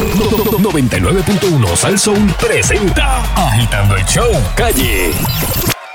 [0.00, 5.12] 99.1 Sal Soul presenta Agitando el Show Calle.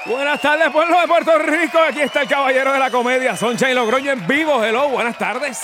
[0.05, 1.79] Buenas tardes, pueblo de Puerto Rico.
[1.79, 4.63] Aquí está el caballero de la comedia, Sunshine Logroño en vivo.
[4.63, 5.57] Hello, buenas tardes.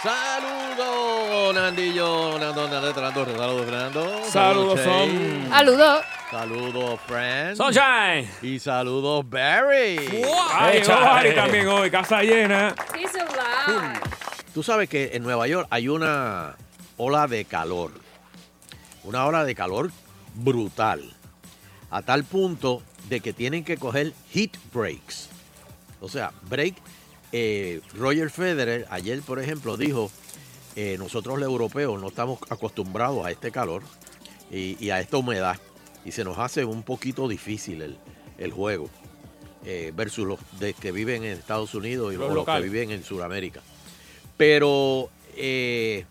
[0.00, 4.22] Saludos, Nandillo, Nando, Nando, Nando, saludos, Fernando.
[4.30, 5.48] Saludos, son.
[5.50, 6.04] Saludos.
[6.30, 7.56] Saludos, Friend.
[7.56, 8.30] Sunshine.
[8.42, 10.22] Y saludos, Barry.
[10.52, 11.04] Ay, Échale.
[11.04, 12.76] Barry también hoy, casa llena.
[12.94, 13.98] He's alive.
[14.54, 16.54] Tú sabes que en Nueva York hay una
[16.98, 17.92] ola de calor.
[19.04, 19.90] Una ola de calor
[20.34, 21.10] brutal.
[21.90, 25.30] A tal punto de que tienen que coger heat breaks.
[26.00, 26.74] O sea, break.
[27.32, 30.10] eh, Roger Federer ayer, por ejemplo, dijo,
[30.76, 33.82] eh, nosotros los europeos no estamos acostumbrados a este calor
[34.50, 35.56] y, y a esta humedad.
[36.04, 37.98] Y se nos hace un poquito difícil el,
[38.38, 38.88] el juego
[39.64, 43.60] eh, versus los de que viven en Estados Unidos y Los que viven en Sudamérica.
[44.36, 46.04] Pero eh,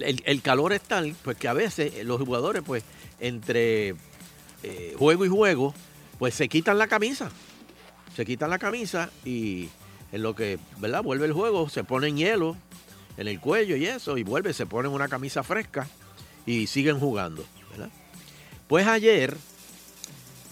[0.00, 2.84] el, el calor es tal pues que a veces los jugadores pues
[3.20, 3.94] entre
[4.62, 5.74] eh, juego y juego
[6.18, 7.30] pues se quitan la camisa.
[8.16, 9.68] Se quitan la camisa y
[10.12, 12.56] en lo que verdad vuelve el juego se ponen hielo
[13.16, 15.86] en el cuello y eso y vuelve se ponen una camisa fresca
[16.46, 17.44] y siguen jugando
[18.68, 19.36] pues ayer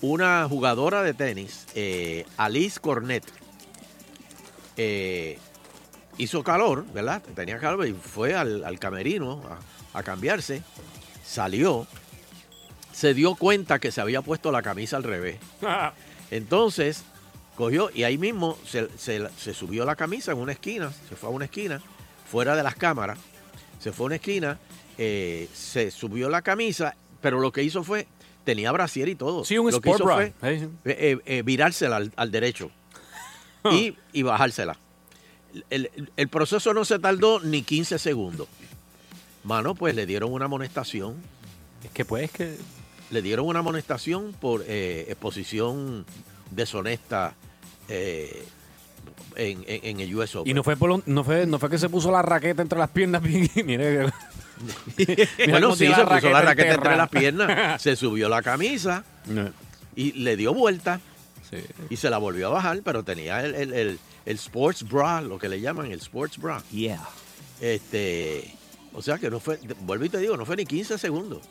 [0.01, 3.25] una jugadora de tenis eh, Alice Cornet
[4.77, 5.39] eh,
[6.19, 7.23] hizo calor, ¿verdad?
[7.35, 9.43] Tenía calor y fue al, al camerino
[9.95, 10.63] a, a cambiarse.
[11.25, 11.87] Salió,
[12.93, 15.39] se dio cuenta que se había puesto la camisa al revés.
[16.31, 17.03] Entonces,
[17.57, 21.29] cogió y ahí mismo se, se- se subió la camisa en una esquina, se fue
[21.29, 21.81] a una esquina,
[22.31, 23.19] fuera de las cámaras,
[23.79, 24.59] se fue a una esquina,
[24.99, 28.07] eh, se subió la camisa, pero lo que hizo fue,
[28.45, 29.45] tenía brasier y todo.
[29.45, 30.15] Sí, un lo que hizo bra.
[30.17, 30.33] fue
[30.85, 32.71] eh, eh, virársela al, al derecho
[33.71, 34.79] y, y bajársela.
[35.71, 38.49] El, el- proceso no se tardó ni 15 segundos.
[39.45, 41.15] Mano, pues le dieron una amonestación.
[41.85, 42.57] Es que pues que.
[43.11, 46.05] Le dieron una amonestación por eh, exposición
[46.51, 47.35] deshonesta
[47.89, 48.45] eh,
[49.37, 50.51] en, en- en el US Open.
[50.51, 52.79] Y no fue, por lo- no, fue, no fue que se puso la raqueta entre
[52.79, 53.23] las piernas.
[53.65, 54.07] Mire,
[55.49, 59.05] bueno, sí, se puso la raqueta entre las piernas, se subió la camisa
[59.95, 61.01] y le dio vuelta
[61.49, 61.59] Sí.
[61.91, 65.39] y se la volvió a bajar, pero tenía el, el- el- el sports bra, lo
[65.39, 66.63] que le llaman el sports bra.
[66.71, 67.03] Yeah.
[67.61, 68.55] Este,
[68.93, 71.43] o sea que no fue, vuelvo y te digo, no fue ni 15 segundos.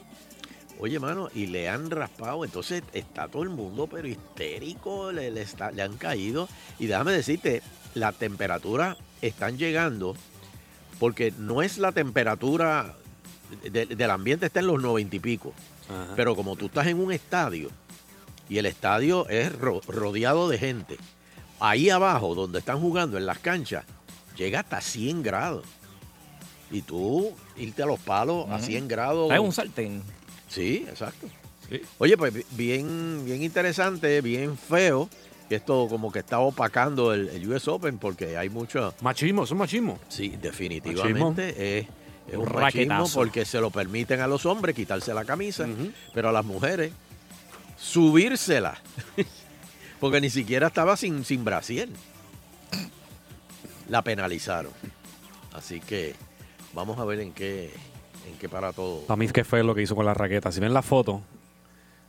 [0.79, 5.41] Oye, mano, y le han raspado, entonces está todo el mundo, pero histérico, le, le
[5.41, 6.49] está- le han caído.
[6.79, 7.61] Y déjame decirte,
[7.93, 10.15] la temperatura están llegando,
[10.99, 12.93] porque no es la temperatura
[13.71, 15.53] de- del ambiente, está en los 90 y pico.
[15.89, 16.13] Ajá.
[16.17, 17.69] Pero como tú estás en un estadio
[18.49, 20.97] y el estadio es ro- rodeado de gente,
[21.59, 23.85] ahí abajo donde están jugando en las canchas,
[24.37, 25.65] llega hasta 100 grados.
[26.71, 29.31] Y tú irte a los palos a 100 grados.
[29.31, 30.01] Es un sartén.
[30.49, 31.27] Sí, exacto.
[31.69, 31.81] Sí.
[31.99, 35.09] Oye, pues bi- bien, bien interesante, bien feo.
[35.47, 38.93] que Esto como que está opacando el, el US Open porque hay mucho...
[39.01, 39.99] Machismo, es machismo.
[40.09, 41.87] Sí, definitivamente es,
[42.27, 45.67] es un Un machismo porque se lo permiten a los hombres quitarse la camisa,
[46.13, 46.91] pero a las mujeres
[47.77, 48.77] subírsela.
[49.99, 51.89] porque ni siquiera estaba sin, sin brasier.
[53.89, 54.71] La penalizaron.
[55.53, 56.15] Así que
[56.73, 57.71] vamos a ver en qué,
[58.27, 59.01] en qué para todo.
[59.01, 60.51] Para mí, que fue lo que hizo con la raqueta.
[60.51, 61.21] Si ven la foto,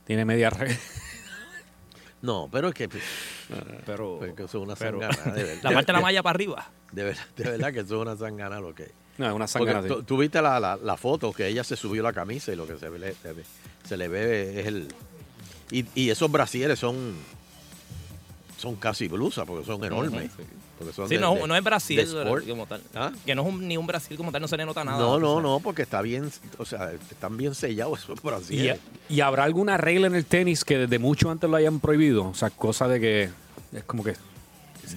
[0.05, 0.79] tiene media raqueta.
[2.19, 2.89] No, pero es que,
[3.85, 4.15] Pero.
[4.17, 5.63] pues, que eso es una pero- sangana, de verdad.
[5.63, 6.67] La parte de la malla para arriba.
[6.91, 8.89] De verdad, de verdad que eso es una sangana lo que
[9.19, 12.01] No, es una sangana tú, tú viste la, la- la foto que ella se subió
[12.01, 13.43] la camisa y lo que se, ve- se, ve-
[13.87, 14.87] se le ve es el...
[15.69, 17.15] Y, y esos brasieres son
[18.57, 20.31] son casi blusas porque son enormes.
[20.77, 22.07] porque son Sí, de- no, de- no es Brasil
[22.47, 22.81] como tal.
[22.95, 23.11] ¿Ah?
[23.25, 24.97] Que no es un- ni un Brasil como tal, no se le nota nada.
[24.97, 28.79] No, no, no, porque está bien, o sea, están bien sellados esos ¿Y, brasieres.
[29.09, 32.25] y habrá alguna regla en el tenis que desde mucho antes lo hayan prohibido?
[32.27, 33.29] O sea, cosa de que
[33.73, 34.15] es como que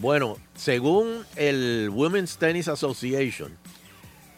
[0.01, 3.57] Bueno, según el Women's Tennis Association,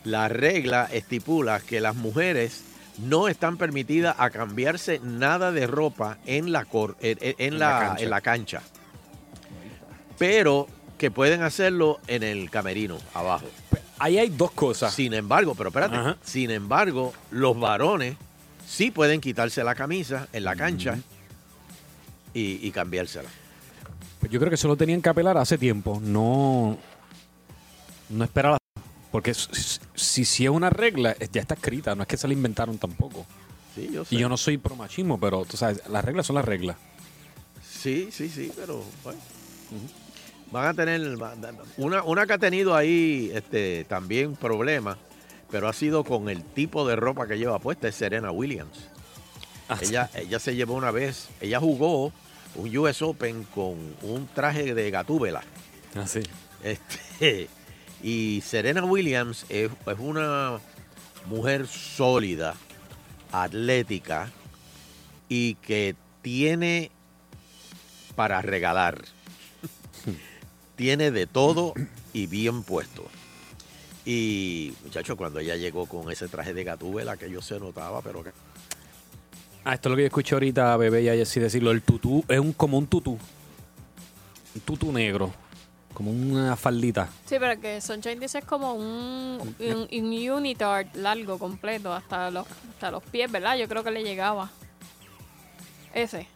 [0.04, 2.64] la regla estipula que las mujeres
[2.98, 7.58] no están permitidas a cambiarse nada de ropa en la, cor- en, en- en En
[7.58, 8.62] la, en la cancha.
[10.18, 10.66] Pero
[10.98, 13.46] que pueden hacerlo en el camerino, abajo.
[13.98, 14.94] ahí hay dos cosas.
[14.94, 16.16] Sin embargo, pero espérate, Ajá.
[16.22, 18.16] sin embargo, los varones
[18.66, 20.98] sí pueden quitarse la camisa en la cancha
[22.34, 23.28] y, y cambiársela.
[24.20, 26.00] Pues Yo creo que eso lo tenían que apelar hace tiempo.
[26.02, 26.78] No.
[28.08, 28.54] No esperar.
[28.54, 28.58] a-
[29.10, 31.94] Porque si, si, es una regla, ya está escrita.
[31.96, 33.26] No es que se la inventaron tampoco.
[33.74, 34.14] Sí, yo sé.
[34.14, 36.76] Y yo no soy pro machismo, pero tú sabes, las reglas son las reglas.
[37.68, 39.18] Sí, sí, sí, pero bueno.
[40.52, 41.00] Van a tener
[41.78, 44.98] una, una que ha tenido ahí este, también problemas,
[45.50, 48.88] pero ha sido con el tipo de ropa que lleva puesta, es Serena Williams.
[49.68, 52.12] Ah, Ella, ella se llevó una vez, ella jugó
[52.54, 55.42] un US Open con un traje de gatúbela.
[55.94, 56.20] Así.
[56.62, 57.48] Este,
[58.02, 60.60] y Serena Williams es, es una
[61.26, 62.54] mujer sólida,
[63.32, 64.30] atlética
[65.28, 66.90] y que tiene
[68.14, 69.02] para regalar.
[70.82, 71.74] Tiene de todo
[72.12, 73.04] y bien puesto.
[74.04, 78.24] Y muchachos, cuando ella llegó con ese traje de gatúbela, que yo se notaba, pero
[78.24, 78.32] que
[79.64, 81.70] Ah, esto es lo que yo escuché ahorita a Bebé y a Jessy decirlo.
[81.70, 83.16] El tutú es un, como un tutú.
[84.56, 85.32] Un tutú negro.
[85.94, 87.08] Como una faldita.
[87.26, 92.44] Sí, pero que Sunshine dice es como un, un, un unitard largo, completo, hasta los,
[92.74, 93.56] hasta los pies, ¿verdad?
[93.56, 94.50] Yo creo que le llegaba.
[95.94, 96.26] Ese.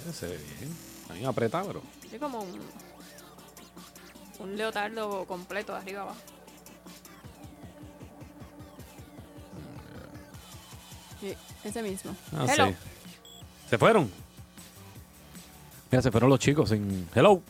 [0.00, 0.76] Ese se ve bien.
[1.10, 1.82] Ahí apretado, pero.
[2.08, 2.60] Sí, como un,
[4.38, 6.20] un leotardo completo de arriba abajo.
[11.20, 12.14] Sí, ese mismo.
[12.36, 12.68] Ah, Hello.
[12.68, 12.74] sí.
[13.70, 14.10] ¿Se fueron?
[15.90, 17.08] Mira, se fueron los chicos sin.
[17.14, 17.42] Hello.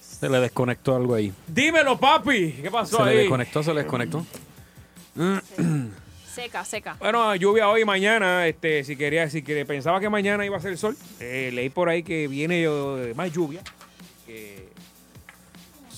[0.00, 1.32] Se le desconectó algo ahí.
[1.46, 2.52] Dímelo, papi.
[2.62, 4.26] ¿Qué pasó Se le desconectó, se le desconectó.
[6.34, 6.96] Seca, seca.
[6.98, 8.46] Bueno, lluvia hoy y mañana.
[8.46, 10.96] Este, si quería, si quería, pensaba que mañana iba a ser sol.
[11.20, 13.62] eh, leí por ahí que viene eh, más lluvia.
[14.26, 14.67] Que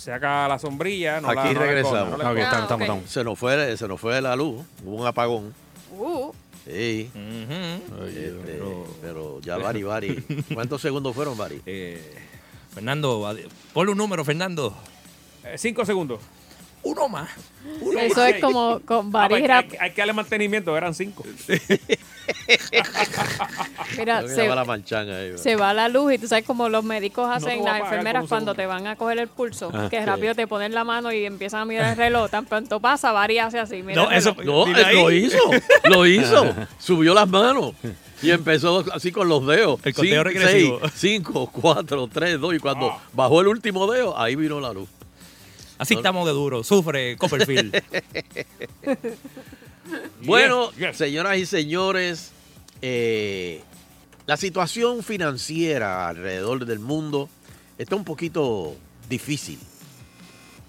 [0.00, 1.20] saca la sombrilla.
[1.20, 2.10] No la- Aquí no la regresamos.
[2.10, 2.80] no estamos, Ah, estamos, ok.
[2.80, 3.10] estamos.
[3.10, 5.54] se nos fue, se nos fue la luz, hubo un apagón.
[5.96, 6.32] Uh,
[6.66, 8.60] Sí, este,
[9.00, 10.24] pero ya Bari, Bari.
[10.54, 11.60] ¿Cuántos segundos fueron, Bari?
[11.66, 12.14] Eh,
[12.74, 13.34] Fernando,
[13.72, 14.76] ponle un número, Fernando.
[15.42, 16.20] Eh, cinco segundos.
[16.82, 17.28] Uno más.
[17.98, 21.24] eso es como con Ah, Baris hay, hay que darle mantenimiento, eran cinco.
[23.98, 26.84] Mira, se, va la manchanga ahí, se va la luz y tú sabes como los
[26.84, 30.04] médicos hacen, las enfermeras cuando te van a coger el pulso, Ah, que sí.
[30.04, 32.30] rápido te ponen la mano y empiezan a mirar el reloj.
[32.30, 33.82] Tan pronto pasa, Bari hace así.
[33.82, 34.36] Mira No, eso-.
[34.44, 35.38] No, él lo hizo,
[35.84, 36.54] lo hizo.
[36.78, 37.72] Subió las manos
[38.22, 39.80] y empezó así con los dedos.
[39.84, 40.80] El conteo Cinco, regresivo.
[40.80, 42.54] seis, cinco, cuatro, tres, dos.
[42.54, 44.88] Y cuando bajó el último dedo, ahí vino la luz.
[45.78, 46.62] Así estamos de duro.
[46.62, 47.82] Sufre Copperfield.
[50.22, 50.96] Bueno, yes.
[50.96, 52.32] señoras y señores,
[52.82, 53.62] eh,
[54.26, 57.28] la situación financiera alrededor del mundo
[57.78, 58.76] está un poquito
[59.08, 59.58] difícil.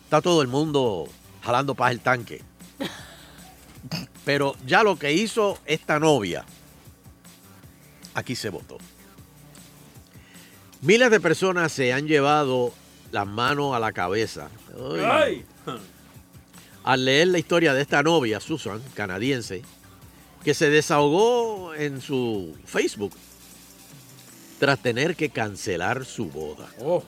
[0.06, 1.08] Está todo el mundo
[1.42, 2.42] jalando paz el tanque.
[4.26, 6.46] Pero ya lo que hizo esta novia,
[8.14, 8.78] aquí se votó.
[10.82, 12.74] Miles de personas se han llevado
[13.12, 14.50] las manos a la cabeza.
[14.76, 15.46] Ay.
[15.66, 15.82] ¡Ay!
[16.83, 19.62] Al leer la historia de esta novia, Susan, canadiense,
[20.44, 23.13] que se desahogó en su Facebook
[24.60, 26.68] tras tener que cancelar su boda.
[26.80, 27.04] Oh,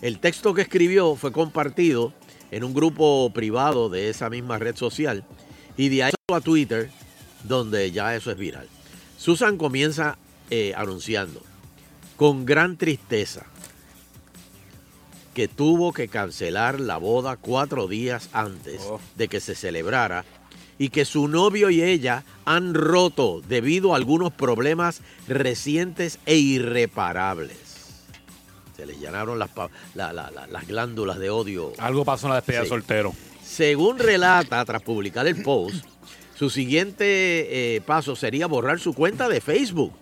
[0.00, 2.12] El texto que escribió fue compartido
[2.52, 5.24] en un grupo privado de esa misma red social
[5.76, 6.90] y de ahí a Twitter,
[7.42, 8.68] donde ya eso es viral.
[9.18, 10.18] Susan comienza
[10.50, 11.42] eh, anunciando
[12.16, 13.46] con gran tristeza
[15.34, 19.00] que tuvo que cancelar la boda cuatro días antes Oh.
[19.16, 20.24] de que se celebrara
[20.78, 27.58] y que su novio y ella han roto debido a algunos problemas recientes e irreparables.
[28.76, 31.72] Se le llenaron las, pa- la- la- la- las glándulas de odio.
[31.78, 32.64] Algo pasó en la despedida Sí.
[32.64, 33.12] de soltero.
[33.44, 35.84] Según relata, tras publicar el post,
[36.36, 39.92] su siguiente eh, paso sería borrar su cuenta de Facebook,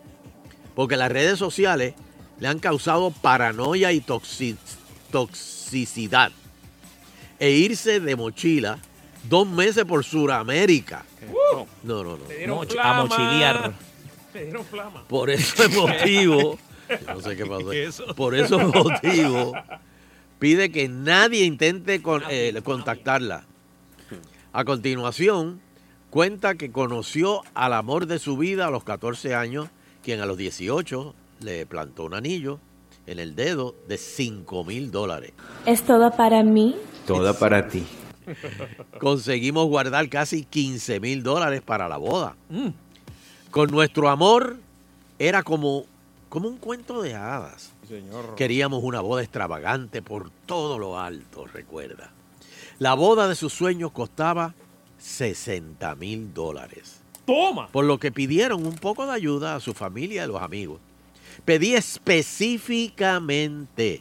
[0.74, 1.94] porque las redes sociales
[2.40, 4.56] le han causado paranoia y toxi-
[5.12, 6.32] toxicidad,
[7.38, 8.78] e irse de mochila
[9.28, 11.04] dos meses por Sudamérica.
[11.84, 12.16] No, no, no.
[12.24, 13.04] te dieron Moch- a flama.
[13.04, 13.72] mochilear.
[14.32, 15.04] Te dieron flama.
[15.08, 16.58] Por ese motivo,
[17.06, 18.14] no sé qué pasó.
[18.14, 19.52] Por esos motivos,
[20.38, 23.44] pide que nadie intente con- eh, contactarla.
[24.52, 25.60] A continuación,
[26.10, 29.68] cuenta que conoció al amor de su vida a los 14 años,
[30.02, 32.58] quien a los 18 le plantó un anillo
[33.06, 35.32] en el dedo de 5 mil dólares.
[35.66, 36.76] ¿Es todo para mí?
[37.06, 37.84] Toda para ti.
[39.00, 42.36] Conseguimos guardar casi 15 mil dólares para la boda.
[43.50, 44.56] Con nuestro amor
[45.18, 45.84] era como,
[46.28, 47.72] como un cuento de hadas.
[47.88, 48.34] Señor.
[48.36, 52.10] Queríamos una boda extravagante por todo lo alto, recuerda.
[52.78, 54.54] La boda de sus sueños costaba
[54.98, 57.68] 60 mil dólares, Toma.
[57.68, 60.80] por lo que pidieron un poco de ayuda a su familia y a los amigos.
[61.44, 64.00] Pedí específicamente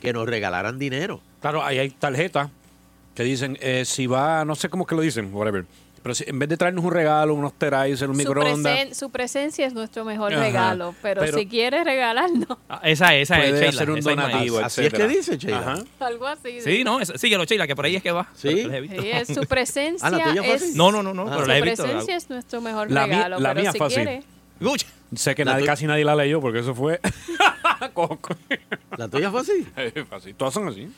[0.00, 1.20] que nos regalaran dinero.
[1.40, 2.50] Claro, ahí hay tarjetas
[3.14, 5.64] que dicen, eh, si va, no sé cómo es que lo dicen, whatever.
[6.02, 9.10] Pero si, en vez de traernos un regalo, unos terais, un Su, microondas, presen- su
[9.10, 13.44] presencia es nuestro mejor Ajá, regalo, pero, pero- si quieres regalarnos Ah, esa es, esa
[13.44, 13.68] es, Sheila.
[13.68, 14.58] hacer un esa es donativo.
[14.60, 15.58] Así es que dice, Sheila.
[15.58, 15.74] Ajá.
[16.00, 16.62] algo así.
[16.62, 18.26] Sí, no, esa- síguelo, Sheila, que por ahí es que va.
[18.34, 18.48] Sí.
[18.48, 20.74] Sí, es su presencia Ah, ¿la tuya fue es?
[20.74, 21.32] No, no, no, no, Ah.
[21.32, 21.82] pero su la he visto.
[21.82, 24.00] presencia es nuestro mejor La mía- regalo, la pero mía si fue así.
[25.16, 27.00] Sé que nadie, casi nadie la leyó porque eso fue.
[28.96, 30.34] ¿La tuya fue así?
[30.34, 30.88] Todas son así.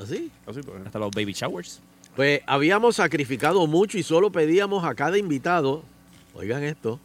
[0.00, 0.30] ¿Así?
[0.46, 0.84] Así pues.
[0.84, 1.80] hasta los baby showers.
[2.16, 5.82] Pues habíamos sacrificado mucho y solo pedíamos a cada invitado,
[6.34, 6.98] oigan esto,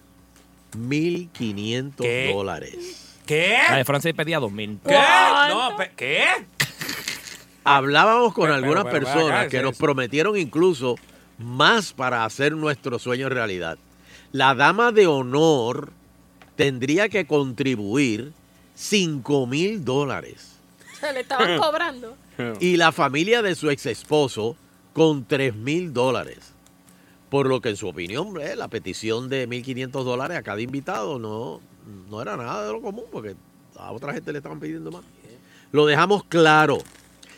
[0.78, 2.32] 1.500 ¿Qué?
[2.34, 3.16] dólares.
[3.26, 3.58] ¿Qué?
[3.70, 4.80] La de Francia pedía 2000.
[4.86, 5.00] ¿Qué?
[5.50, 6.26] No, ¿qué?
[7.64, 10.96] Hablábamos con Pero, algunas pero, pero, personas acá, que nos prometieron incluso
[11.38, 13.78] más para hacer nuestro sueño realidad.
[14.32, 15.92] La dama de honor
[16.58, 18.34] tendría que contribuir
[18.76, 20.58] 5 mil dólares
[21.00, 22.18] se le estaban cobrando.
[22.60, 24.58] y la familia de su ex esposo
[24.94, 26.54] con 3 mil dólares.
[27.30, 31.20] Por lo que en su opinión, eh, la petición de 1.500 dólares a cada invitado
[31.20, 31.60] no,
[32.10, 33.36] no era nada de lo común porque
[33.78, 35.04] a otra gente le estaban pidiendo más.
[35.72, 36.78] Lo dejamos claro.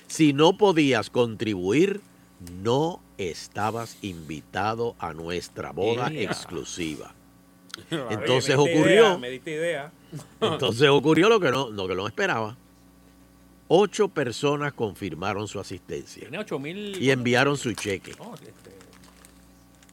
[0.08, 2.02] Si no podías contribuir,
[2.64, 6.24] no estabas invitado a nuestra boda Yeah.
[6.32, 7.14] exclusiva.
[7.92, 9.92] Oye, Entonces me ocurrió- idea, me diste idea.
[10.42, 12.56] Entonces ocurrió lo que no, lo que no esperaba.
[13.68, 17.02] Ocho personas confirmaron su asistencia Tiene 8 mil.
[17.02, 18.14] y enviaron su cheque.
[18.18, 18.52] No, este,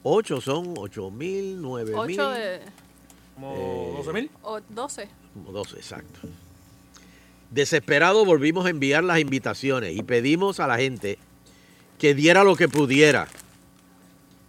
[0.02, 2.18] Ocho son ocho mil, nueve mil.
[2.20, 2.60] 8 de.
[3.34, 4.30] como Eh, 12 mil.
[4.42, 5.08] o 12.
[5.34, 6.20] Como dos, exacto.
[7.50, 11.18] Desesperado volvimos a enviar las invitaciones y pedimos a la gente
[11.98, 13.28] que diera lo que pudiera.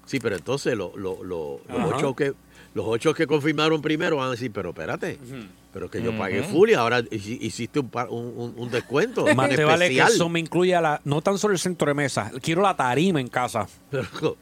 [0.05, 2.33] Sí, pero entonces lo- lo- lo- los, ocho que,
[2.77, 5.17] los ocho que confirmaron primero van a decir, pero espérate,
[5.73, 6.49] pero que yo pagué Ujú.
[6.51, 9.93] full y ahora hici- hiciste un, par- un- un- un descuento Más te vale que
[9.95, 10.11] especial.
[10.13, 13.29] eso me incluya la, no tan solo el centro de mesa, quiero la tarima en
[13.29, 13.67] casa.
[13.89, 14.37] Pero,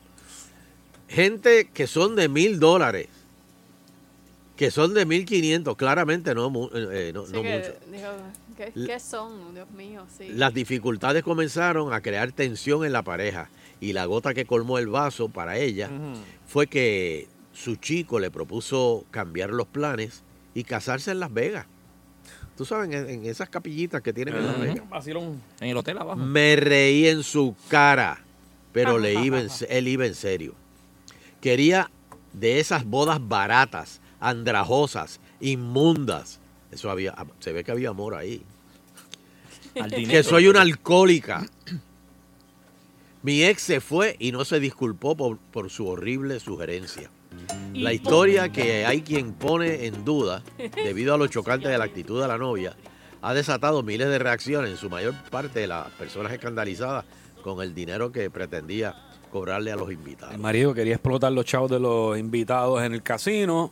[1.08, 3.08] gente que son de mil dólares,
[4.58, 7.74] que son de mil quinientos, claramente no, eh, no, Sí no que mucho.
[7.92, 8.08] dijo,
[8.58, 9.54] ¿qué, L- qué son?
[9.54, 10.30] Dios mío, sí.
[10.30, 13.50] Las dificultades comenzaron a crear tensión en la pareja
[13.80, 15.90] y la gota que colmó el vaso para ella
[16.48, 21.66] fue que su chico le propuso cambiar los planes y casarse en Las Vegas.
[22.58, 24.60] Tú sabes, en, en esas capillitas que tienen en Las.
[24.60, 24.90] Vegas.
[24.90, 25.42] Vacilón.
[25.60, 26.18] En el hotel abajo.
[26.18, 28.22] Me reí en su cara,
[28.72, 30.54] pero le iba en él iba en serio.
[31.42, 31.90] Quería
[32.34, 36.40] de esas bodas baratas, andrajosas, inmundas.
[36.72, 38.44] Eso había, se ve que había amor ahí.
[39.82, 40.12] Al dinero.
[40.12, 41.48] Que soy una alcohólica.
[43.24, 47.10] Mi ex se fue y no se disculpó por, por su horrible sugerencia.
[47.74, 50.42] La historia que hay quien pone en duda,
[50.76, 52.76] debido a lo chocante de la actitud de la novia,
[53.22, 57.06] ha desatado miles de reacciones, en su mayor parte de las personas escandalizadas
[57.42, 58.96] con el dinero que pretendía
[59.32, 60.34] cobrarle a los invitados.
[60.36, 63.72] El marido quería explotar los chavos de los invitados en el casino.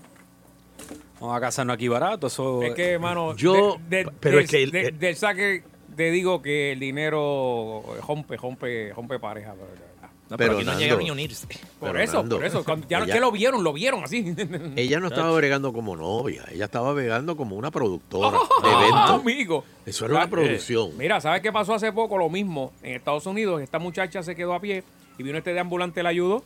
[1.22, 2.27] Vamos a casarnos aquí barato.
[2.27, 5.63] Eso, Es que, hermano, Yo- de- de- pero del- es que el- de- del saque
[5.96, 9.53] te digo que el dinero rompe, rompe, rompe pareja.
[9.53, 9.92] pero-
[10.33, 11.47] No, pero, Pero, aquí no Nando, llegaron ni a unirse.
[11.79, 12.63] Por eso, Nando, por eso.
[12.63, 14.33] Cuando ya ella- que lo vieron, lo vieron así.
[14.75, 18.31] Ella no estaba bregando como novia, ella estaba bregando como una productora
[18.63, 19.21] de Ah, eventos.
[19.21, 19.63] amigo.
[19.85, 20.97] Eso era una Eh, producción.
[20.97, 22.17] Mira, ¿sabes qué pasó hace poco?
[22.17, 22.73] Lo mismo.
[22.81, 24.83] En Estados Unidos, esta muchacha se quedó a pie
[25.19, 26.43] y vino este de ambulante, la ayudó.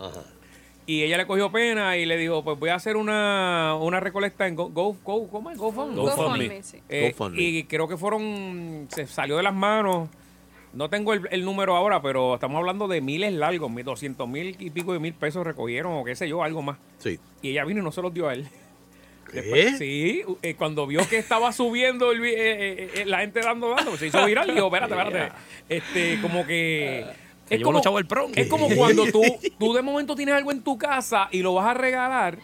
[0.00, 0.22] Ajá.
[0.84, 4.48] Y ella le cogió pena y le dijo, pues voy a hacer una, una recolecta
[4.48, 5.58] en Go, Go, Go, ¿cómo es?
[5.58, 5.94] GoFundMe.
[5.94, 6.62] GoFundMe.
[6.64, 6.78] sí.
[6.88, 7.40] Eh, GoFundMe.
[7.40, 10.08] y creo que fueron, se salió de las manos,
[10.78, 14.54] no tengo el, el número ahora, pero estamos hablando de miles largos, mil, doscientos mil
[14.60, 16.78] y pico de mil pesos recogieron o qué sé yo, algo más.
[16.98, 17.18] Sí.
[17.42, 18.46] Y ella vino y no se los dio a él.
[19.28, 19.42] ¿Qué?
[19.42, 23.96] Después- sí, eh, cuando vio que estaba subiendo el eh, eh, la gente dando, dando,
[23.96, 25.34] se hizo viral y dijo, espérate, espérate.
[25.68, 27.06] Este, como que...
[27.48, 28.30] Del prom.
[28.36, 29.22] es como cuando tú,
[29.58, 32.38] tú de momento tienes algo en tu casa y lo vas a regalar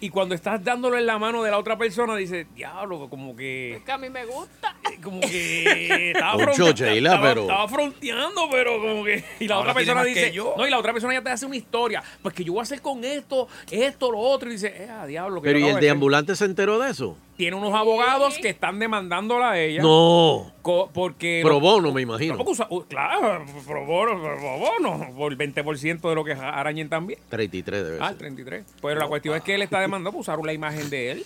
[0.00, 3.74] y cuando estás dándolo en la mano de la otra persona dices, diablo, como que...
[3.76, 4.74] Es que a mí me gusta.
[5.02, 9.24] Como que estaba, Mucho, fronte- Sheila, estaba- pero- estaba fronteando, pero como que.
[9.40, 10.32] Y la Ahora otra persona dice.
[10.32, 10.54] yo.
[10.58, 12.02] No, y la otra persona ya te hace una historia.
[12.22, 14.48] Pues que yo voy a hacer con esto, esto, lo otro.
[14.48, 15.40] Y dice, eh, a diablo.
[15.40, 15.90] que Pero ¿y el de de hacer".
[15.90, 17.16] ambulante se enteró de eso?
[17.40, 19.80] Tiene unos abogados que están demandándola a ella.
[19.82, 20.52] No.
[20.92, 21.40] porque.
[21.42, 22.32] Pro bono, me imagino.
[22.34, 26.90] Tampoco usa- uh, claro, pro bono, pro bono, por el 20% de lo que arañen
[26.90, 27.18] también.
[27.30, 28.12] 33 debe Ah, ser.
[28.12, 28.66] el 33.
[28.82, 31.24] Pero la cuestión es que él está demandando por usar la imagen de él.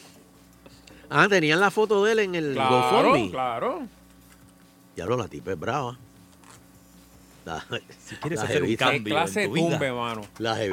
[1.10, 3.30] Ah, tenían la foto de él en el Claro, GoFundMe.
[3.32, 3.82] claro.
[4.94, 5.98] Diablo, la tipa es brava.
[7.44, 7.62] La,
[7.98, 9.76] Si quieres la hacer un cambio clase en de tu vida.
[9.78, 10.22] tumbe, mano.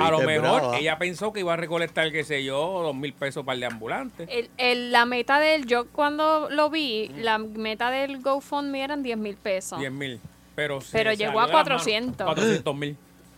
[0.06, 0.78] A lo mejor brava.
[0.78, 3.66] ella pensó que iba a recolectar, qué sé yo, dos mil pesos para el de
[3.66, 4.26] ambulante.
[4.30, 9.18] El, el- la meta del, yo cuando lo vi, la meta del GoFundMe eran 10
[9.18, 9.80] mil pesos.
[9.80, 10.20] 10 mil.
[10.56, 11.82] Pero, Pero llegó a de las manos.
[11.84, 12.26] 400.
[12.26, 12.98] 400 mil.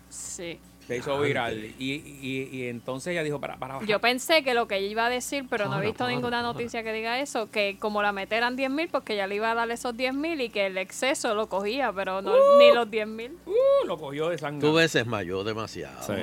[0.09, 0.59] Sí.
[0.87, 1.73] Se hizo viral.
[1.79, 3.87] Y, y, y entonces ella dijo, para, para bajar.
[3.87, 6.37] Yo pensé que lo que ella iba a decir, pero no he visto para, ninguna
[6.41, 6.53] para.
[6.53, 9.49] noticia que diga eso, que como la meta eran 10 mil, porque ella le iba
[9.51, 12.89] a dar esos 10 mil y que el exceso lo cogía, pero no ni los
[12.91, 13.37] 10 mil.
[13.45, 14.59] Uh, lo cogió de sangre.
[14.67, 16.03] Tú veces mayor demasiado.
[16.03, 16.13] Sí.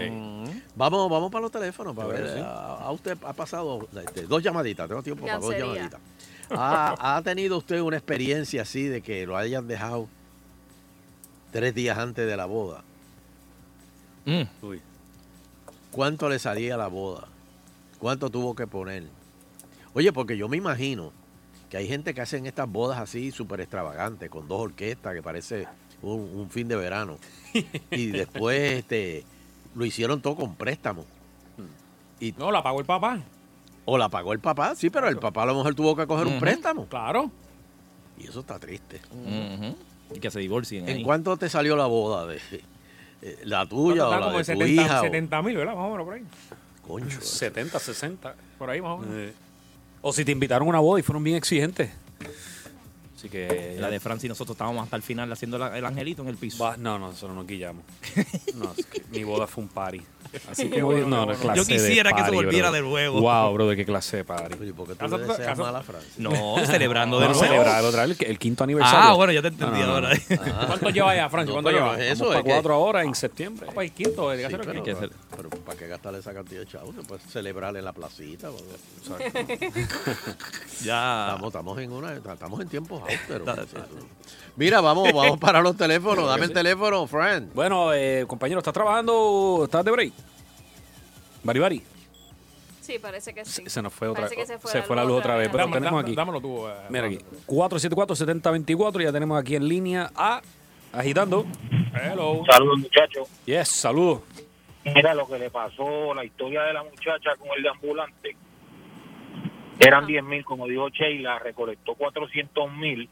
[0.75, 2.29] Vamos, vamos para los teléfonos para ver.
[2.29, 2.41] sí.
[2.41, 6.01] A, a usted ha pasado este, dos llamaditas, tengo tiempo para dos llamaditas.
[6.51, 10.09] ¿Ha, ha tenido usted una experiencia así de que lo hayan dejado
[11.53, 12.83] tres días antes de la boda?
[14.25, 14.43] Mm.
[14.63, 14.81] Uy.
[15.91, 17.27] ¿Cuánto le salía la boda?
[17.99, 19.05] ¿Cuánto tuvo que poner?
[19.95, 21.13] Oye, porque yo me imagino
[21.69, 25.67] que hay gente que hacen estas bodas así súper extravagantes, con dos orquestas, que parece
[26.03, 27.19] un, un fin de verano.
[27.91, 29.25] Y después este,
[29.75, 31.05] lo hicieron todo con préstamo.
[32.21, 33.21] Y, No, la pagó el papá.
[33.85, 36.27] o la pagó el papá, sí, pero el papá a lo mejor tuvo que coger
[36.27, 36.87] un préstamo.
[36.87, 37.31] Claro.
[38.19, 39.01] Y eso está triste.
[40.15, 41.03] Y que se divorcien ¿En ahí.
[41.03, 42.27] cuánto te salió la boda?
[42.27, 42.41] de
[43.23, 45.01] eh, ¿La tuya o la como de en tu 70 hija?
[45.01, 45.75] o- 70 mil, ¿verdad?
[45.75, 46.23] Más o menos por ahí.
[46.87, 48.35] Concho, 70, 60.
[48.59, 49.15] Por ahí más o menos.
[49.17, 49.33] Eh,
[50.03, 51.91] O si te invitaron a una boda y fueron bien exigentes.
[53.17, 53.77] Así que.
[53.79, 56.37] La de Francia y nosotros estábamos hasta el final haciendo la- el angelito en el
[56.37, 56.65] piso.
[56.65, 57.85] Va- no, no, nosotros nos guillamos.
[58.55, 60.01] No, es que mi boda fue un party.
[60.51, 62.85] Así que bueno, no, clase Yo quisiera de que se volviera brother.
[62.85, 63.21] de nuevo.
[63.21, 64.57] Wow, bro, de qué clase de party.
[64.61, 66.11] Oye, ¿por qué tú le deseas caso- mal a Francia?
[66.19, 67.63] No, celebrando de Vamos a nuevo.
[67.65, 69.01] celebrar otra vez el, el quinto aniversario.
[69.11, 70.07] Ah, bueno, ya te entendí No, no, no.
[70.09, 70.19] ahora.
[70.69, 71.49] ¿Cuánto lleva ya, Francia?
[71.55, 71.99] No, ¿Cuánto lleva?
[72.01, 73.67] eso, Vamos es para que- cuatro ahora en septiembre.
[73.67, 74.99] Papá, el quinto, Sí, pero, el que quinto.
[74.99, 76.95] hacer- pero ¿para qué gastarle esa cantidad de chavos?
[76.95, 78.49] Se puede celebrar en la placita.
[80.83, 81.27] Ya.
[81.29, 83.49] Estamos, estamos en una, estamos en tiempos austeros.
[84.57, 86.27] Mira, vamos, vamos para los teléfonos.
[86.29, 87.53] Dame el teléfono, friend.
[87.55, 89.63] Bueno, eh, compañero, ¿estás trabajando?
[89.65, 90.10] ¿Estás de break?
[91.43, 91.83] Bari Bari.
[92.81, 93.63] Sí, parece que sí.
[93.65, 95.49] Se, se nos fue otra que se fue la luz otra vez.
[95.51, 96.15] Pero Dame- tenemos aquí.
[96.15, 96.67] Dámelo tú.
[96.67, 97.19] eh, Mira aquí.
[97.47, 99.03] 474-7024.
[99.03, 100.41] Ya tenemos aquí en línea a
[100.93, 101.47] Agitando.
[101.95, 102.43] Hello.
[102.51, 103.29] Saludos muchachos.
[103.47, 104.23] Yes, saludos.
[104.85, 108.37] Mira lo que le pasó, la historia de la muchacha con el de ambulante.
[109.79, 113.09] Eran 10 mil, como dijo Sheila, recolectó 400 mil.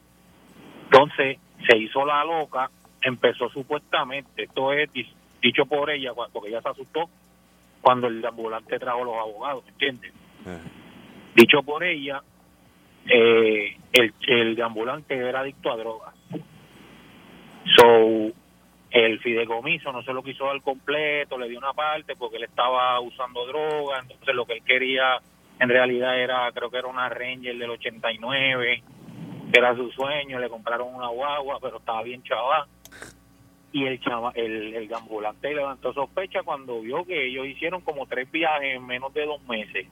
[0.84, 2.70] Entonces se hizo la loca,
[3.02, 5.10] empezó supuestamente, esto es di-
[5.42, 7.08] dicho por ella, porque ella se asustó
[7.80, 10.12] cuando el ambulante trajo los abogados, ¿me entiendes?
[11.34, 12.22] Dicho por ella,
[13.06, 16.14] eh, el, el ambulante era adicto a drogas.
[17.76, 18.32] So,
[18.90, 22.98] el fideicomiso no se lo quiso dar completo, le dio una parte porque él estaba
[23.00, 25.18] usando droga, entonces lo que él quería
[25.60, 28.82] en realidad era, creo que era una Ranger del 89,
[29.52, 32.66] que era su sueño, le compraron una guagua, pero estaba bien chaval.
[33.72, 38.30] Y el, chava, el, el ambulante levantó sospecha cuando vio que ellos hicieron como tres
[38.30, 39.86] viajes en menos de dos meses.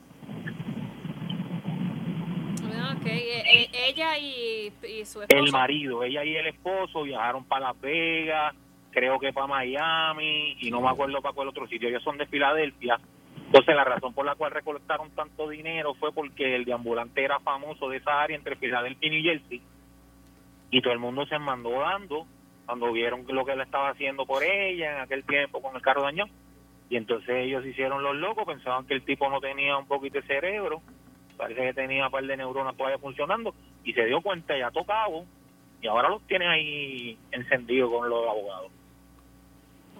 [2.73, 3.05] Ah, ok.
[3.05, 5.43] E- e- ella y, y su esposo.
[5.43, 8.55] el marido, ella y el esposo viajaron para Las Vegas,
[8.91, 11.89] creo que para Miami y no me acuerdo para cuál otro sitio.
[11.89, 12.99] Ellos son de Filadelfia.
[13.45, 17.87] Entonces la razón por la cual recolectaron tanto dinero fue porque el deambulante era famoso
[17.89, 19.61] de esa área entre Filadelfia y New Jersey
[20.69, 22.25] y todo el mundo se mandó dando
[22.67, 26.03] cuando vieron lo que él estaba haciendo por ella en aquel tiempo con el carro
[26.03, 26.29] dañado.
[26.89, 30.19] Y entonces ellos se hicieron los locos, pensaban que el tipo no tenía un poquito
[30.19, 30.81] de cerebro,
[31.37, 35.23] parece que tenía un par de neuronas todavía funcionando, y se dio cuenta, ya tocado,
[35.81, 38.71] y ahora los tiene ahí encendidos con los abogados.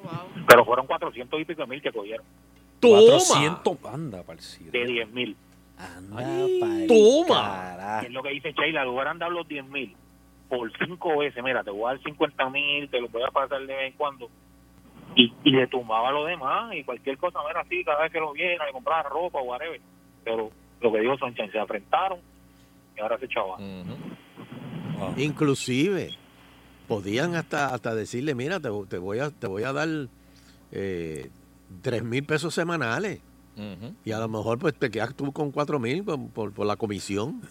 [0.03, 0.45] Wow.
[0.47, 2.25] Pero fueron 400 y pico de mil que cogieron,
[2.81, 3.77] 400.
[3.85, 4.71] Anda, parcido.
[4.71, 5.37] de 10 mil.
[5.77, 6.23] Anda,
[6.87, 8.01] toma.
[8.03, 9.95] Es lo que dice Sheila, le hubieran dado los 10 mil
[10.49, 13.59] por cinco veces, mira, te voy a dar 50 mil, te lo voy a pasar
[13.59, 14.29] de vez en cuando.
[15.15, 18.19] Y, y le tumbaba lo demás y cualquier cosa, no era así, cada vez que
[18.19, 19.79] lo viera, le compraba ropa o whatever.
[20.23, 22.19] Pero lo que dijo Sonchen, se enfrentaron
[22.95, 23.61] y ahora se chaval.
[23.61, 25.19] Ujú.
[25.21, 26.11] Inclusive,
[26.87, 29.87] podían hasta, hasta decirle, mira, te, te voy a, te voy a dar
[30.71, 31.29] eh,
[31.81, 33.21] tres mil pesos semanales.
[34.05, 36.75] Y a lo mejor pues te quedas tú con cuatro mil por, por- por la
[36.75, 37.41] comisión.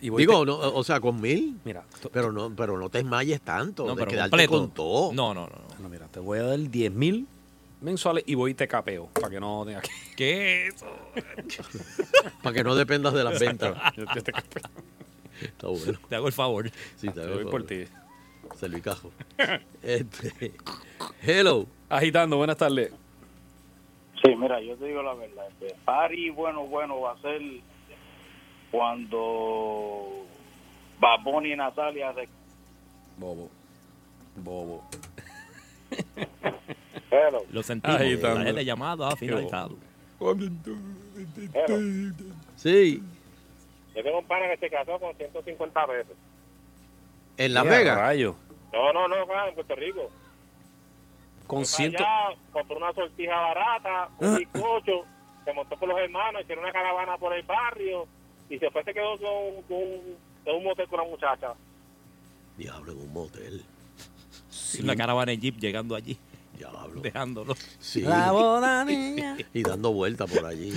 [0.00, 1.58] Y voy Digo, te- no, o sea, con mil.
[1.64, 4.52] mira, Pero no, pero no te esmayes tanto No, de pero quedarte completo.
[4.52, 5.12] con todo.
[5.12, 5.48] No, no,
[5.80, 5.88] no.
[5.88, 7.26] mira, te voy a dar 10 mil
[7.80, 9.90] mensuales y voy y te capeo para que no tengas que.
[10.16, 10.86] ¿Qué es eso?
[12.42, 13.76] Para que no dependas de las ventas.
[13.96, 14.62] Yo- yo te capeo.
[15.40, 15.98] Está bueno.
[16.08, 16.70] Te hago el favor.
[16.96, 17.84] Sí, te Te voy por ti.
[18.60, 19.10] Se lo encajo.
[19.82, 20.52] Este,
[21.22, 21.66] hello.
[21.88, 22.92] Agitando, buenas tardes.
[24.22, 25.46] Sí, mira, yo te digo la verdad.
[25.48, 27.40] Este, party bueno, bueno va a ser
[28.70, 30.24] cuando
[30.98, 32.28] Baboni y Natalia se...
[33.18, 33.50] Bobo.
[34.36, 34.84] Bobo.
[37.10, 38.00] Hello, Lo sentimos.
[38.00, 38.34] Ahí La está.
[38.34, 39.76] tarjeta de llamada ha finalizado.
[42.56, 43.02] Sí.
[43.94, 46.16] Yo tengo un pana que se casó con 150 pesos.
[47.36, 47.98] En Las ¡Qué Vegas.
[47.98, 48.36] rayo!
[48.72, 50.10] No, no, no, acá en Puerto Rico.
[51.52, 52.02] Con Fue ciento...
[52.02, 55.04] allá, compró una sortija barata, un bizcocho,
[55.44, 58.06] se montó con los hermanos, hicieron una caravana por el barrio
[58.48, 59.82] y después se quedó con, con,
[60.46, 61.52] en un motel con una muchacha.
[62.56, 63.62] Diablo, en un motel.
[64.82, 66.16] Una caravana de jeep llegando allí,
[66.56, 67.02] Diablo.
[67.02, 67.54] dejándolo.
[67.78, 68.02] Sí.
[68.02, 69.36] boda niña.
[69.52, 70.72] Y dando vueltas por allí.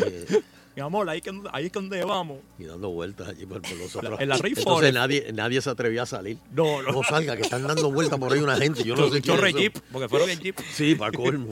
[0.76, 2.40] Mi amor, ahí, que- ahí es donde vamos.
[2.60, 4.20] y dando vueltas allí por, por nosotros.
[4.20, 4.94] En la Rey Entonces Forest.
[4.94, 6.38] nadie, nadie se atrevía a salir.
[6.52, 6.92] No, no.
[6.92, 8.84] No salga, que están dando vueltas por ahí una gente.
[8.84, 10.60] Yo no sé quién es jeep, porque fueron en jeep.
[10.74, 11.48] Sí, para colmo.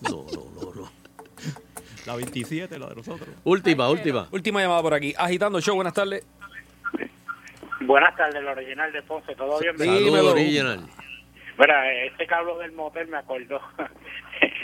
[0.00, 0.90] No, no, no, no.
[2.06, 3.28] La 27, la de nosotros.
[3.44, 4.28] Última, última.
[4.32, 5.14] Última llamada por aquí.
[5.16, 6.24] Agitando show, buenas tardes.
[7.82, 9.34] Buenas tardes, el original de Ponce.
[9.36, 9.76] ¿Todo bien?
[9.76, 10.00] Dímelo.
[10.00, 10.86] Saludos, original.
[11.58, 13.60] Mira, este cablo del motel me acordó.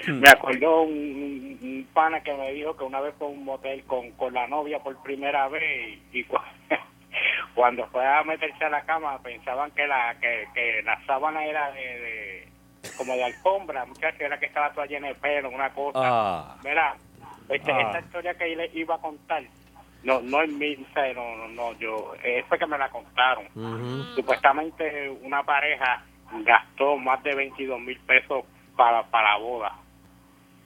[0.07, 3.45] me acordó un, un- un pana que me dijo que una vez fue a un
[3.45, 6.39] motel con, con la novia por primera vez y, y cu-
[7.55, 11.71] cuando fue a meterse a la cama pensaban que la que, que la sábana era
[11.73, 12.49] de, de-
[12.97, 15.99] como de alfombra, muchachos, era que estaba toda llena de pelo, una cosa.
[16.01, 16.57] Ah.
[16.63, 16.95] Mira,
[17.49, 17.81] este, Ah.
[17.81, 19.43] esta historia que le iba a contar,
[20.05, 23.47] no no es mi, no, no, no, yo, es que me la contaron.
[24.15, 26.05] Supuestamente una pareja
[26.45, 28.45] gastó más de 22 mil pesos
[28.77, 29.73] para, para la boda.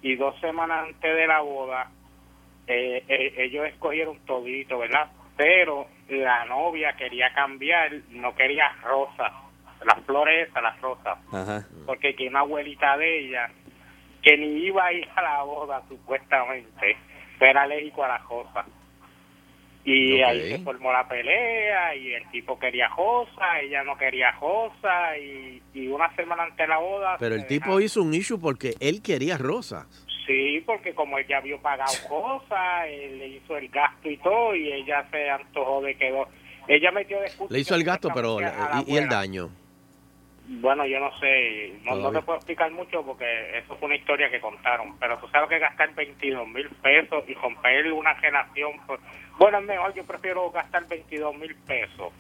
[0.02, 1.90] Y dos semanas antes de la boda,
[2.66, 5.10] eh, eh, ellos escogieron todito, ¿verdad?
[5.36, 9.32] Pero la novia quería cambiar, no quería rosas,
[9.84, 11.64] las flores esas, las rosas, Ajá.
[11.86, 13.50] porque que una abuelita de ella,
[14.22, 16.96] que ni iba a ir a la boda supuestamente,
[17.40, 18.66] era alérgico a las rosas.
[19.90, 20.28] Y Ok.
[20.28, 25.62] ahí se formó la pelea y el tipo quería josa, ella no quería josa y,
[25.72, 27.16] y una semana antes de la boda...
[27.18, 29.86] Pero el tipo dejaron- hizo un issue porque él quería rosas.
[30.26, 34.54] Sí, porque como él ya había pagado cosas, él le hizo el gasto y todo
[34.54, 36.12] y ella se antojó de que...
[36.68, 38.38] Ella metió de Le hizo el gasto, pero...
[38.86, 39.48] ¿Y, y el daño?
[40.50, 44.30] Bueno, yo no sé, no, no te puedo explicar mucho porque eso fue una historia
[44.30, 48.98] que contaron, pero tú sabes que gastar 22 mil pesos y romper una relación, pues,
[49.38, 52.14] bueno, es mejor, yo prefiero gastar 22 mil pesos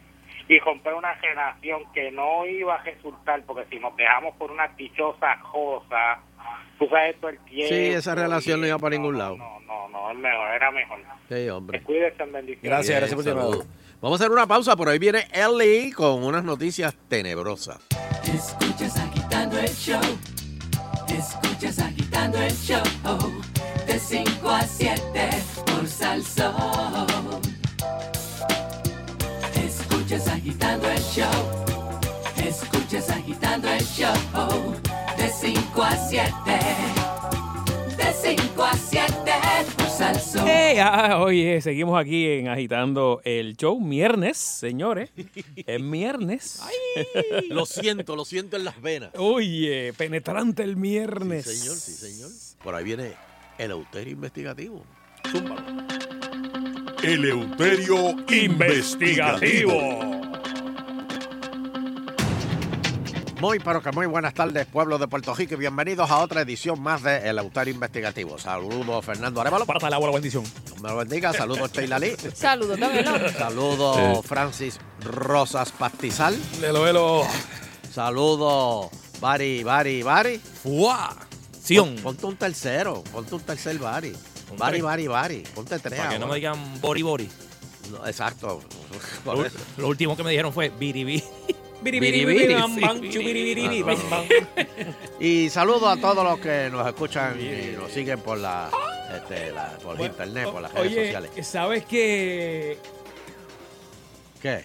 [0.46, 4.68] y romper una relación que no iba a resultar, porque si nos dejamos por una
[4.68, 6.20] dichosa cosa,
[6.78, 7.74] tú sabes todo el tiempo.
[7.74, 9.38] Sí, esa relación no iba para ningún lado.
[9.38, 10.98] No, no, no, es mejor, era mejor.
[11.30, 11.80] Sí, hombre.
[11.82, 12.62] Cuídense, bendiciones.
[12.62, 13.66] Gracias, gracias por saludos.
[14.00, 17.78] Vamos a hacer una pausa, por ahí viene Ellie con unas noticias tenebrosas.
[18.32, 20.00] Escuchas agitando el show.
[21.08, 22.82] Escuchas agitando el show.
[23.88, 25.30] De 5 a 7
[25.66, 26.54] por Salsón.
[29.56, 31.66] Escuchas agitando el show.
[32.36, 34.76] Escuchas agitando el show.
[35.16, 36.32] De 5 a 7.
[37.96, 39.32] De 5 a 7
[39.76, 40.44] por Salsón.
[40.46, 43.80] Hey, ah, oye, seguimos aquí en Agitando el Show.
[43.84, 45.10] Viernes, señores.
[45.56, 46.62] Es viernes.
[47.48, 49.10] Lo siento, lo siento en las venas.
[49.16, 51.44] Oye, penetrante el Sí, viernes.
[51.44, 52.30] señor, sí, señor.
[52.62, 53.12] Por ahí viene
[53.58, 54.84] el Euterio Investigativo.
[57.02, 60.27] Eleuterio Investigativo.
[63.40, 66.80] Muy, pero que muy buenas tardes, pueblo de Puerto Rico, y bienvenidos a otra edición
[66.82, 68.36] más de El Euterio Investigativo.
[68.36, 69.64] Saludos, Fernando Arevalo.
[69.64, 70.42] Para la buena bendición.
[70.66, 71.32] Dios me lo bendiga.
[71.32, 72.16] Saludos, Sheila Lee.
[72.34, 73.16] Saludos también, ¿no?
[73.30, 76.36] Saludos, Francis Rosas Pastizal.
[76.60, 77.22] Lelo, lelo.
[77.92, 78.88] Saludos,
[79.20, 80.38] Bari, Bari, Bari.
[80.38, 81.16] ¡Fua!
[81.62, 81.94] Sion.
[81.96, 84.12] Pon- Ponte un tercero, ponte un tercer Bari.
[84.56, 84.82] Bari, tres.
[84.82, 85.44] Bari, Bari.
[85.54, 85.96] Ponte tres.
[85.98, 86.34] Para que no me ahora.
[86.36, 87.30] digan Bori Bori.
[87.92, 88.60] No, exacto.
[89.24, 89.56] Por Lo, eso.
[89.76, 91.22] lo último que me dijeron fue Biribi.
[93.84, 94.28] Bam.
[95.20, 98.68] Y saludos a todos los que nos escuchan y nos siguen por la,
[99.14, 101.46] este, la- por Bueno, internet, por las redes Oye, sociales.
[101.46, 102.78] ¿sabes que
[104.42, 104.64] ¿Qué?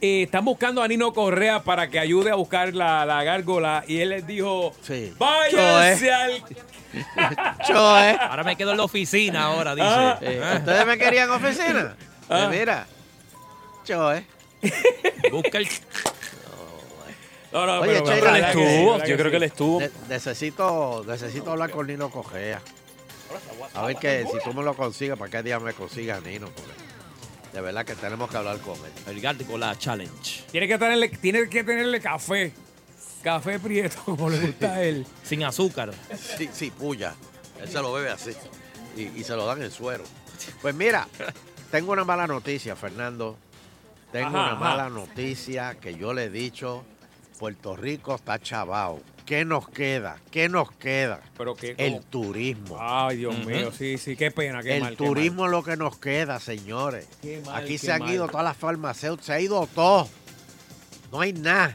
[0.00, 3.98] eh, están buscando a Nino Correa para que ayude a buscar la, la gárgola y
[4.00, 5.12] él les dijo, Sí.
[5.18, 6.42] váyanse al...
[7.68, 8.16] Yo, ¿eh?
[8.20, 9.86] Ahora me quedo en la oficina ahora, dice.
[9.88, 10.18] Ah.
[10.20, 11.94] Eh, Ah, ¿Ustedes me querían oficina?
[12.28, 12.44] Ah.
[12.52, 12.86] Eh, mira.
[13.88, 14.24] ¿eh?
[15.30, 15.68] Busca el...
[17.52, 19.80] No, no, Oye, pero- Sheila, pero Él que estuvo, yo creo que él estuvo.
[19.80, 22.60] Ne- necesito, necesito hablar con Nino Cogea.
[23.74, 26.46] A ver que si tú me lo consigues, ¿para qué día me consigas Nino?
[26.48, 26.72] Porque
[27.52, 28.92] de verdad que tenemos que hablar con él.
[29.08, 30.44] El Gárgola Challenge.
[30.50, 32.52] Tiene que tenerle, tiene que tenerle café.
[33.22, 35.04] Café prieto, como le gusta a él.
[35.24, 35.92] Sin azúcar.
[36.38, 37.14] Sí, sí, puya.
[37.60, 38.30] Él se lo bebe así.
[38.96, 40.04] Y, y se lo dan en suero.
[40.62, 41.06] Pues mira,
[41.70, 43.36] tengo una mala noticia, Fernando.
[44.12, 44.54] Tengo Ajá, una ajá.
[44.60, 46.84] mala noticia que yo le he dicho.
[47.40, 49.00] Puerto Rico está chavao.
[49.24, 50.18] ¿Qué nos queda?
[50.30, 51.22] ¿Qué nos queda?
[51.38, 51.74] Pero que...
[51.78, 52.76] El turismo.
[52.78, 55.74] Ay, Dios mío, sí, sí, qué pena, qué El mal, qué turismo es lo que
[55.78, 57.08] nos queda, señores.
[57.22, 58.12] Qué mal, Aquí se han mal.
[58.12, 60.06] ido todas las farmacéuticas, se ha ido todo.
[61.10, 61.74] No hay nada.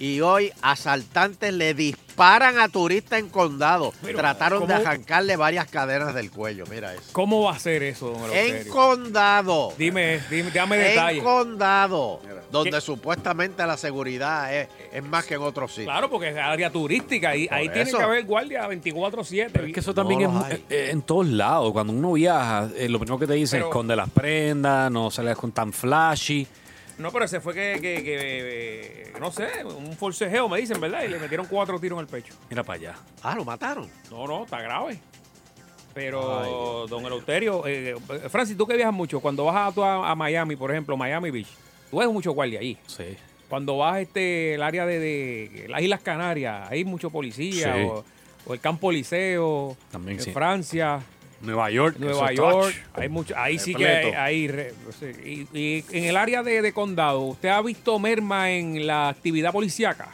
[0.00, 3.94] Y hoy asaltantes le disparan Paran a turistas en condado.
[4.02, 6.64] Pero, Trataron de arrancarle varias cadenas del cuello.
[6.70, 7.04] Mira eso.
[7.12, 9.72] ¿Cómo va a ser eso, don En condado.
[9.78, 11.22] Dime, dime, dame En detalles.
[11.22, 12.20] condado.
[12.52, 12.80] Donde ¿Qué?
[12.82, 15.86] supuestamente la seguridad es, es más que en otros sitios.
[15.86, 19.66] Claro, porque es área turística y Por ahí tiene que haber guardia 24-7.
[19.68, 20.64] Es que eso también No es hay.
[20.68, 21.72] eh, en todos lados.
[21.72, 25.38] Cuando uno viaja, eh, lo primero que te dicen es esconde las prendas, no salgas
[25.38, 26.46] con tan flashy.
[27.00, 28.16] No, pero ese fue que, que- que,
[29.08, 31.02] eh, no sé, un forcejeo, me dicen, ¿verdad?
[31.04, 32.34] Y le metieron cuatro tiros en el pecho.
[32.48, 32.94] Mira para allá.
[33.22, 33.88] Ah, lo mataron.
[34.10, 34.98] No, no, está grave.
[35.92, 39.82] Pero, Ay, don Eleuterio, eh, eh, Francis, tú que viajas mucho, cuando vas a, tú
[39.82, 41.48] a, a Miami, por ejemplo, Miami Beach,
[41.90, 42.78] tú ves mucho guardia ahí.
[42.86, 43.16] Sí.
[43.48, 47.80] Cuando vas a este, el área de, de las Islas Canarias, hay mucho policía, Sí.
[47.82, 48.04] o,
[48.46, 50.30] o el Campo Liceo, También en sí.
[50.30, 51.00] Francia,
[51.40, 51.96] Nueva York.
[51.98, 52.74] Nueva York, touch.
[53.02, 55.46] hay mucho, ahí sí que hay, hay re- sí.
[55.52, 59.52] y, y en el área de, de condado, ¿usted ha visto merma en la actividad
[59.52, 60.08] policíaca?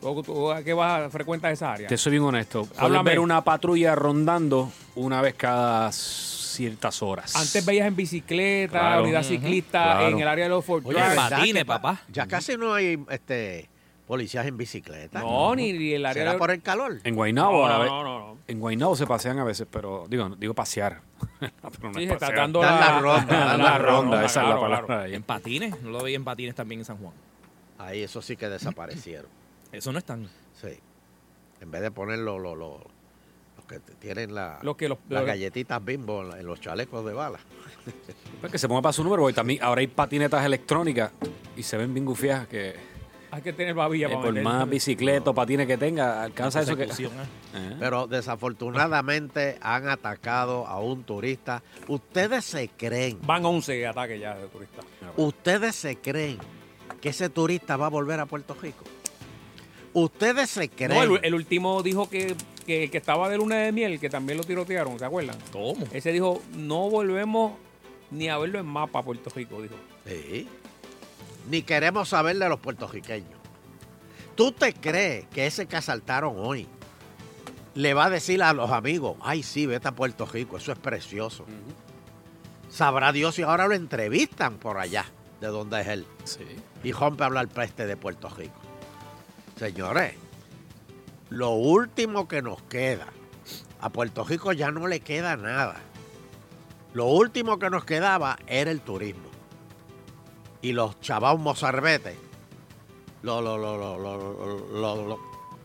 [0.00, 1.86] ¿O tú a qué vas a frecuentar esa área?
[1.86, 2.66] Te soy bien honesto.
[2.66, 7.36] Puedes ver una patrulla rondando una vez cada ciertas horas.
[7.36, 9.04] Antes veías en bicicleta, Claro.
[9.04, 10.08] unidad ciclista, Claro.
[10.08, 11.08] en el área de los Ford Oye, Drive.
[11.08, 12.02] ¿verdad patines, papá.
[12.12, 13.68] Ya casi no hay este
[14.06, 15.20] policías en bicicleta.
[15.20, 16.98] No, ni, ni el área ¿Será de por el calor?
[17.04, 21.00] En Guaynabo, No, no, no, en Guaynabo se pasean a veces, pero digo, digo pasear.
[21.40, 24.48] Pero no Sí, es está dando Dan la, la ronda, la la ronda, esa es
[24.48, 24.86] la palabra.
[24.86, 25.02] claro.
[25.02, 25.14] ahí.
[25.14, 27.14] En patines, no lo veía en patines también en San Juan.
[27.78, 29.30] Ahí eso sí que desaparecieron.
[29.72, 30.28] Eso no es tan.
[30.60, 30.68] Sí.
[31.62, 32.84] En vez de poner lo- lo- lo-
[33.56, 37.12] los que tienen la, Lo que los- las lo- galletitas bimbo en los chalecos de
[37.14, 37.38] bala.
[38.40, 41.12] Pues que se ponga para su número, porque también ahora hay patinetas electrónicas
[41.56, 42.74] y se ven bien gufiadas que
[43.32, 46.76] Hay que tener babilla eh, para por más bicicleta o patines que tenga, alcanza eso
[46.76, 46.84] que...
[46.84, 46.88] ¿eh?
[47.54, 47.76] Eh.
[47.78, 51.62] Pero desafortunadamente han atacado a un turista.
[51.86, 54.84] Ustedes se creen, Van 11 ataques ya de turistas.
[55.16, 56.38] ustedes se creen
[57.00, 58.84] que ese turista va a volver a Puerto Rico.
[59.92, 61.08] Ustedes se creen.
[61.08, 62.34] No, el, el último dijo que,
[62.66, 65.36] que el que estaba de luna de miel, que también lo tirotearon, ¿se acuerdan?
[65.52, 65.86] ¿Cómo?
[65.92, 67.52] Ese dijo, no volvemos
[68.10, 69.74] ni a verlo en mapa Puerto Rico, dijo.
[70.06, 70.48] Sí.
[71.48, 73.38] Ni queremos saber de los puertorriqueños.
[74.34, 76.66] ¿Tú te crees que ese que asaltaron hoy
[77.74, 80.78] le va a decir a los amigos, ay, sí, vete a Puerto Rico, eso es
[80.78, 81.44] precioso?
[82.70, 85.04] Sabrá Dios si ahora lo entrevistan por allá,
[85.40, 86.44] de donde es él, Sí.
[86.82, 88.58] y rompe a hablar peste de Puerto Rico.
[89.56, 90.14] Señores,
[91.28, 93.08] lo último que nos queda,
[93.80, 95.76] a Puerto Rico ya no le queda nada.
[96.94, 99.30] Lo último que nos quedaba era el turismo.
[100.62, 102.16] Y los chavaos mozarbetes.
[103.22, 105.18] Lo, lo, lo, lo, lo, lo, lo- lo-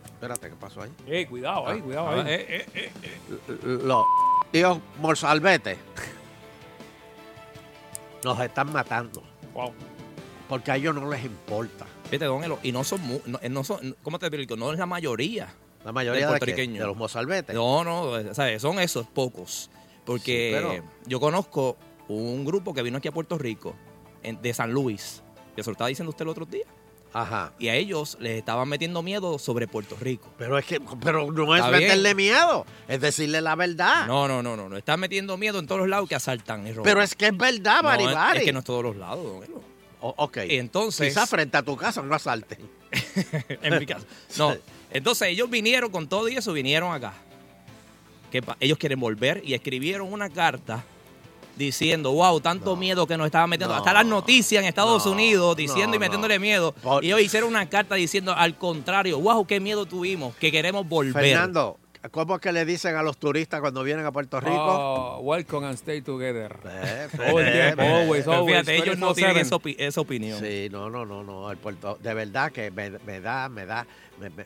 [0.05, 0.89] Espérate, ¿qué pasó ahí?
[1.05, 2.25] Eh, cuidado ahí, cuidado Ah, ahí.
[2.27, 3.57] eh, eh, eh.
[3.63, 4.05] Los
[4.51, 5.77] tíos mozarbetes
[8.23, 9.23] nos están matando.
[9.53, 9.71] Wow.
[10.49, 11.85] Porque a ellos no les importa.
[12.05, 14.55] Fíjate, don Elo, y no son, mu- no, no son, ¿cómo te explico?
[14.55, 15.53] No es la mayoría.
[15.83, 16.67] La mayoría de, qué?
[16.67, 17.55] de los mozarbetes.
[17.55, 19.69] No, no, o sea, son esos pocos.
[20.05, 23.75] Porque Sí, pero- yo conozco un grupo que vino aquí a Puerto Rico,
[24.23, 25.21] en- de San Luis,
[25.55, 26.65] que se lo estaba diciendo usted el otro día.
[27.13, 27.53] Ajá.
[27.57, 30.31] Y a ellos les estaban metiendo miedo sobre Puerto Rico.
[30.37, 31.83] Pero es que, pero no es Está bien.
[31.83, 34.05] meterle miedo, es decirle la verdad.
[34.07, 34.77] No, no, no, no, no.
[34.77, 37.83] Están metiendo miedo en todos los lados que asaltan pero es que es verdad, No,
[37.83, 38.37] Bari es- Bari.
[38.39, 39.61] Es que no es todos los lados, don Elo.
[40.01, 40.37] O- ok.
[40.49, 42.59] Entonces, Quizás frente a tu casa no asalten.
[43.63, 44.05] en mi caso.
[44.37, 44.55] No,
[44.91, 47.13] entonces ellos vinieron con todo y eso, vinieron acá.
[48.31, 50.83] Que ellos quieren volver y escribieron una carta
[51.57, 53.73] diciendo, wow, tanto miedo que nos estaban metiendo.
[53.73, 53.79] No.
[53.79, 55.11] Hasta las noticias en Estados No.
[55.11, 56.41] Unidos diciendo No, y metiéndole no.
[56.41, 56.71] miedo.
[56.73, 60.87] Por- Y ellos hicieron una carta diciendo, al contrario, wow, qué miedo tuvimos, que queremos
[60.87, 61.13] volver.
[61.13, 61.79] Fernando,
[62.11, 64.55] ¿cómo es que le dicen a los turistas cuando vienen a Puerto Rico?
[64.55, 66.55] Oh, welcome and stay together.
[66.65, 67.07] Eh,
[67.77, 69.41] always, always, fíjate, ellos no tienen 24/7.
[69.41, 70.39] esa, opi- esa opinión.
[70.39, 71.51] Sí, no, no, no, no.
[71.51, 73.85] El Puerto, de verdad que me, me da, me da,
[74.19, 74.35] me, me-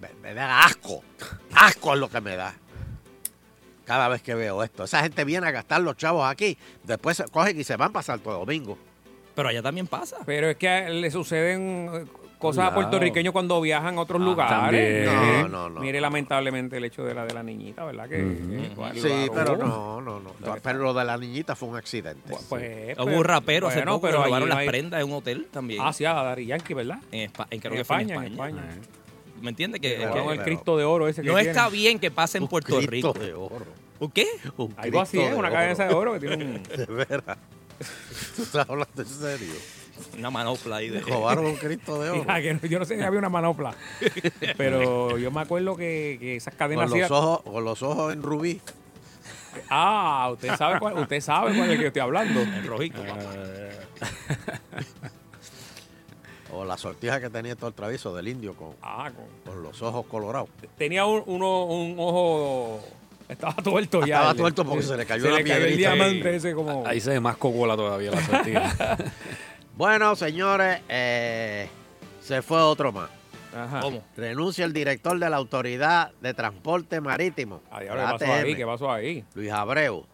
[0.00, 1.02] me- me da asco.
[1.54, 2.54] Asco es lo que me da.
[3.92, 4.84] Cada vez que veo esto.
[4.84, 8.02] Esa gente viene a gastar los chavos aquí, después se cogen y se van para
[8.02, 8.78] Santo Domingo.
[9.34, 10.16] Pero allá también pasa.
[10.24, 15.04] Pero es que le suceden cosas a puertorriqueños cuando viajan a otros Ah, lugares.
[15.06, 15.42] también.
[15.42, 15.80] No, no, no.
[15.82, 18.08] Mire lamentablemente el hecho de la de la niñita, ¿verdad?
[18.08, 18.18] Que,
[18.94, 20.30] Sí, pero no, no, no.
[20.62, 22.30] Pero lo de la niñita fue un accidente.
[22.30, 25.06] Pues, pues, Hubo un rapero hace bueno, poco pero ahí robaron las hay- prendas en
[25.10, 25.82] un hotel también.
[25.84, 26.98] Ah, sí, a Dari Yankee, ¿verdad?
[27.12, 28.62] En, Espa- en- creo En que fue España, en España.
[29.40, 29.80] ¿Me entiendes?
[29.80, 31.50] Que, Pero- que- el Cristo de oro ese que no tiene.
[31.50, 33.12] está bien que pase en Un Puerto Cristo Rico.
[33.12, 33.66] de oro.
[34.02, 34.26] ¿Un qué?
[34.56, 35.74] Un Algo así es, una oro.
[35.76, 36.62] de oro que tiene un...
[36.76, 37.38] De veras.
[38.36, 39.54] ¿Tú estás hablando en serio?
[40.18, 41.00] Una manopla ahí de...
[41.02, 42.20] Robaron un Cristo de oro.
[42.22, 43.74] Mira, que no- yo no sé si había una manopla.
[44.56, 48.12] Pero yo me acuerdo que, que esas cadenas Con los, hacían- ojos, con los ojos
[48.12, 48.60] en rubí.
[49.70, 52.40] Ah, usted sabe cuál, usted sabe cuál es el que estoy hablando.
[52.42, 53.04] en rojito.
[53.06, 53.70] Eh,
[56.54, 59.80] O la sortija que tenía todo el travieso del indio con, Ah, con- con los
[59.80, 60.48] ojos colorados.
[60.76, 62.80] tenía un, uno, un ojo.
[63.32, 64.16] Estaba tuerto ya.
[64.16, 66.86] Estaba tuerto porque se le cayó se una le cayó el diamante ese como.
[66.86, 68.98] Ahí se ve más cocola todavía la sortija.
[69.74, 71.66] Bueno, señores, eh,
[72.20, 73.08] se fue otro más.
[73.56, 73.80] Ajá.
[73.80, 74.04] ¿Cómo?
[74.16, 78.54] Renuncia el director de la Autoridad de Transporte Marítimo, Ay, ahora, ¿qué pasó ATM, ahí?
[78.54, 79.24] ¿Qué pasó ahí?
[79.34, 80.04] Luis Abreu,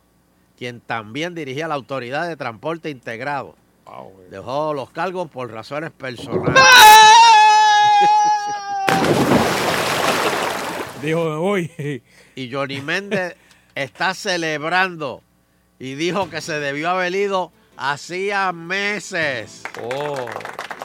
[0.57, 3.57] quien también dirigía la Autoridad de Transporte Integrado.
[3.85, 4.31] Wow, güey.
[4.31, 6.63] Dejó los cargos por razones personales.
[11.03, 12.03] Dijo, uy.
[12.35, 13.37] Y Johnny Méndez
[13.75, 15.23] está celebrando
[15.79, 19.63] y dijo que se debió haber ido hacía meses.
[19.83, 20.17] Oh.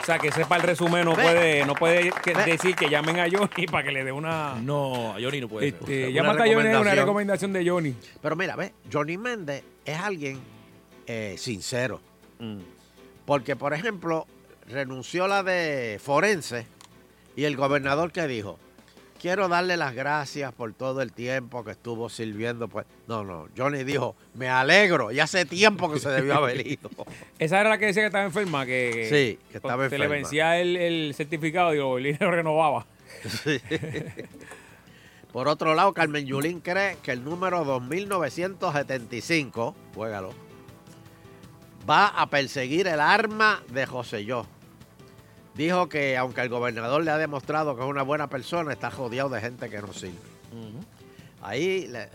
[0.02, 1.24] O sea, que sepa el resumen, no Ve.
[1.24, 2.44] puede, no puede que- Ve.
[2.46, 4.56] decir que llamen a Johnny para que le dé una.
[4.62, 5.80] No, Johnny no puede ser.
[5.80, 6.98] Este, Una llámate a Johnny, una recomendación.
[6.98, 7.96] recomendación de Johnny.
[8.22, 10.42] Pero mira, ve, Johnny Méndez es alguien
[11.08, 12.02] eh, sincero.
[12.40, 12.60] Mm.
[13.26, 14.28] Porque, por ejemplo,
[14.68, 16.68] renunció la de forense
[17.38, 18.60] y el gobernador que dijo,
[19.24, 22.68] quiero darle las gracias por todo el tiempo que estuvo sirviendo.
[22.68, 26.90] Pues, no, no, Johnny dijo, me alegro, y hace tiempo que se debió haber ido.
[27.40, 30.60] Esa era la que decía que estaba enferma, que, Sí, que estaba se le vencía
[30.60, 32.86] el, el certificado y lo, y lo renovaba.
[35.32, 40.34] Por otro lado, Carmen Yulín cree que el número 2975, juégalo,
[41.90, 44.46] va a perseguir el arma de Joselló.
[45.56, 49.30] Dijo que aunque el gobernador le ha demostrado que es una buena persona, está rodeado
[49.30, 50.18] de gente que no sirve.
[51.42, 52.10] Ahí le,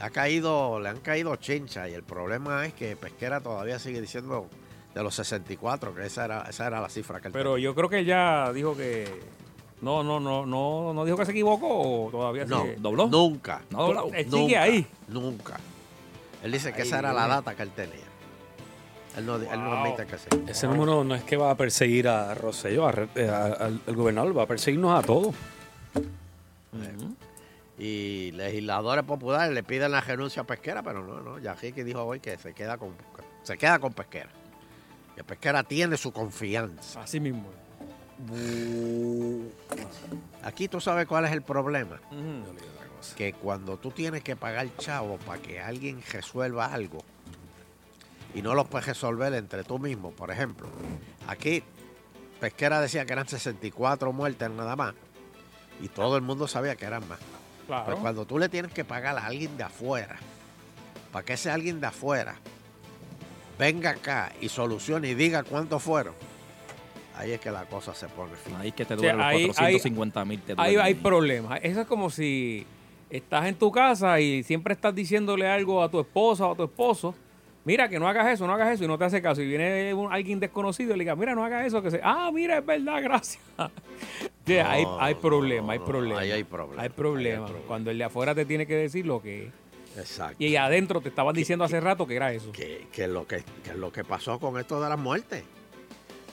[0.00, 4.46] ha caído, le han caído chincha y el problema es que Pesquera todavía sigue diciendo
[4.94, 7.88] de los 64, que esa era, esa era la cifra que él Pero yo creo
[7.88, 9.08] que ya dijo que.
[9.82, 12.76] No, no, no, no, no dijo que se equivocó o todavía No, sigue?
[12.78, 13.08] ¿Dobló?
[13.08, 13.62] Nunca.
[13.70, 14.06] No.
[14.12, 14.86] Él sigue Nunca, ahí.
[15.08, 15.56] Nunca.
[16.42, 18.09] Él dice que esa era la data que él tenía.
[19.16, 19.72] Él no, él no Wow.
[19.84, 20.26] admite que sí.
[20.46, 23.80] Ese número no es que va a perseguir a Rosselló, a re- eh, a- al,
[23.86, 25.34] al gobernador, va a perseguirnos a todos.
[27.78, 31.38] Y legisladores populares le piden la renuncia a Pesquera, pero no, no.
[31.38, 32.90] Yajique dijo hoy que se queda con,
[33.42, 34.28] se queda con Pesquera.
[35.16, 37.02] Que Pesquera tiene su confianza.
[37.02, 37.46] Así mismo.
[40.42, 41.98] Aquí tú sabes cuál es el problema.
[43.16, 46.98] Que cuando tú tienes que pagar chavo para que alguien resuelva algo
[48.34, 50.68] y no lo puedes resolver entre tú mismo, por ejemplo,
[51.26, 51.62] aquí
[52.40, 54.94] Pesquera decía que eran 64 muertes nada más
[55.82, 57.18] y todo el mundo sabía que eran más.
[57.66, 57.84] Claro.
[57.86, 60.16] Pues cuando tú le tienes que pagar a alguien de afuera,
[61.12, 62.36] para que ese alguien de afuera
[63.58, 66.14] venga acá y solucione y diga cuántos fueron,
[67.16, 68.54] ahí es que la cosa se pone fin.
[68.58, 70.40] Ahí es que te O sea, duelen los ahí- 450 mil.
[70.56, 70.80] Ahí duelen.
[70.80, 71.60] hay problemas.
[71.62, 72.66] Eso es como si
[73.10, 76.64] estás en tu casa y siempre estás diciéndole algo a tu esposa o a tu
[76.64, 77.14] esposo.
[77.64, 79.42] Mira, que no hagas eso, no hagas eso, y no te hace caso.
[79.42, 82.00] Y viene un- alguien desconocido y le diga, mira, no hagas eso, que se.
[82.02, 83.42] Ah, mira, es verdad, gracias.
[84.66, 86.20] Hay, No, hay problema, hay problema.
[86.20, 87.44] ahí hay problema, Hay hay problema.
[87.46, 87.66] problema.
[87.68, 89.52] Cuando el de afuera te tiene que decir lo que es.
[89.98, 90.36] Exacto.
[90.42, 92.50] Y adentro te estaban diciendo hace rato que era eso.
[92.52, 95.44] que, que lo que, que lo que pasó con esto de las muertes.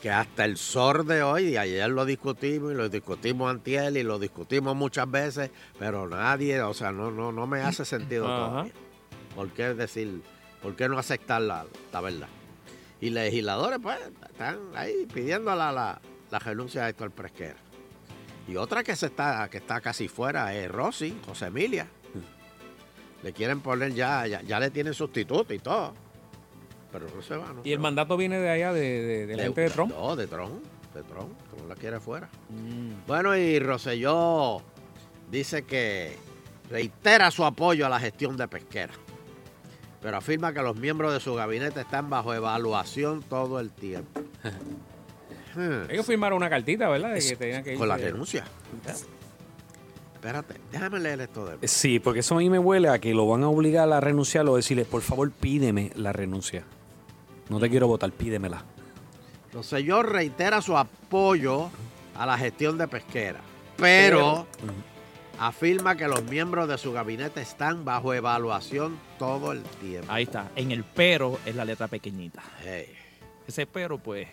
[0.02, 4.04] Que hasta el SOR de hoy, y ayer lo discutimos, y lo discutimos antier, y
[4.04, 8.72] lo discutimos muchas veces, pero nadie, o sea, no, no, no me hace sentido todavía.
[9.36, 10.22] ¿Por qué decir,
[10.62, 12.28] por qué no aceptar la, la verdad?
[13.00, 13.98] Y legisladores, pues,
[14.30, 17.58] están ahí pidiendo la, la, la renuncia de Héctor Presquera.
[18.48, 21.88] Y otra que se está, que está casi fuera es Rosy, José Emilia.
[23.24, 25.94] Le quieren poner ya, ya, ya le tienen sustituto y todo.
[26.92, 27.62] Pero no se va, ¿no?
[27.64, 29.92] Y el mandato viene de allá, de, de- de la gente de Trump.
[29.94, 32.30] No, de Trump, de Trump, no la quiere fuera.
[32.50, 33.06] Mm.
[33.08, 34.62] Bueno, y Rosselló
[35.30, 36.16] dice que
[36.70, 38.94] reitera su apoyo a la gestión de pesquera,
[40.02, 44.22] pero afirma que los miembros de su gabinete están bajo evaluación todo el tiempo.
[45.90, 47.14] Ellos firmaron una cartita, ¿verdad?
[47.14, 48.46] De que tenían que Con la renuncia.
[50.14, 53.28] Espérate, déjame leer esto de Sí, porque eso a mí me huele a que lo
[53.28, 56.64] van a obligar a renunciar o decirle, por favor, pídeme la renuncia.
[57.50, 58.64] No te quiero votar, pídemela.
[59.54, 61.70] Rosselló reitera su apoyo
[62.16, 63.40] a la gestión de pesquera,
[63.78, 64.48] pero
[65.40, 70.12] afirma que los miembros de su gabinete están bajo evaluación todo el tiempo.
[70.12, 70.52] Ahí está.
[70.56, 72.42] En el pero es la letra pequeñita.
[72.64, 72.94] Hey,
[73.48, 74.28] Ese pero, pues.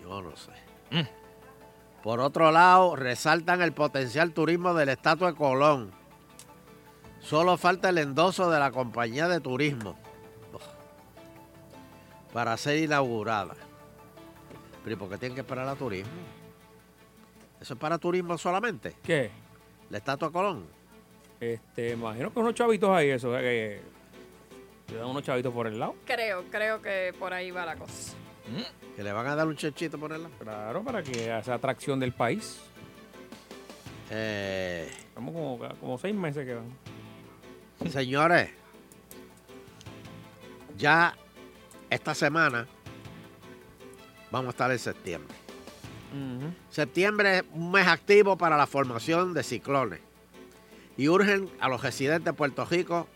[0.00, 0.52] yo no sé.
[0.90, 2.02] Mm.
[2.02, 5.90] Por otro lado, resaltan el potencial turismo del estatua de Colón.
[7.20, 9.96] Solo falta el endoso de la compañía de turismo
[12.32, 13.54] para ser inaugurada.
[14.82, 16.10] Pero ¿y por qué tienen que esperar a turismo?
[17.60, 18.96] ¿Eso es para turismo solamente?
[19.02, 19.30] ¿Qué?
[19.90, 20.66] ¿La estatua Colón?
[21.40, 23.80] Este, imagino que unos chavitos ahí, eso, que
[24.88, 25.96] le dan unos chavitos por el lado.
[26.04, 28.14] Creo, creo que por ahí va la cosa.
[28.96, 30.34] Que le van a dar un chechito por el lado.
[30.38, 32.60] Claro, para que sea atracción del país.
[34.10, 37.90] Eh, Estamos como, como seis meses que van.
[37.90, 38.50] señores,
[40.76, 41.14] ya
[41.88, 42.66] esta semana
[44.30, 45.34] vamos a estar en septiembre.
[46.70, 50.00] Septiembre es un mes activo para la formación de ciclones
[50.96, 53.08] y urgen a los residentes de Puerto Rico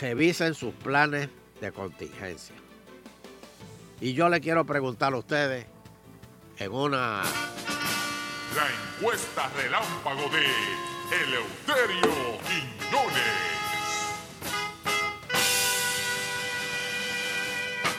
[0.00, 1.28] revisen sus planes
[1.60, 2.54] de contingencia.
[4.00, 5.66] Y yo le quiero preguntar a ustedes
[6.58, 7.22] en una
[8.54, 10.44] La encuesta relámpago de
[11.16, 13.57] Eleuterio Quiñones.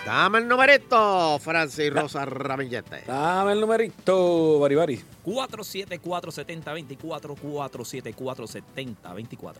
[0.06, 3.04] Dame el numerito, Francis Rosa Ramillete.
[3.06, 5.04] Dame el numerito, Baribari.
[5.26, 9.54] 474-7024, 474-7024.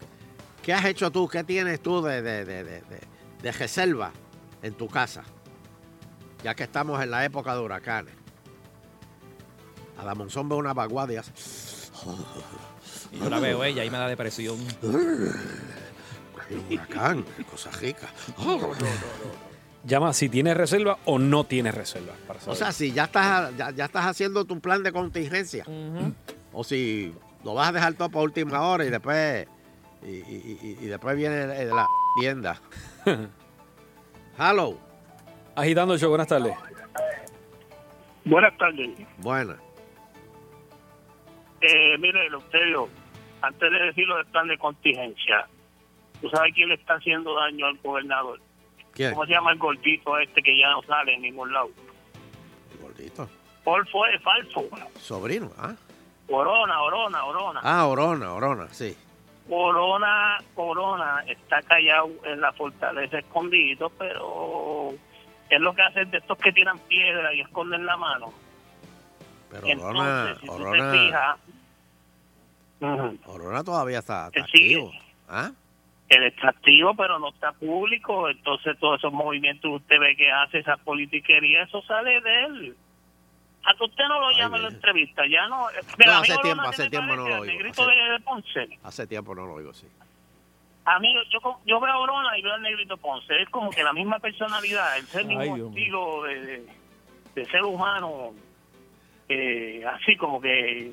[0.64, 1.28] ¿Qué has hecho tú?
[1.28, 3.02] ¿Qué tienes tú de, de, de, de- de-
[3.42, 4.12] de reserva
[4.64, 5.24] en tu casa?
[6.44, 8.14] Ya que estamos en la época de huracanes.
[9.98, 11.32] A la Monzón ve una vaguada y hace...
[13.12, 14.58] Y yo la veo ella y me da depresión.
[14.82, 15.34] Un
[16.72, 18.08] huracán, cosa rica.
[19.86, 22.14] Llama si tienes reserva o no tienes reserva.
[22.28, 25.66] Para O sea, si ya estás, ya, ya estás haciendo tu plan de contingencia.
[26.52, 27.14] O si
[27.46, 29.48] lo vas a dejar todo para última hora y después
[30.04, 31.88] y, y- y- y después viene el- la
[32.20, 32.60] tienda.
[34.38, 34.78] Hello.
[35.56, 36.54] Agitando el show, buenas tardes.
[38.26, 38.90] Buenas tardes.
[39.18, 39.56] Buena.
[41.62, 42.88] Eh, mire, Eleuterio,
[43.42, 45.48] antes de decir lo del plan de contingencia,
[46.22, 48.40] ¿tú sabes quién le está haciendo daño al gobernador?
[49.00, 49.14] ¿Quién?
[49.14, 51.70] ¿Cómo se llama el gordito este que ya no sale en ningún lado?
[52.74, 53.30] El gordito.
[53.64, 54.66] Paul fue falso.
[55.00, 55.74] Sobrino, ¿ah?
[56.28, 57.62] Orona, Orona, Orona.
[57.64, 58.94] Ah, Orona, Orona, sí.
[59.48, 64.90] Corona, Corona está callado en la fortaleza escondido, pero
[65.50, 68.34] es lo que hacen de estos que tiran piedra y esconden la mano.
[69.50, 71.38] Pero Entonces, Orona, si tú te Orona, fijas,
[72.82, 74.76] ujú, Orona todavía está, está Él sigue.
[74.76, 74.92] activo.
[75.30, 75.52] ¿Ah?
[76.10, 80.32] Él está activo, pero no está público, entonces todos esos movimientos que usted ve que
[80.32, 82.76] hace, esa politiquería, eso sale de él.
[83.66, 85.68] A que usted no lo llama en la entrevista, ya no...
[86.06, 87.46] No, hace tiempo, hace tiempo no lo oigo.
[87.46, 88.80] negrito Hace, de, Ponce.
[88.84, 89.86] hace tiempo no lo oigo, sí.
[90.86, 93.84] A mí, yo, yo, veo a Orona y veo al negrito Ponce, es como que
[93.84, 96.66] la misma personalidad, el ser mismo Dios estilo de, de-
[97.36, 98.34] de ser humano,
[99.28, 100.92] eh, así como que...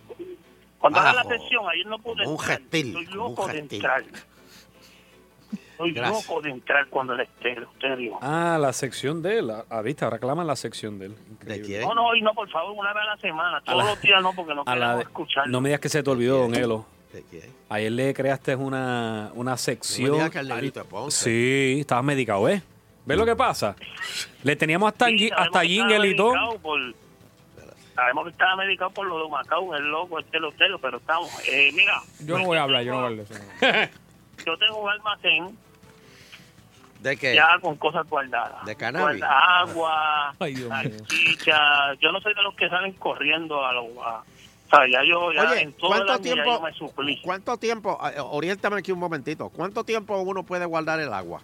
[0.78, 3.58] Cuando haga la sesión, ayer no pude como un entrar, gentil, estoy un loco de
[3.60, 4.02] entrar.
[5.76, 6.26] Estoy Gracias.
[6.28, 8.18] loco de entrar cuando él esté, Eleuterio.
[8.22, 9.52] Ah, la sección de él.
[9.68, 11.16] Ah, viste, ahora claman la sección de él.
[11.42, 11.82] ¿De quién?
[11.82, 13.60] No, no, hoy no, por favor, una vez a la semana.
[13.60, 15.48] Todos los días no, porque no queremos escuchar.
[15.48, 16.86] no me digas que se te olvidó, don Elo.
[17.12, 17.54] ¿De quién?
[17.68, 20.20] Ayer le creaste una, una No me sección.
[20.34, 21.24] el Ponce.
[21.24, 22.62] Sí, estabas medicado, ¿eh?
[23.04, 23.76] ¿Ves lo que pasa?
[24.42, 26.32] Le teníamos hasta, Sí, hasta jingle y todo.
[26.32, 26.94] medicado por-
[27.94, 31.30] Sabemos que estaba medicado por lo de Macao, el loco, este Eleuterio, pero estamos.
[31.48, 33.92] Eh, mira, Yo no voy a hablar, yo no voy a hablar de eso.
[34.44, 35.58] yo tengo un almacén
[37.10, 37.34] ¿De qué?
[37.34, 38.64] ya con cosas guardadas.
[38.64, 39.18] ¿De cannabis?
[39.20, 40.98] Guarda agua, Ay, Dios mío.
[40.98, 41.94] salchicha.
[42.00, 43.84] Yo no soy de los que salen corriendo a los.
[43.96, 44.22] o
[44.70, 47.20] sea, ya yo, ya Oye, en todo el ¿cuánto tiempo, yo me suplí.
[47.22, 47.98] ¿cuánto tiempo,
[48.30, 51.40] oriéntame aquí un momentito, cuánto tiempo uno puede guardar el agua?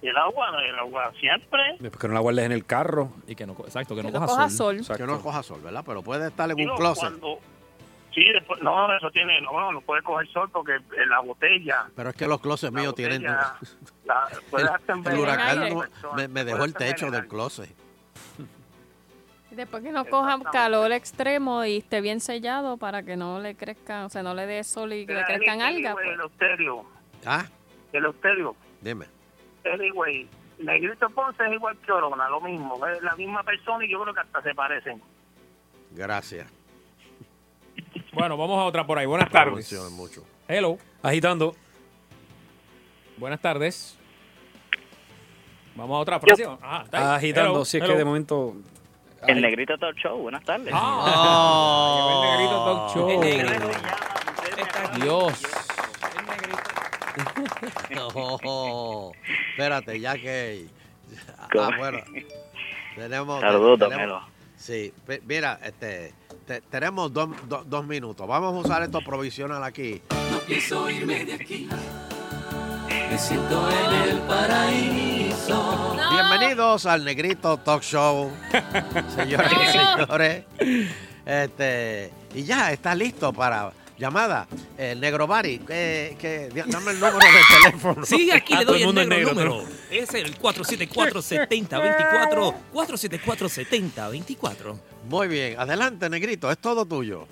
[0.00, 1.60] El agua, no, el agua siempre.
[2.00, 3.10] Que no la guardes en el carro.
[3.28, 4.82] Y que no, exacto, que Que no coja, coja sol.
[4.84, 4.96] sol.
[4.96, 5.84] Que no coja sol, ¿verdad?
[5.86, 7.10] Pero puede estar en un Digo, closet.
[7.10, 7.38] cuando-
[8.14, 11.86] sí, después, no, eso tiene, no, no puede coger sol porque en la botella.
[11.96, 13.22] Pero es que los closets la míos tienen...
[13.22, 13.54] botella,
[14.04, 17.74] la- puede hasta El envenenar huracán la no- me, me dejó el techo del closet.
[19.50, 23.54] Y después que no coja calor extremo y esté bien sellado para que no le
[23.54, 25.92] crezcan, o sea, no le dé sol y que le crezcan algas.
[25.92, 26.06] pues.
[26.08, 26.84] Eleuterio,
[27.26, 27.44] ¿Ah?
[27.92, 29.04] Eleuterio, Dime.
[29.70, 30.26] anyway,
[30.58, 34.14] Negrito Ponce es igual que Orona, lo mismo, es la misma persona y yo creo
[34.14, 35.02] que hasta se parecen.
[35.90, 36.50] Gracias.
[38.12, 39.06] Bueno, vamos a otra por ahí.
[39.06, 39.72] Buenas tardes.
[39.92, 40.24] mucho.
[40.48, 40.78] Hello.
[41.02, 41.54] Agitando.
[43.16, 43.96] Buenas tardes.
[45.74, 46.58] Vamos a otra próxima.
[46.62, 47.16] Ah, está ahí.
[47.16, 47.50] Agitando.
[47.52, 47.92] Hello, Si es hello.
[47.92, 48.54] que de momento.
[49.26, 50.72] El Negrito Talk Show, buenas tardes.
[50.74, 53.10] Ah, llegó el negrito talk show.
[53.10, 53.70] El negrito.
[55.00, 55.42] Dios.
[57.94, 59.12] No,
[59.50, 60.66] espérate, ya que...
[61.38, 61.98] Ah, bueno.
[62.96, 63.40] Tenemos...
[63.40, 64.22] Saludos, tenemos- Melo.
[64.56, 64.92] Sí,
[65.24, 66.12] mira, este,
[66.46, 68.26] te- tenemos dos, dos- dos minutos.
[68.26, 70.00] Vamos a usar esto provisional aquí.
[70.30, 71.68] No pienso irme de aquí.
[73.10, 75.96] Me siento en el paraíso.
[76.10, 78.30] Bienvenidos al Negrito Talk Show,
[79.16, 80.44] señoras y señores.
[81.24, 83.72] Este, y ya está listo para.
[84.06, 87.24] Llamada, eh, Negro Bari, que, que- dame el número de
[87.62, 88.04] teléfono.
[88.04, 89.62] Sí, aquí Ah, le doy el es negro negro, número.
[89.92, 92.52] Es el 474-7024.
[92.72, 94.76] 474-7024.
[95.08, 97.28] Muy bien, adelante, Negrito, es todo tuyo.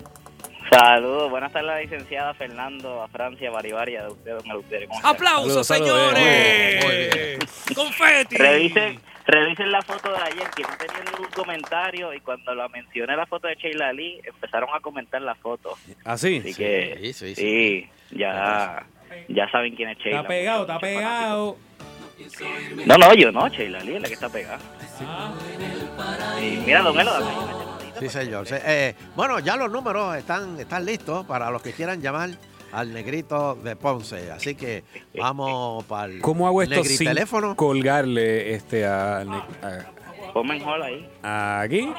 [0.69, 4.87] Saludos, buenas tardes licenciada Fernando, a Francia, Baribaria, de usted, don Eleuterio.
[5.03, 7.37] ¡Aplausos, señores!
[7.75, 8.37] ¡Confeti!
[8.37, 8.97] Revisen,
[9.31, 13.25] revisen la foto de ayer, que no tenía ningún comentario, y cuando la mencioné la
[13.25, 15.77] foto de Sheila Lee, empezaron a comentar la foto.
[16.03, 16.37] ¿Ah, sí?
[16.39, 18.85] Así que, Sí, sí, sí, ya,
[19.27, 20.17] ya saben quién es Sheila.
[20.17, 21.57] Está pegado, está pegado.
[22.85, 24.59] No, no, yo no, Sheila Lee es la que está pegada.
[26.41, 27.11] Y mira, don Elo,
[27.99, 28.47] Sí, señor.
[28.47, 32.31] Sí, eh, bueno, ya los números están, están listos para los que quieran llamar
[32.71, 34.31] al Negrito de Ponce.
[34.31, 34.83] Así que
[35.17, 37.55] vamos para el ¿Cómo hago esto sin teléfono.
[37.55, 39.85] colgarle este a, a-
[40.33, 41.09] Ponme en ahí.
[41.23, 41.91] aquí?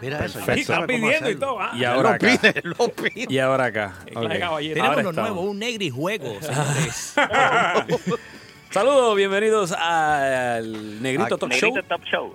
[0.00, 0.72] Mira eso, Perfecto.
[0.72, 1.58] sabe cómo hacerlo.
[1.74, 2.26] Y ahora Lo acá.
[2.40, 3.26] pide, lo pide.
[3.28, 3.94] Y ahora acá.
[4.14, 4.28] Ok.
[4.28, 4.50] Tenemos
[4.88, 5.14] Ahora lo estamos.
[5.32, 7.14] nuevo, un negri juego, señores.
[8.70, 11.70] Saludos, bienvenidos al Negrito Talk Show.
[11.74, 12.32] Negrito Top Show.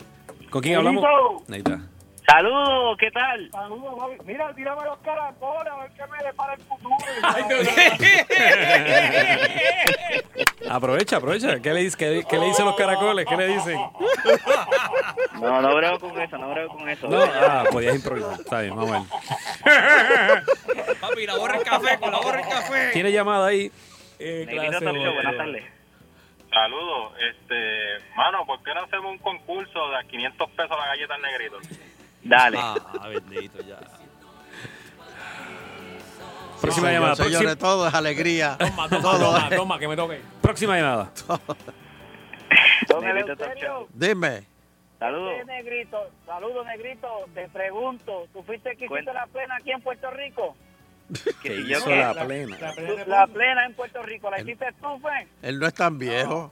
[0.49, 1.05] ¿Con quién hablamos?
[1.49, 1.79] Ahí está.
[2.31, 3.51] Saludos, ¿qué tal?
[3.51, 4.15] Saludos, Bobby.
[4.23, 6.95] Mira, tírame los caracoles a ver qué me depara el futuro.
[10.69, 11.59] Aprovecha, aprovecha.
[11.59, 13.25] ¿Qué le, dice- qué, qué le dicen los caracoles?
[13.25, 13.77] ¿Qué le dicen?
[15.41, 17.09] No, no brego con eso, no brego con eso.
[17.09, 18.39] No, ah, podías improvisar.
[18.39, 18.99] Está bien, vamos a
[19.65, 20.43] ver.
[21.01, 22.91] Papi, la borra el café, con la borra el café.
[22.93, 23.69] ¿Tiene llamada ahí?
[24.19, 25.65] Eh, buenas tardes.
[26.49, 31.15] Saludos, este, mano, ¿por qué no hacemos un concurso de a 500 pesos la galleta
[31.15, 31.57] al negrito?
[32.23, 32.57] Dale.
[32.59, 32.75] Ah,
[33.09, 33.79] bendito, ya.
[36.61, 37.15] Próxima Sí, llamada.
[37.15, 38.55] señores, próxima- todo es alegría.
[38.59, 40.21] Toma, toma, toma, toma, que me toque.
[40.41, 41.11] Próxima llamada.
[42.87, 43.87] Don Eleuterio.
[43.93, 44.43] Dime.
[44.99, 45.45] Saludos.
[45.47, 45.97] negrito,
[46.27, 47.07] saludos, negrito.
[47.33, 50.55] Te pregunto, ¿tú fuiste que hiciste la plena aquí en Puerto Rico?
[51.41, 51.95] Que ¿Y yo hizo qué?
[51.95, 52.57] la plena.
[53.07, 55.27] La plena en Puerto Rico, ¿la hiciste tú, fue?
[55.41, 56.51] Él no es tan viejo.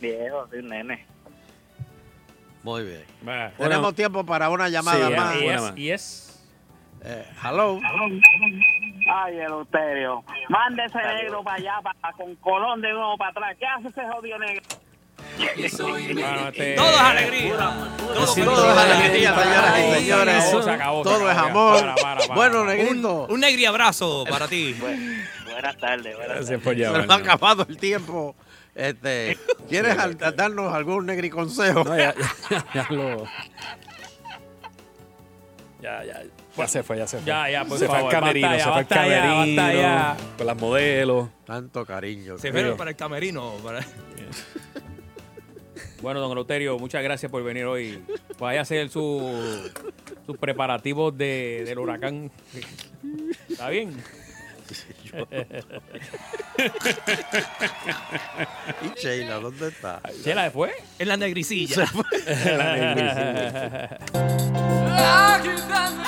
[0.00, 1.06] Viejo, soy un nene.
[2.62, 3.04] Muy bien.
[3.22, 5.34] Bueno, Tenemos tiempo para una llamada Sí, más.
[5.36, 5.78] y buena es, más.
[5.78, 6.26] y es.
[7.02, 7.80] Eh, hello.
[9.12, 10.22] Ay, Eleuterio.
[10.50, 13.56] Mande ese negro para allá, para, con Colón de nuevo para atrás.
[13.58, 14.62] ¿Qué hace ese jodido negro?
[15.38, 17.56] Todo es alegría.
[17.56, 18.44] Todo Sí, feliz.
[18.44, 20.44] Todo es alegría, señoras y señores.
[20.44, 21.80] se acabó, se acabó, se Todo es amor.
[21.80, 22.64] Para, para, para, bueno.
[22.64, 23.26] Negrito.
[23.30, 24.74] Un negri abrazo para ti.
[24.78, 26.62] Bu- buenas tardes, buenas Gracias tardes.
[26.62, 28.34] por Se nos ha acabado el tiempo.
[28.80, 29.36] Este,
[29.68, 31.84] ¿Quieres al- darnos algún negri consejo?
[31.84, 32.14] No, ya,
[32.50, 33.24] ya, ya lo.
[35.82, 36.22] Ya, ya.
[36.56, 37.26] Ya se fue, ya se fue.
[37.26, 39.20] Ya, ya, por se fue favor, al camerino, basta ya, se fue al basta ya,
[39.22, 39.62] camerino.
[39.62, 40.16] basta ya.
[40.36, 41.28] Con las modelos.
[41.46, 42.38] Tanto cariño.
[42.38, 43.54] Se fueron para el camerino.
[43.64, 43.80] para-
[46.02, 48.02] Bueno, don Eleuterio, muchas gracias por venir hoy.
[48.38, 49.70] Vaya a hacer su,
[50.24, 52.30] sus preparativos de, del huracán.
[53.50, 53.94] ¿Está bien?
[58.82, 60.02] ¿Y Sheila, dónde está?
[60.22, 60.72] ¿Chela se fue?
[60.98, 61.84] En la negricilla.
[64.96, 66.00] Agitando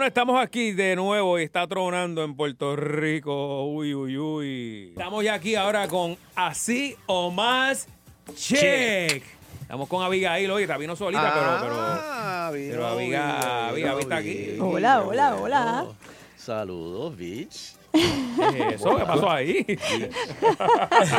[0.00, 3.66] Bueno, estamos aquí de nuevo y está tronando en Puerto Rico.
[3.66, 4.88] Uy, uy, uy.
[4.96, 7.86] Estamos ya aquí ahora con Así o Más
[8.34, 9.22] Check.
[9.60, 13.98] Estamos con Abigail hoy, está vino solita, pero, pero, Ah, vino, pero Abigail, vino, Abigail
[13.98, 14.34] está aquí.
[14.52, 14.68] vino.
[14.70, 15.86] Hola, hola, hola.
[16.34, 17.74] Saludos, bitch.
[17.92, 18.96] ¿Qué es eso?
[18.96, 19.66] ¿Qué pasó ahí?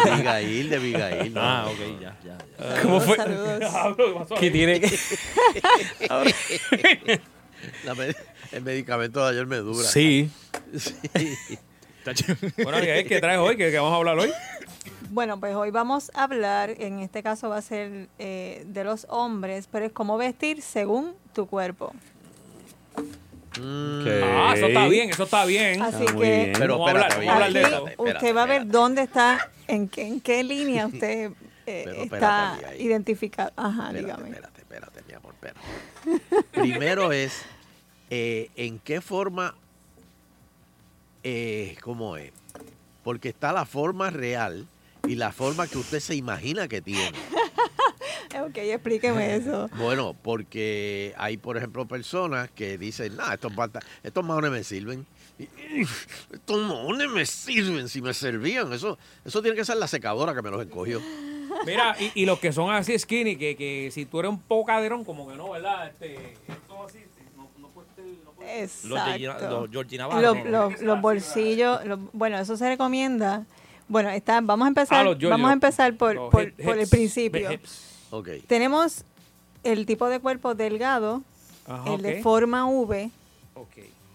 [0.10, 1.34] Abigail de Abigail.
[1.36, 1.40] no.
[1.40, 2.38] Ah, ok, ya, ya.
[2.58, 2.82] ya.
[2.82, 3.16] ¿Cómo fue?
[3.16, 3.96] Saludos.
[3.96, 4.40] ¿Qué pasó ahí?
[4.40, 4.82] ¿Qué tiene?
[7.86, 7.94] La
[8.52, 9.88] el medicamento de ayer me dura.
[9.88, 10.30] Sí.
[10.74, 11.36] Sí.
[12.64, 13.56] Bueno, ¿qué traes hoy?
[13.58, 14.32] ¿Qué, qué vamos a hablar hoy?
[15.12, 19.06] Bueno, pues hoy vamos a hablar, en este caso va a ser eh, de los
[19.10, 21.94] hombres, pero es cómo vestir según tu cuerpo.
[23.62, 25.82] Ah, eso está bien, eso está bien.
[25.82, 26.54] Así Ah, que bien.
[26.58, 27.88] Pero Vamos a hablar, espérate, vamos a hablar de eso.
[27.88, 28.78] espérate, usted va a ver espérate.
[28.78, 31.32] dónde está, en qué, en qué línea usted
[31.68, 33.52] eh, Pero está identificado.
[33.56, 34.30] Ajá, Espérate, dígame.
[34.30, 36.46] espérate, espérate, mi amor, espérate.
[36.52, 37.44] Primero es,
[38.12, 39.56] eh, ¿en qué forma,
[41.24, 42.32] eh, cómo es?
[43.04, 44.68] Porque está la forma real
[45.08, 47.18] y la forma que usted se imagina que tiene.
[48.40, 49.70] Ok, explíqueme eso.
[49.76, 53.52] Bueno, porque hay, por ejemplo, personas que dicen, nah, estos,
[54.04, 55.06] estos maones me sirven.
[56.32, 58.72] Estos maones me sirven si me servían.
[58.72, 61.02] Eso, eso tiene que ser la secadora que me los encogió.
[61.66, 64.68] Mira, y, y los que son así skinny, que, que si tú eres un poco
[64.68, 65.88] caderón, como que no, ¿verdad?
[65.90, 67.00] Este, esto así,
[68.86, 69.50] Los Exacto.
[69.62, 70.70] los Georgie Navarro, Los, ¿no?
[70.70, 73.46] los- los bolsillos, los- bueno, eso se recomienda.
[73.88, 75.30] Bueno, está, vamos a empezar, Ah, los yo-yo.
[75.30, 76.44] vamos a empezar por, Los por,
[76.78, 77.50] el principio.
[78.48, 79.04] Tenemos
[79.64, 81.22] el tipo de cuerpo delgado,
[81.68, 83.10] Ajá, el de forma V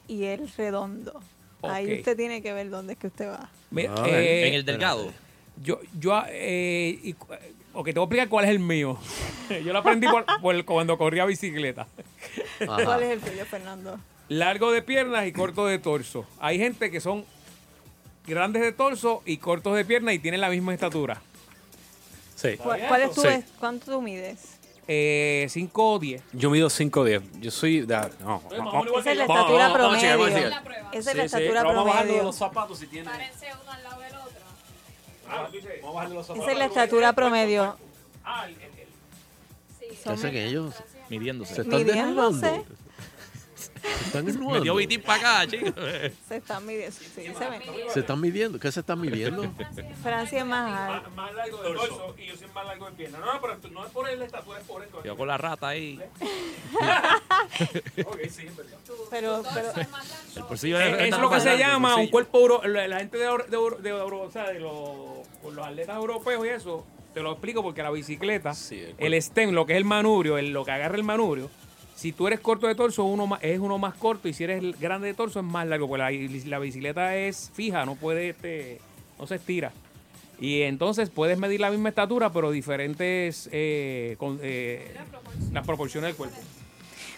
[0.08, 1.20] y el redondo.
[1.62, 3.48] Ahí usted tiene que ver dónde es que usted va.
[3.88, 5.10] Ah, eh, en el delgado.
[5.62, 7.26] Yo, yo, eh, y cu-
[7.72, 8.98] ok, te voy a explicar cuál es el mío.
[9.64, 11.86] yo lo aprendí por, por cuando corría bicicleta.
[12.64, 13.98] ¿Cuál es el tuyo, Fernando?
[14.28, 16.26] Largo de piernas y corto de torso.
[16.40, 17.24] Hay gente que son
[18.26, 21.20] grandes de torso y cortos de piernas y tienen la misma estatura.
[22.34, 22.56] Sí.
[22.56, 23.28] ¿Cuál, cuál es tu, Sí.
[23.28, 24.56] es- ¿Cuánto tú mides?
[24.88, 26.22] Eh, 5 o 10.
[26.32, 27.22] Yo mido 5'10.
[27.40, 27.82] Yo soy.
[27.82, 28.42] da- no,
[28.98, 30.48] Esa es la estatura vamos, vamos, chicas, vamos, promedio.
[30.92, 32.22] Esa es la Sí, sí, estatura pero vamos a bajarle promedio.
[32.24, 33.10] los zapatos si tiene.
[33.10, 34.40] Párense uno al lado del otro.
[35.28, 37.76] Vamos a bajarle los Esa es la estatura promedio.
[39.80, 40.74] ¿Qué hacen ellos?
[41.08, 41.54] Midiéndose.
[41.54, 42.46] Se están Midiéndose.
[42.46, 42.64] desnudando.
[43.98, 44.74] Se están Me dio.
[44.74, 45.72] Vitín para acá, chicos.
[46.28, 46.92] Se están midiendo.
[46.96, 47.62] sí, se ven.
[47.92, 48.58] Se están midiendo.
[48.58, 49.42] ¿Qué se están midiendo?
[50.02, 51.08] Francia es más alta.
[51.10, 53.20] Más largo de torso y yo soy más largo de piernas.
[53.20, 55.02] No, no, pero no es por la estatura, es por esto.
[55.04, 56.00] Yo con la rata ahí.
[58.06, 58.78] Ok, sí, es verdad.
[59.10, 62.86] Pero, pero El Eh, es es lo que se el llama un cuerpo euro, la,
[62.88, 66.44] la gente de, euro- de, euro- de o sea, de los, con los atletas europeos
[66.46, 66.84] y eso,
[67.14, 68.52] te lo explico porque la bicicleta,
[68.98, 71.50] el, stem, lo que es el manubrio, el- lo que agarra el manubrio,
[71.96, 74.78] si tú eres corto de torso, uno más- es uno más corto y si eres
[74.78, 78.80] grande de torso es más largo, porque la, bicicleta es fija, no puede, este,
[79.18, 79.72] no se estira.
[80.38, 84.94] Y entonces puedes medir la misma estatura, pero diferentes eh, con- eh,
[85.52, 86.36] las proporciones del cuerpo.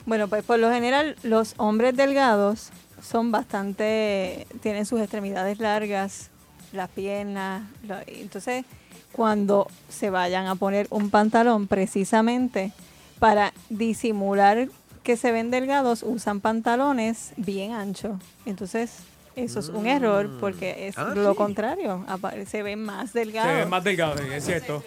[0.07, 2.70] Bueno, pues por lo general los hombres delgados
[3.03, 6.31] son bastante, tienen sus extremidades largas,
[6.72, 7.62] las piernas,
[8.07, 8.64] entonces
[9.11, 12.72] cuando se vayan a poner un pantalón precisamente
[13.18, 14.68] para disimular
[15.02, 18.20] que se ven delgados, usan pantalones bien anchos.
[18.46, 18.98] Entonces
[19.36, 21.36] eso es un error porque es Ah, lo sí.
[21.36, 22.04] contrario,
[22.46, 23.50] se ven más delgados.
[23.52, 24.82] Se ven más delgados, es cierto.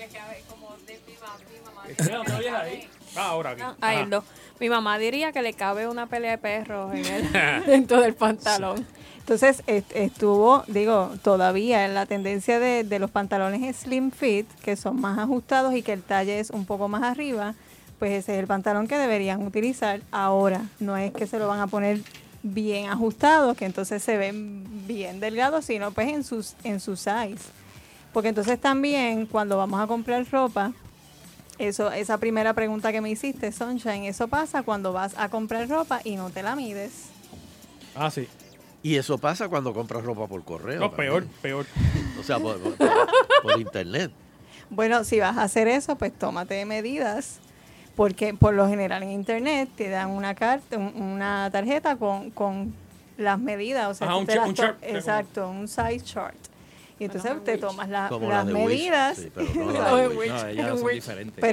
[3.15, 3.55] Ah, ahora
[4.05, 4.23] no.
[4.59, 7.31] Mi mamá diría que le cabe una pelea de perros en el,
[7.65, 8.85] dentro del pantalón.
[9.19, 14.75] Entonces est- estuvo, digo, todavía en la tendencia de, de los pantalones slim fit, que
[14.75, 17.55] son más ajustados y que el talle es un poco más arriba,
[18.01, 20.63] pues ese es el pantalón que deberían utilizar ahora.
[20.79, 22.01] No es que se lo van a poner
[22.41, 27.37] bien ajustados, que entonces se ven bien delgados, sino pues en sus en su size.
[28.11, 30.73] Porque entonces también cuando vamos a comprar ropa,
[31.59, 36.01] eso esa primera pregunta que me hiciste, Sunshine, eso pasa cuando vas a comprar ropa
[36.03, 37.09] y no te la mides.
[37.95, 38.27] Ah, sí.
[38.81, 40.79] Y eso pasa cuando compras ropa por correo.
[40.79, 41.11] No, también.
[41.11, 41.65] peor, peor.
[42.19, 42.77] O sea, por, por-
[43.43, 44.11] por internet.
[44.71, 47.39] Bueno, si vas a hacer eso, pues tómate medidas,
[48.01, 52.73] porque por lo general en internet te dan una carta, un- una tarjeta con, con
[53.15, 56.33] las medidas, o sea, un te chart, exacto, un size chart.
[56.97, 59.17] Y entonces te tomas la- las la medidas.
[59.19, 60.09] sí, pero no La No, son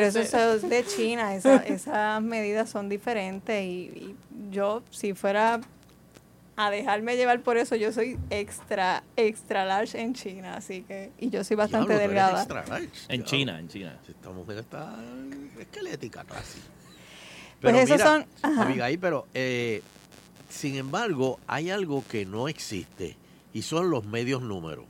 [0.06, 4.16] eso es de China, esa- esas medidas son diferentes y, y
[4.50, 5.60] yo si fuera
[6.58, 11.30] a dejarme llevar por eso, yo soy extra, extra large en China, así que, y
[11.30, 12.38] yo soy bastante Diablo, tú eres delgada.
[12.42, 13.24] extra large, En.
[13.24, 13.96] China, en China.
[14.08, 14.96] Esta mujer está
[15.58, 16.58] esquelética casi.
[16.58, 18.62] Pues Pero esos mira, son- ajá.
[18.62, 19.82] Abigail, pero eh,
[20.48, 23.16] sin embargo, hay algo que no existe
[23.52, 24.84] y son los medios números.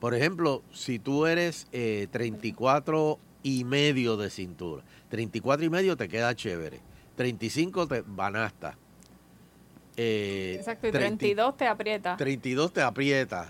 [0.00, 6.06] Por ejemplo, si tú eres eh, 34 y medio de cintura, 34 y medio te
[6.08, 6.80] queda chévere,
[7.16, 8.76] 35 te banasta.
[10.00, 12.16] Eh, Exacto, y 30 32 te aprieta.
[12.16, 13.48] 32 te aprieta.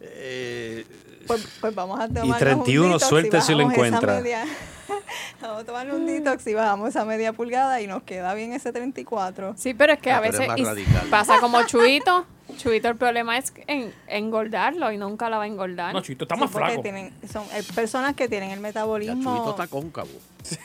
[0.00, 0.84] Eh,
[1.26, 4.14] Pues, pues vamos a tomar 31 un detox suerte y si lo bajamos esa encuentra.
[4.14, 4.44] media-
[5.42, 8.72] vamos a tomar un detox y bajamos esa media pulgada y nos queda bien ese
[8.72, 9.54] 34.
[9.56, 12.26] Sí, pero es que Ah, a veces y pasa como Chuito.
[12.56, 15.92] Chuito, el problema es en, engordarlo y nunca la va a engordar.
[15.94, 16.82] No, Chito está Sí, más porque flaco.
[16.82, 19.22] Tienen, son hay personas que tienen el ya metabolismo.
[19.34, 20.08] Chubito está cóncavo.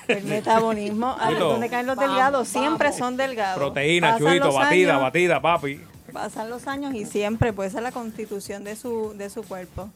[0.08, 1.50] El metabolismo, a Chubito.
[1.50, 3.58] donde caen los Vamos, delgados, siempre son delgados.
[3.58, 5.82] Proteína, Pasan chubito, los batida, años- batida, papi.
[6.14, 9.90] Pasan los años y siempre, pues esa es la constitución de su, de su cuerpo.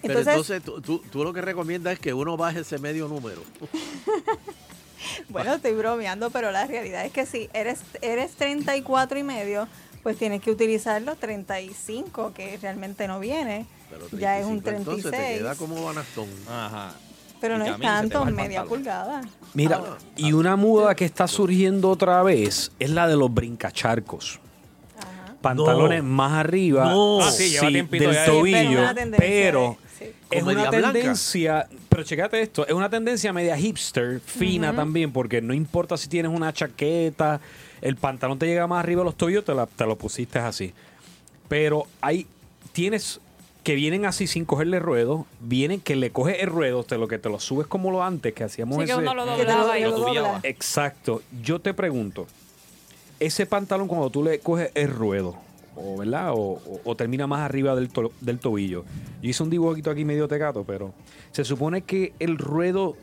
[0.00, 3.08] Pero Entonces, entonces tú, tú- tú lo que recomiendas es que uno baje ese medio
[3.08, 3.42] número.
[5.28, 9.68] Bueno, estoy bromeando, pero la realidad es que si eres, eres 34 y medio,
[10.02, 13.66] pues tienes que utilizar los 35, que realmente no viene.
[13.90, 15.38] Pero Ya es un 35, Entonces te 36.
[15.38, 16.28] queda como banastón.
[16.48, 16.92] Ajá.
[17.40, 19.20] Pero y no es tanto, media pulgada.
[19.54, 19.80] Mira,
[20.16, 24.40] y una moda que está surgiendo otra vez es la de los brincacharcos.
[25.40, 26.08] Pantalones No.
[26.10, 27.20] más arriba No.
[27.22, 28.24] Ah, sí, lleva tiempito del ya.
[28.24, 30.04] Sí, pero tobillo, es una tendencia, pero sí.
[30.32, 30.70] es una blanca.
[30.92, 36.08] tendencia, pero checate esto, es una tendencia media hipster, fina también, porque no importa si
[36.08, 37.40] tienes una chaqueta,
[37.80, 40.72] el pantalón te llega más arriba de los tobillos, te, la- te lo pusiste así.
[41.48, 42.26] Pero hay,
[42.72, 43.20] tienes
[43.64, 47.18] que vienen así sin cogerle ruedo, vienen que le coges el ruedo, te lo que
[47.18, 49.36] te lo subes como lo antes que hacíamos Sí, que ese- uno lo Que te
[49.44, 50.40] lo- doblaba y lo doblaba.
[50.42, 51.22] Exacto.
[51.42, 52.26] Yo te pregunto,
[53.20, 55.36] ese pantalón cuando tú le coges el ruedo,
[55.76, 58.84] o verdad, o, o- o termina más arriba del, to- del tobillo.
[59.22, 60.92] Yo hice un dibujito aquí medio tecato, pero
[61.32, 62.96] se supone que el ruedo,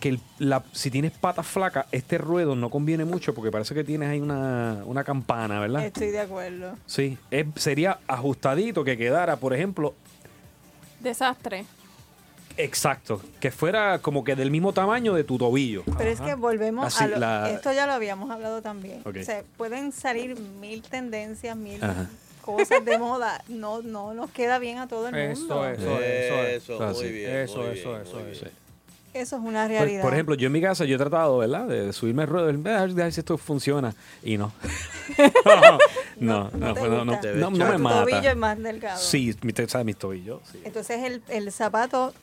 [0.00, 3.82] que el- la, si tienes patas flacas, este ruedo no conviene mucho porque parece que
[3.84, 5.84] tienes ahí una, una campana, ¿verdad?
[5.86, 6.76] Estoy de acuerdo.
[6.86, 9.94] Sí, es- sería ajustadito que quedara, por ejemplo,
[11.00, 11.64] Desastre.
[12.56, 15.82] exacto, que fuera como que del mismo tamaño de tu tobillo.
[15.98, 19.00] Pero es que volvemos Así, a lo, la- esto ya lo habíamos hablado también.
[19.04, 19.16] Ok.
[19.20, 22.08] O sea, pueden salir mil tendencias, mil Ajá.
[22.42, 23.42] cosas de moda.
[23.48, 25.66] No, no nos queda bien a todo el mundo.
[25.66, 27.36] Eso, eso, eso, Eso, muy bien.
[27.36, 28.44] Eso, muy eso, bien, eso, muy eso.
[28.44, 28.52] bien.
[28.52, 28.65] Eso
[29.20, 30.02] es una Por, realidad.
[30.02, 31.66] por ejemplo, yo en mi casa yo he tratado, ¿verdad?
[31.66, 33.94] De subirme el ruedo, a ver, a ver si esto funciona.
[34.22, 34.52] Y no.
[36.20, 37.12] no, no, no pues no, no,
[37.50, 38.00] me tu mata.
[38.04, 38.98] tobillo es más delgado.
[39.00, 39.84] Sí, mi, te- ¿sabes?
[39.84, 40.40] mis tobillos.
[40.50, 40.60] Sí.
[40.64, 42.14] Entonces el, el zapato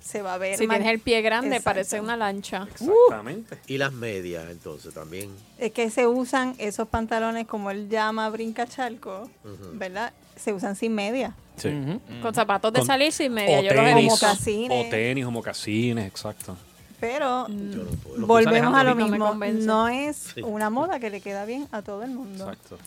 [0.00, 1.64] se va a ver Si más- tienes el pie grande, Exacto.
[1.64, 2.66] parece una lancha.
[2.70, 3.58] Exactamente.
[3.66, 5.30] Y las medias, entonces, también.
[5.58, 9.28] Es que se usan esos pantalones como él llama brincachalco,
[9.74, 10.12] ¿verdad?
[10.42, 11.34] Se usan sin media.
[11.56, 11.68] Sí.
[11.68, 12.00] Ujú.
[12.22, 13.58] Con zapatos de Con- salir sin media.
[13.58, 14.26] O Yo los tenis, visto.
[14.26, 14.86] mocasines.
[14.86, 16.56] o tenis o mocasines, exacto.
[16.98, 17.70] Pero Mm.
[17.72, 17.82] Yo.
[18.16, 19.34] Lo volvemos a lo no mismo.
[19.64, 20.42] No es Sí.
[20.42, 22.44] una moda que le queda bien a todo el mundo.
[22.50, 22.78] Exacto.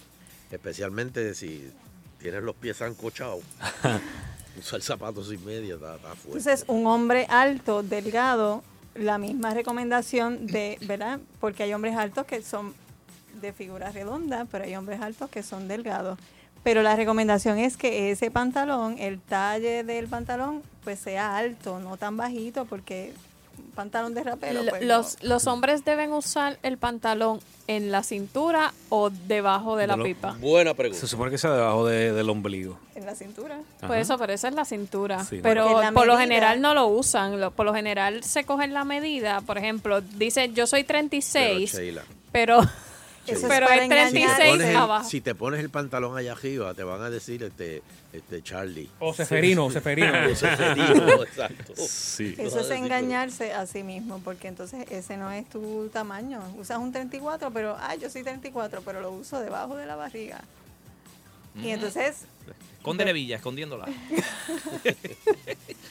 [0.51, 1.71] Especialmente si
[2.19, 3.39] tienes los pies ancochados.
[4.59, 6.27] Usar zapatos sin media está, está fuerte.
[6.37, 11.19] Entonces, un hombre alto, delgado, la misma recomendación de, ¿verdad?
[11.39, 12.73] Porque hay hombres altos que son
[13.41, 16.19] de figura redonda, pero hay hombres altos que son delgados.
[16.63, 21.97] Pero la recomendación es que ese pantalón, el talle del pantalón, pues sea alto, no
[21.97, 23.13] tan bajito, porque
[23.75, 25.29] pantalón de rapero, pues, los, no.
[25.29, 30.35] los hombres deben usar el pantalón en la cintura o debajo de la Bueno, pipa.
[30.39, 30.99] Buena pregunta.
[31.01, 32.77] Se supone que sea debajo de- del ombligo.
[32.95, 33.57] en la cintura.
[33.85, 35.23] Por eso, pero esa es la cintura.
[35.25, 35.39] Sí.
[35.41, 37.41] pero la por lo general no lo usan.
[37.41, 39.41] Lo- por lo general se cogen la medida.
[39.41, 42.59] Por ejemplo, dice yo soy Pero, 36, Sheila, pero,
[43.25, 44.09] Eso pero para es engañar.
[44.09, 45.09] si te, 36 pones el, abajo.
[45.09, 48.89] si te pones el pantalón allá arriba, te van a decir este, este Charlie.
[48.99, 50.13] O Seferino, Seferino.
[50.25, 51.73] Ese serio, exacto.
[51.75, 52.35] Sí.
[52.37, 56.41] Eso es engañarse a sí mismo, porque entonces ese no es tu tamaño.
[56.57, 60.41] Usas un 34, pero, ay, yo soy 34, pero lo uso debajo de la barriga.
[61.55, 62.25] Y entonces,
[62.83, 63.85] Escóndele Villa, escondiéndola.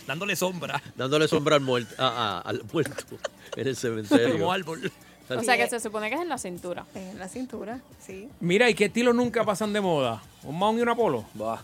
[0.06, 0.82] Dándole sombra.
[0.94, 3.16] Dándole sombra al muerto, ah, ah, al muerto
[3.56, 4.32] en el cementerio.
[4.32, 4.92] Como árbol.
[5.30, 6.84] O sea que se supone que es en la cintura.
[6.94, 8.28] en la cintura, sí.
[8.40, 10.22] Mira, ¿y qué estilos nunca pasan de moda?
[10.42, 11.24] ¿Un Mount y una Polo?
[11.40, 11.62] Va.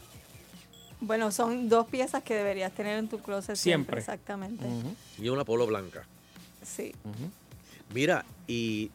[1.01, 4.01] Bueno, son dos piezas que deberías tener en tu closet siempre.
[4.01, 4.01] Siempre.
[4.01, 4.65] exactamente.
[5.19, 6.05] Y una polo blanca.
[6.65, 6.93] Sí.
[7.95, 8.91] Mira, y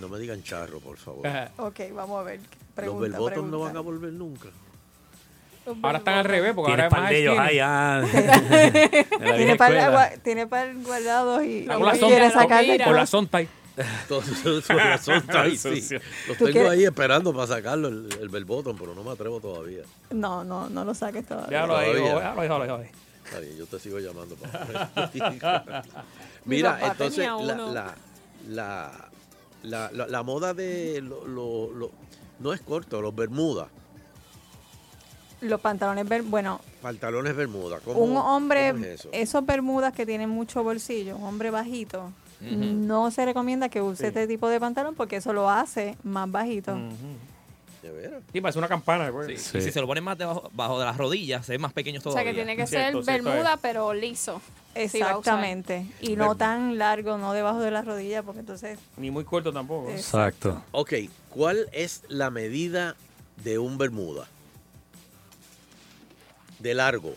[0.00, 1.26] no me digan charro, por favor.
[1.58, 2.38] Ok, vamos a ver.
[2.40, 3.56] Los Pregunta, bottom pregunta.
[3.56, 4.50] no van a volver nunca.
[5.82, 8.02] Ahora están al revés, porque ahora es más ellos ahí, ah.
[9.36, 13.48] Tiene par, tiene par guardados y la quiere sonta, sacar del con la sonta ahí.
[15.56, 15.94] Sí.
[16.28, 16.70] Los ¿Tú tengo quieres?
[16.70, 19.82] ahí esperando para sacarlo, el, el bell pero no me atrevo todavía.
[20.10, 21.66] No, no, no lo saques todavía.
[21.66, 21.92] Todavía.
[21.92, 22.90] déjalo ahí, déjalo ahí, déjalo ahí.
[23.24, 25.10] Está bien, yo te sigo llamando para
[26.44, 27.72] Mi Mira, entonces tenía la, uno.
[27.72, 27.94] la,
[28.48, 29.08] la,
[29.64, 31.90] la, la- la moda de lo, lo- lo-
[32.38, 33.66] no es corto, los bermudas,
[35.40, 37.78] Los pantalones, ver- bueno, pantalones bermuda.
[37.84, 39.08] ¿cómo- un hombre, cómo es eso?
[39.12, 42.10] esos bermudas que tienen mucho bolsillo, un hombre bajito,
[42.40, 46.76] no se recomienda que use este tipo de pantalón porque eso lo hace más bajito.
[47.82, 48.22] ¿De veras?
[48.32, 49.10] Sí, parece una campana.
[49.28, 49.36] Sí.
[49.36, 49.58] Sí.
[49.58, 52.00] Y si se lo ponen más debajo bajo de las rodillas, se ven más pequeños
[52.00, 52.32] O sea todavía.
[52.32, 54.40] que tiene que Cierto, ser cierto bermuda, pero liso.
[54.74, 54.80] si.
[54.82, 55.86] Exactamente.
[56.00, 59.90] Y no tan largo, no debajo de la rodilla, porque entonces Ni muy corto tampoco.
[59.90, 60.62] Exacto.
[60.72, 60.94] Ok,
[61.30, 62.96] ¿cuál es la medida
[63.44, 64.26] de un bermuda?
[66.58, 67.14] De largo.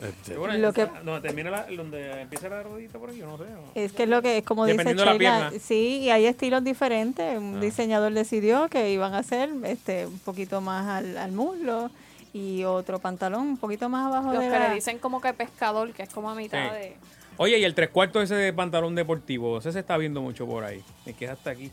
[0.00, 3.38] Este, Bueno, Lo que- donde termina la, donde empieza la rodillita por ahí, yo no
[3.38, 3.44] sé.
[3.44, 3.60] ¿no?
[3.74, 5.64] es que es lo que es como dice Dependiendo de la Sheila, pierna.
[5.64, 7.38] sí, y hay estilos diferentes.
[7.38, 7.60] Un Ah.
[7.60, 11.88] diseñador decidió que iban a hacer este un poquito más al, al muslo
[12.32, 14.68] y otro pantalón un poquito más abajo Los de que la...
[14.70, 16.74] le dicen como que pescador, que es como a mitad Sí.
[16.78, 16.96] de...
[17.36, 20.64] Oye, y el tres cuartos ese de pantalón deportivo, ese se está viendo mucho por
[20.64, 20.82] ahí.
[21.06, 21.70] Me queda hasta aquí.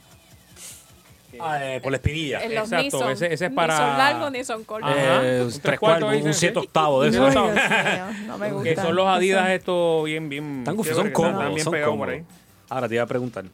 [1.42, 2.42] Ah, eh, por la espinilla.
[2.44, 4.92] En los Exacto, ni son, ese- ese es ni para- son largos ni son cortos.
[4.96, 6.66] Eh, Un tres tres cuartos, cuartos, un dicen, siete sí.
[6.66, 7.26] octavos de eso.
[7.26, 7.44] Ay, Dios
[8.20, 8.84] mío, no me Que gusta.
[8.84, 10.60] son los Adidas estos bien, bien.
[10.60, 12.16] Están, chéveres, son que están cómodos, bien son cómodos.
[12.70, 13.46] Ahora te iba a preguntar.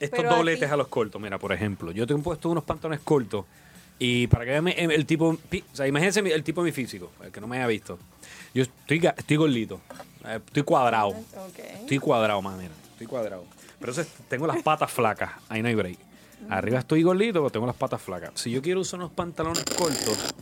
[0.00, 3.00] Estos Pero dobletes aquí- a los cortos, mira, por ejemplo, yo tengo puesto unos pantalones
[3.04, 3.44] cortos
[3.98, 5.38] y para que vean el, tipo, o
[5.76, 7.98] sea, imagínense el tipo de mi físico, el que no me haya visto.
[8.52, 9.80] Yo estoy, estoy gordito,
[10.26, 11.58] eh, estoy cuadrado, Ok.
[11.82, 13.44] estoy cuadrado, más mira, estoy cuadrado.
[13.78, 15.98] Pero entonces tengo las patas flacas, ahí no hay break.
[16.50, 18.32] Arriba estoy gordito, pero tengo las patas flacas.
[18.34, 20.34] Si yo quiero usar unos pantalones cortos,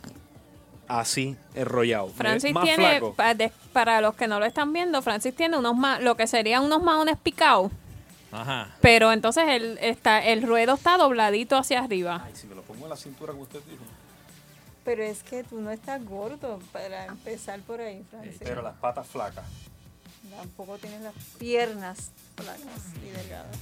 [0.89, 3.15] así, enrollado, Francis más tiene, flaco.
[3.15, 6.27] pa- de- para los que no lo están viendo, Francis tiene unos ma- lo que
[6.27, 7.71] serían unos maones picados,
[8.33, 8.75] Ajá.
[8.81, 12.23] pero entonces el, está, el ruedo está dobladito hacia arriba.
[12.25, 13.83] Ay, si me lo pongo en la cintura como usted dijo.
[14.85, 18.41] Pero es que tú no estás gordo para empezar por ahí, Francis.
[18.43, 19.45] Pero las patas flacas.
[20.37, 22.11] Tampoco tienes las piernas
[22.43, 23.57] flacas y delgadas.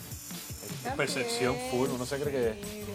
[0.96, 2.54] Percepción full, uno se cree que...
[2.76, 2.86] Mío.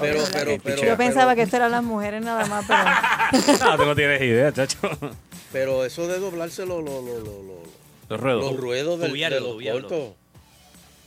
[0.00, 0.82] Pero, pero, pero.
[0.82, 4.20] Yo pensaba pero- que esto eran las mujeres nada más, pero No, tú no tienes
[4.22, 4.78] idea, chacho.
[5.52, 7.22] Pero eso de doblarse los, los, los,
[8.08, 8.44] los, ruedos.
[8.44, 10.14] los ruedos del, Tubiarlo, de los cortos.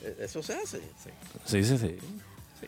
[0.04, 0.82] eh, Eso se hace.
[1.46, 1.98] Sí, sí, sí.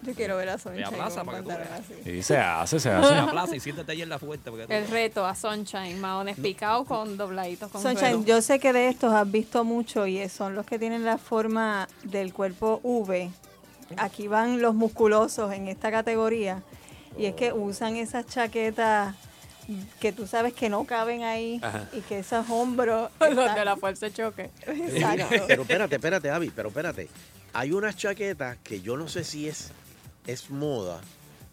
[0.01, 1.85] Yo quiero ver a Ve a Sunshine plaza con para que tú pantalón veas.
[1.85, 1.93] así.
[2.03, 3.15] Sí, se hace, se hace.
[3.15, 4.49] la plaza y siéntate ahí en la fuente.
[4.49, 8.87] Tú- El reto a Sunshine, maones picados con dobladitos con Sunshine, yo sé que de
[8.89, 13.29] estos has visto mucho y son los que tienen la forma del cuerpo V.
[13.97, 16.63] Aquí van los musculosos en esta categoría.
[17.17, 19.15] Y es que usan esas chaquetas
[19.99, 21.87] que tú sabes que no caben ahí Ajá.
[21.93, 23.09] y que esos hombros...
[23.19, 24.49] Los están- de la fuerza choque.
[24.65, 25.45] Exacto.
[25.47, 27.07] pero espérate, espérate, Avi, pero espérate.
[27.53, 29.69] Hay unas chaquetas que yo no sé si es,
[30.25, 31.01] es moda.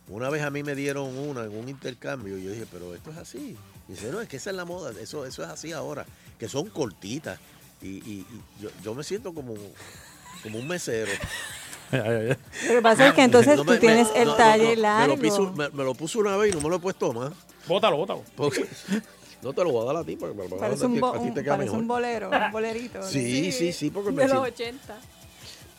[0.08, 3.10] Una vez a mí me dieron una en un intercambio y yo dije, pero esto
[3.10, 3.56] es así.
[3.88, 6.06] Y dice, no, es que esa es la moda, eso, eso es así ahora,
[6.38, 7.38] que son cortitas.
[7.82, 9.54] Y, y- y yo, yo me siento como,
[10.42, 11.10] como un mesero.
[11.92, 14.82] Lo que pasa es que entonces No tú me- tienes me- el no, talle no,
[14.82, 15.16] largo.
[15.16, 17.32] Me lo, piso- me- me lo una vez y no me lo he puesto más.
[17.66, 18.22] Bótalo, bótalo.
[18.36, 18.66] Porque
[19.42, 20.74] no te lo voy a dar a ti, porque me lo voy a dar a
[20.86, 21.80] un, ti, bo- a ti un- te queda parece mejor.
[21.80, 22.98] un bolero, un bolerito.
[23.00, 23.06] ¿no?
[23.06, 25.00] Sí, sí, sí, porque me De los siento- 80.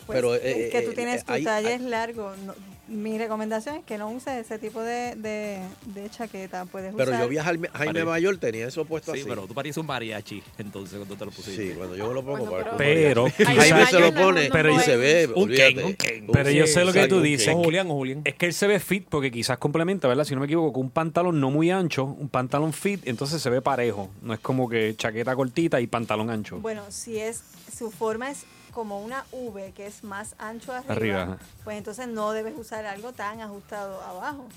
[0.05, 2.31] Pues Pero, es eh, que tú eh, tienes eh, tu hay- talle es largo.
[2.45, 2.53] No-
[2.87, 5.61] mi recomendación es que no uses ese tipo de, de,
[5.93, 6.65] de chaqueta.
[6.65, 9.29] Puedes Pero usar yo vi a Jaime, Mayor, tenía eso puesto Sí, así.
[9.29, 11.69] pero tú pareces un mariachi entonces cuando te lo pusiste.
[11.69, 14.21] Sí, cuando yo me lo pongo Bueno, para Pero, Ay, Jaime se lo Mayor no-
[14.21, 15.75] pone no y se ve, Un olvídate.
[15.75, 16.27] Ken, un Ken.
[16.33, 17.53] Pero yo sé lo que tú dices.
[17.55, 18.21] Julián, o Julián.
[18.25, 20.25] Es que él se ve fit porque quizás complementa, ¿verdad?
[20.25, 23.49] Si no me equivoco, con un pantalón no muy ancho, un pantalón fit, entonces se
[23.49, 24.09] ve parejo.
[24.21, 26.59] No es como que chaqueta cortita y pantalón ancho.
[26.59, 27.41] Bueno, si es
[27.73, 32.57] su forma es como una V, que es más ancho arriba, pues entonces no debes
[32.57, 34.47] usar algo tan ajustado abajo.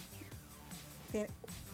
[1.13, 1.29] Tien-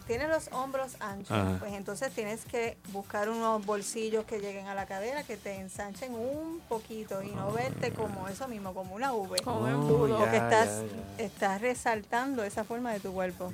[0.07, 1.55] Tiene los hombros anchos, Ajá.
[1.59, 6.13] pues entonces tienes que buscar unos bolsillos que lleguen a la cadera, que te ensanchen
[6.13, 9.39] un poquito y no verte como eso mismo, como una V.
[9.41, 10.17] Como Oh, embudo.
[10.17, 10.81] Porque estás,
[11.17, 13.53] estás resaltando esa forma de tu cuerpo.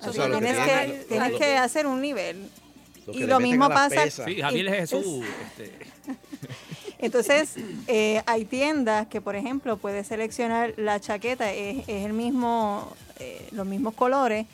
[0.00, 2.50] Es que tienes tiene, que, lo- tienes lo- que hacer un nivel.
[3.06, 4.26] lo y lo mismo pasa- pesas.
[4.26, 5.24] Sí, Javier Y- Jesús.
[5.58, 5.78] Este,
[7.02, 7.56] Entonces,
[7.88, 12.88] eh, hay tiendas que, por ejemplo, puedes seleccionar la chaqueta, es, es el mismo,
[13.18, 14.46] eh, los mismos colores,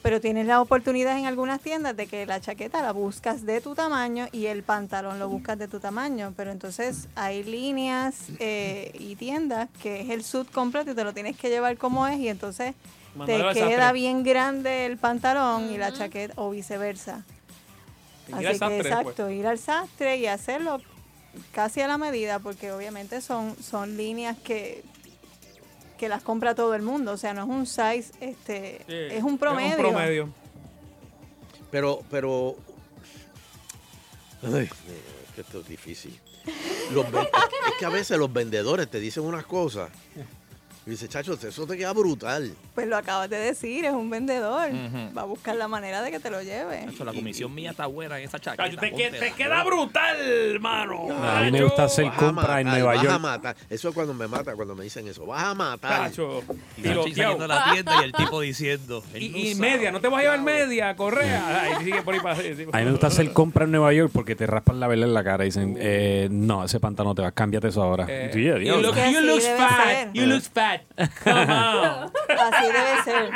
[0.00, 3.74] pero tienes la oportunidad en algunas tiendas de que la chaqueta la buscas de tu
[3.74, 6.32] tamaño y el pantalón lo buscas de tu tamaño.
[6.36, 11.12] Pero entonces hay líneas eh, y tiendas que es el suit completo y te lo
[11.12, 12.74] tienes que llevar como es y entonces
[13.26, 17.24] te queda bien grande el pantalón y la chaqueta o viceversa.
[18.28, 18.92] Ir Así al que sastre después.
[19.00, 20.80] exacto, ir al sastre y hacerlo
[21.52, 24.82] casi a la medida, porque obviamente son, son líneas que,
[25.98, 27.12] que las compra todo el mundo.
[27.12, 29.70] O sea, no es un size, este, Sí, es un promedio.
[29.70, 30.28] Es un promedio.
[31.70, 32.56] Pero, pero.
[34.42, 36.18] Ay, mira, es que esto es difícil.
[36.92, 37.06] Los
[37.68, 39.90] es que a veces los vendedores te dicen unas cosas.
[40.88, 42.50] Y dice, chacho, eso te queda brutal.
[42.74, 44.70] Pues lo acabas de decir, es un vendedor.
[45.14, 46.86] Va a buscar la manera de que te lo lleve.
[46.86, 48.64] Nacho, la comisión mía está buena en esa chaqueta.
[48.64, 49.18] Cacho, te, que- póntela.
[49.18, 51.08] te queda brutal, hermano.
[51.22, 53.20] A mí me gusta hacer a compra en Nueva vas a York.
[53.20, 53.56] matar.
[53.68, 55.26] Eso es cuando me mata, cuando me dicen eso.
[55.26, 56.08] Vas a matar.
[56.08, 56.42] Cacho.
[56.78, 57.32] Y Nacho Tiroteado.
[57.32, 59.04] saliendo a la tienda y el tipo diciendo.
[59.14, 61.64] Y, no y media, no te vas a llevar media, correa.
[61.64, 64.34] Ay, sigue por ahí para A mí me gusta hacer compra en Nueva York porque
[64.34, 67.30] te raspan la vela en la cara y dicen, eh, no, ese pantalón te va,
[67.32, 68.06] cámbiate eso ahora.
[68.08, 70.12] Eh, Sí, you look, Que you look fat.
[70.14, 70.77] You look fat.
[71.24, 72.12] Come on.
[72.28, 73.30] Así debe ser.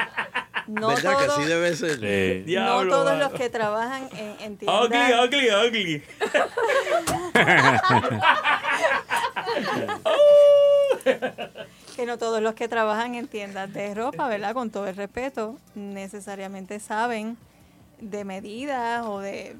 [0.68, 1.94] No ¿Verdad que todos- así debe ser?
[1.98, 2.40] Sí.
[2.40, 3.18] no Diablo, todos mano.
[3.28, 4.84] los que trabajan en, en tiendas.
[4.84, 6.02] Ugly, ugly, ugly.
[11.96, 14.54] que no todos los que trabajan en tiendas de ropa, ¿verdad?
[14.54, 17.36] Con todo el respeto, necesariamente saben
[18.00, 19.56] de medidas o de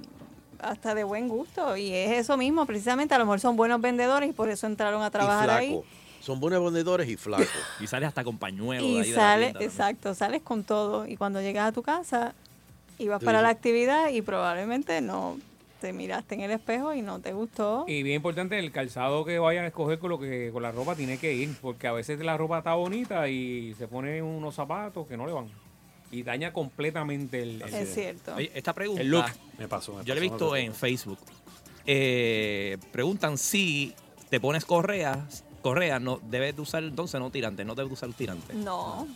[0.61, 1.77] hasta de buen gusto.
[1.77, 5.03] Y es eso mismo, precisamente, a lo mejor son buenos vendedores y por eso entraron
[5.03, 5.71] a trabajar ahí.
[5.73, 5.85] flaco.
[6.23, 7.49] Son buenos vendedores y flacos.
[7.81, 9.67] Y sales hasta con pañuelo de Y ahí de la sales, tienda, ¿no?
[9.67, 11.07] exacto, sales con todo.
[11.07, 12.35] Y cuando llegas a tu casa,
[12.99, 15.39] ibas para la actividad y probablemente no
[15.81, 17.85] te miraste en el espejo y no te gustó.
[17.89, 20.95] Y bien importante, el calzado que vayan a escoger con lo que con la ropa
[20.95, 25.09] tiene que ir, porque a veces la ropa está bonita y se pone unos zapatos
[25.09, 25.47] que no le van.
[26.13, 27.63] Y daña completamente el...
[27.63, 28.37] el- Es cierto.
[28.37, 29.25] Oye, esta pregunta El look.
[29.59, 30.57] Me pasó, me yo la he pasó, visto pasó.
[30.57, 31.19] en Facebook.
[31.85, 33.93] Eh, preguntan si
[34.31, 38.09] te pones correas, correa, no debes de usar entonces no tirante, no debes de usar
[38.09, 38.53] el tirante.
[38.55, 39.07] No.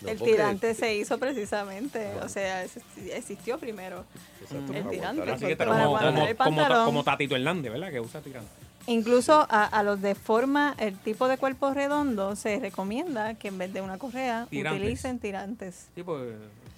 [0.00, 2.64] No, el tirante se hizo precisamente, o sea,
[3.12, 4.04] existió primero.
[4.42, 5.30] Exacto, el tirante.
[5.30, 6.84] Así que como, el como, pantalón.
[6.84, 7.90] como Tatito Hernández, ¿verdad?
[7.90, 8.50] Que usa tirante.
[8.86, 13.56] Incluso a, a los de forma, el tipo de cuerpo redondo, se recomienda que en
[13.56, 14.82] vez de una correa Tirantes.
[14.82, 15.86] utilicen tirantes.
[16.04, 16.34] pues,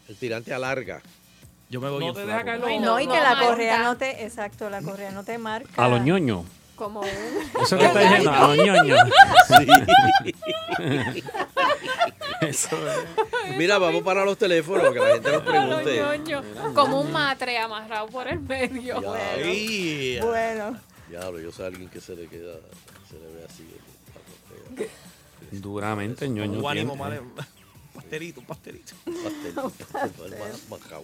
[0.09, 1.01] El tirante alarga.
[1.69, 3.47] Yo me voy No te deja caer No, los- y que no la marca.
[3.47, 5.69] correa no te, exacto, la correa no te marca.
[5.85, 6.45] A los ñoños.
[6.77, 7.09] Como un...
[7.63, 9.01] Eso que está diciendo, a los ñoños.
[9.49, 9.67] Sí.
[13.57, 15.97] Mira, vamos para los teléfonos, que la gente nos pregunte.
[16.01, 16.43] Ñoño,
[16.75, 19.03] Como un matre amarrado por el medio.
[19.15, 20.79] Ay, Bueno.
[21.09, 22.55] Diablo, yo soy alguien que se le queda,
[23.09, 23.65] se le ve así.
[25.53, 26.59] Duramente, ñoño.
[26.59, 27.21] Un ánimo, madre.
[27.95, 28.95] Pastelito, un pastelito.
[30.69, 31.03] Majao.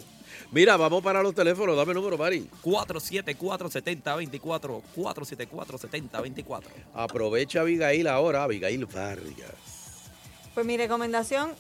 [0.51, 1.75] Mira, vamos para los teléfonos.
[1.77, 2.49] Dame el número, Mari.
[2.63, 4.83] 474-7024.
[4.97, 6.63] 474-7024.
[6.95, 10.11] Aprovecha Abigail ahora, Abigail Vargas.
[10.55, 11.53] Pues mi recomendación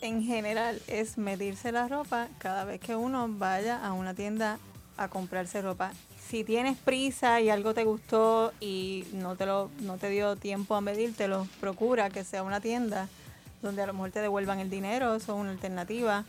[0.00, 4.58] en general es medirse la ropa cada vez que uno vaya a una tienda
[4.96, 5.92] a comprarse ropa.
[6.28, 10.74] Si tienes prisa y algo te gustó y no te lo no te dio tiempo
[10.74, 13.08] a medírtelo, procura que sea una tienda
[13.62, 16.24] donde a lo mejor te devuelvan el dinero, eso es una alternativa.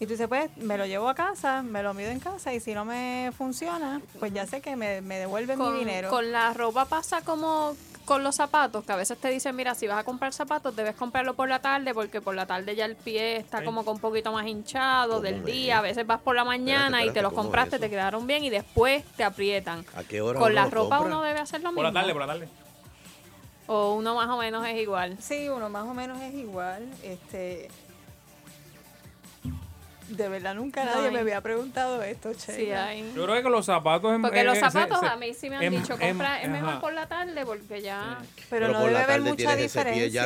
[0.00, 2.60] Y tú dices, pues me lo llevo a casa, me lo mido en casa y
[2.60, 6.10] si no me funciona, pues ya sé que me, me devuelven Con, mi dinero.
[6.10, 9.86] con la ropa pasa como con los zapatos, que a veces te dicen, mira, si
[9.86, 12.96] vas a comprar zapatos, debes comprarlo por la tarde, porque por la tarde ya el
[12.96, 15.44] pie está como con un poquito más hinchado del es?
[15.46, 15.78] día.
[15.78, 18.26] A veces vas por la mañana y espérate, te los ¿cómo es compraste, te quedaron
[18.26, 19.86] bien y después te aprietan.
[19.96, 21.16] ¿A qué hora Con la ropa compra?
[21.16, 21.82] uno debe hacer lo Por mismo.
[21.84, 22.48] la tarde, por la tarde.
[23.68, 25.16] O uno más o menos es igual.
[25.20, 26.86] Sí, uno más o menos es igual.
[27.02, 27.70] Este,
[30.08, 31.14] de verdad nunca No nadie hay.
[31.14, 32.52] me había preguntado esto, che.
[32.54, 33.12] Sí, hay.
[33.14, 34.14] Yo creo que con los zapatos...
[34.14, 36.48] es- Porque los zapatos se- a mí sí me han em- dicho, em- compra, es
[36.50, 36.80] mejor ajá.
[36.80, 38.18] por la tarde porque ya...
[38.50, 39.56] Pero, Pero no por la debe haber mucha pie ya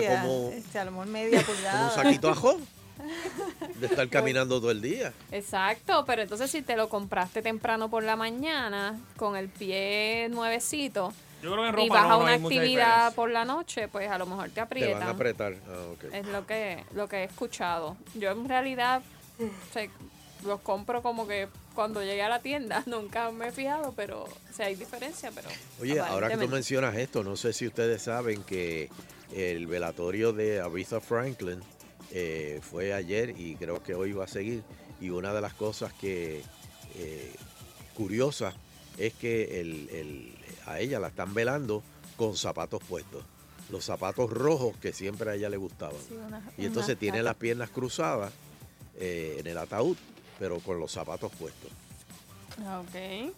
[0.00, 0.20] diferencia.
[0.22, 1.84] como- Este, a lo mejor media Como pulgada.
[1.84, 2.58] un saquito ajo.
[3.76, 5.12] De estar caminando todo el día.
[5.30, 11.12] Exacto, pero entonces si te lo compraste temprano por la mañana, con el pie nuevecito,
[11.40, 13.10] Yo creo que en y ropa vas no- a una actividad diferencia.
[13.14, 15.08] por la noche, pues a lo mejor te Te van a aprietan.
[15.08, 15.54] apretar.
[15.68, 16.06] Ah.
[16.16, 17.96] Es lo que, lo que he escuchado.
[18.14, 19.00] Yo en realidad
[19.72, 19.90] se-
[20.44, 24.28] los compro como que cuando llegué a la tienda, nunca me he fijado, pero o
[24.54, 25.48] sea, hay diferencia, pero...
[25.80, 28.88] Oye, ahora que tú mencionas esto, no sé si ustedes saben que
[29.34, 31.60] el velatorio de Aretha Franklin
[32.12, 34.62] eh, fue ayer y creo que hoy va a seguir.
[35.00, 36.42] Y una de las cosas que
[36.96, 37.34] eh,
[37.94, 38.54] curiosas
[38.96, 40.34] es que el- el-
[40.66, 41.82] a ella la están velando
[42.16, 43.22] con zapatos puestos.
[43.70, 45.96] Los zapatos rojos que siempre a ella le gustaban.
[46.08, 48.32] Sí, una- y entonces una tiene las piernas cruzadas
[48.98, 49.96] eh, en el ataúd,
[50.38, 51.70] pero con los zapatos puestos.
[52.58, 53.32] Ok.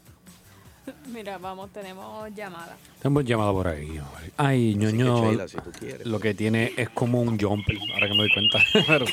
[1.07, 2.77] Mira, vamos, tenemos llamada.
[3.03, 4.01] Hemos llamado por ahí.
[4.37, 5.49] Ay, ñoño.
[5.49, 6.07] Si tú quieres.
[6.07, 8.59] Lo que tiene es como un jumper, ahora que me doy cuenta.
[8.87, 9.07] pero,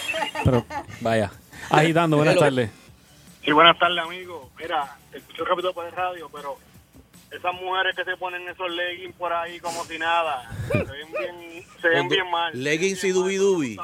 [0.44, 0.66] pero,
[1.02, 1.32] vaya.
[1.70, 2.72] Agitando, buenas tardes.
[3.44, 4.50] Sí, buenas tardes, amigo.
[4.60, 6.58] Mira, escucho el capítulo por el radio, pero
[7.32, 11.66] esas mujeres que se ponen esos leggings por ahí como si nada, se ven bien,
[11.82, 12.52] se ven bien mal.
[12.64, 13.78] Leggings y dubi dubi.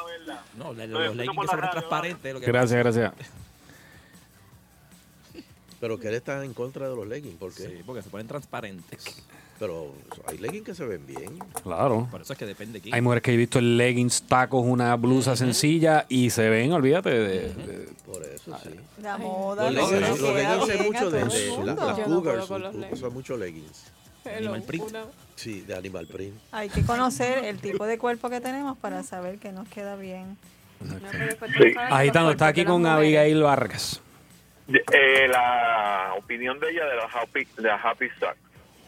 [0.55, 2.33] No, los leggings que son radio, transparentes.
[2.33, 3.13] lo que Gracias, gracias.
[5.79, 7.63] Pero que él está en contra de los leggings, ¿por qué?
[7.63, 9.25] Sí, porque se ponen transparentes.
[9.63, 9.93] Pero
[10.27, 11.39] hay leggings que se ven bien.
[11.63, 12.09] Claro.
[12.11, 12.93] Por eso es que depende de quién.
[12.95, 17.09] Hay mujeres que he visto en leggings, tacos, una blusa sencilla y se ven, olvídate
[17.11, 17.39] de.
[17.53, 18.71] de- Por eso, sí.
[19.01, 19.71] La moda.
[19.71, 22.51] Los leggings, le los queda leggings hay mucho de, de- la- las no cougars los
[22.51, 23.13] usan leggings.
[23.13, 23.91] mucho leggings.
[24.37, 24.83] Animal print.
[24.89, 25.05] Una-
[25.35, 26.35] Sí, de animal print.
[26.51, 30.37] Hay que conocer el tipo de cuerpo que tenemos para saber que nos queda bien.
[31.89, 34.01] Agitando, está aquí con Abigail Vargas.
[34.67, 38.35] Eh, la opinión de ella de la Happy, de la happy Sock.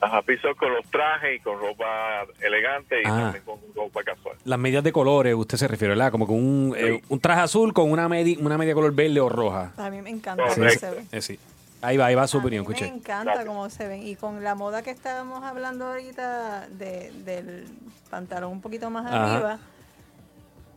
[0.02, 3.10] Happy Sock con los trajes y con ropa elegante y Ah.
[3.34, 4.36] también con ropa casual.
[4.44, 6.12] Las medias de colores, usted se refiere, ¿verdad?
[6.12, 9.30] Como con un, eh, un traje azul con una, medi- una media color verde o
[9.30, 9.72] roja.
[9.78, 11.06] A mí me encanta Sí, cómo sí, se ve.
[11.12, 11.40] eh, sí.
[11.82, 12.92] Ahí va, ahí va su opinión, Me escuche.
[12.94, 14.06] encanta cómo se ven.
[14.08, 17.66] Y con la moda que estábamos hablando ahorita de, del
[18.10, 19.34] pantalón un poquito más Ajá.
[19.36, 19.60] arriba,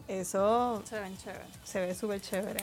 [0.06, 1.44] eso Se ven chévere.
[1.64, 2.60] se ve súper chévere.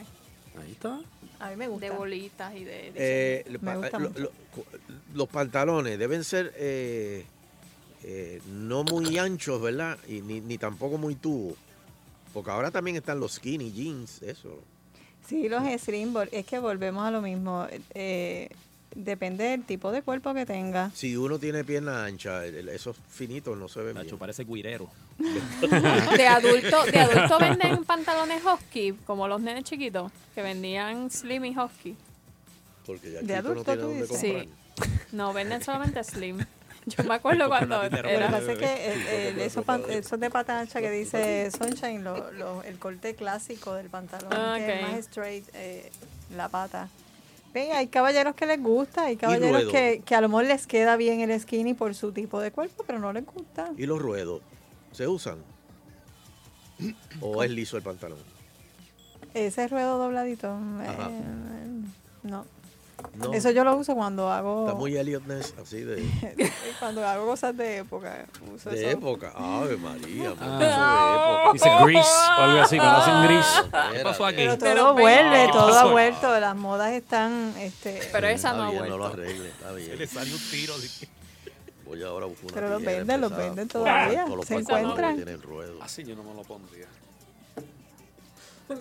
[0.62, 0.99] Ahí está.
[1.40, 1.86] A mí me gusta.
[1.90, 2.92] De bolitas y de...
[2.92, 4.20] de- Eh, Me pa- gusta lo- mucho.
[4.22, 4.66] lo- cu-
[5.14, 7.26] los pantalones deben ser eh,
[8.04, 9.98] eh, no muy anchos, ¿verdad?
[10.08, 11.56] Y ni, ni tampoco muy tubo.
[12.34, 14.60] Porque ahora también están los skinny jeans, eso.
[15.28, 17.66] Sí, los slim, es que volvemos a lo mismo.
[17.94, 18.50] eh,
[18.96, 20.89] depende del tipo de cuerpo que tenga.
[20.96, 24.18] Si uno tiene pierna ancha, esos finitos no se ven bien.
[24.18, 24.89] parece guirero.
[26.18, 31.58] De adulto, de adulto venden pantalones husky, como los nenes chiquitos, que vendían slim y
[31.58, 31.96] husky.
[32.86, 34.22] Porque ya De no adulto, tiene tú dónde dices.
[34.22, 34.43] comprar.
[34.46, 35.06] Sí.
[35.16, 36.46] No, venden solamente slim.
[36.86, 38.30] Yo me acuerdo cuando Lo que era...
[38.30, 42.32] pasa es que el- el- esos, pan- esos de pata ancha que dice Sunshine, lo-
[42.34, 45.89] lo- el corte clásico del pantalón, Ah, que es más straight, eh,
[46.36, 46.89] la pata.
[47.56, 51.22] Hay caballeros que les gusta, hay caballeros que, que a lo mejor les queda bien
[51.22, 53.72] el skinny por su tipo de cuerpo, pero no les gusta.
[53.78, 54.41] ¿Y los ruedos?
[54.91, 55.38] ¿Se usan?
[57.22, 58.20] ¿O es liso el pantalón?
[59.34, 61.10] Ese ruedo dobladito, eh, Ajá.
[62.24, 62.45] no.
[63.14, 63.34] No.
[63.34, 66.03] Eso yo lo uso cuando hago Está muy Elliot Ness, así de,
[66.80, 68.26] cuando hago cosas de época.
[68.53, 68.89] Uso de eso.
[68.89, 69.32] época.
[69.36, 70.58] Ave María, Ah.
[70.60, 71.53] de época.
[71.53, 73.62] Dice Grease o algo así, cuando hacen Grease.
[73.93, 74.36] ¿Qué pasó aquí?
[74.38, 78.64] Pero Pero todo vuelve, ¿qué todo ha vuelto, las modas están, este, Pero esa no
[78.64, 79.22] ha bien, no lo vuelto.
[79.22, 80.08] arregle, está Se le bien.
[80.08, 80.74] sale un tiro.
[80.76, 81.08] así.
[81.86, 85.24] Voy ahora a buscar una Pero los venden, los venden todavía, los se encuentran.
[85.82, 86.88] Así yo no me lo pondría.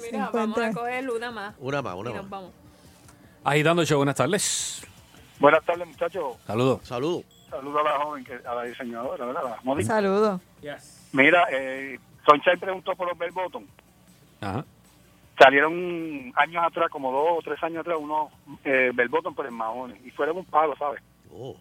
[0.01, 1.55] Mira, vamos a coger una más.
[1.59, 2.31] Una más, una y nos más.
[2.31, 2.51] vamos.
[3.45, 4.83] Agitando el show, buenas tardes.
[5.39, 6.37] Buenas tardes, muchachos.
[6.47, 6.81] Saludos.
[6.87, 7.25] Saludos.
[7.51, 9.47] Saludos a la joven, que, a la diseñadora, ¿verdad?
[9.47, 9.85] A la Modi.
[9.85, 10.41] Saludos.
[11.13, 13.65] Mira, eh, Sunshine preguntó por los Bell Bottom.
[14.41, 14.65] Ajá.
[15.39, 18.31] Salieron años atrás, como dos o tres años atrás, unos
[18.65, 20.01] eh, Bell Bottom por el Mahone.
[20.05, 21.03] Y fueron un palo, ¿sabes?
[21.33, 21.57] Oh,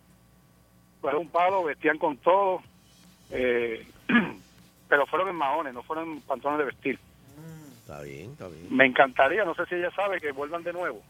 [1.02, 2.62] Fueron un palo, vestían con todo.
[3.32, 3.86] eh,
[4.88, 7.00] pero fueron en mahones, no fueron pantalones de vestir.
[7.82, 8.68] está bien, está bien.
[8.70, 11.02] Me encantaría, no sé si ella sabe, que vuelvan de nuevo.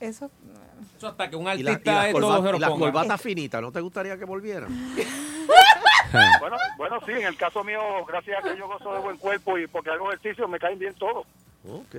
[0.00, 0.30] Eso,
[0.96, 3.80] Eso hasta que un Y, la- y artista las se y corbatas finitas, ¿no te
[3.80, 4.68] gustaría que volvieran?
[6.40, 9.58] Bueno, bueno, sí, en el caso mío, gracias a que yo gozo de buen cuerpo
[9.58, 11.26] y porque hago ejercicio, me caen bien todos.
[11.68, 11.94] Ok.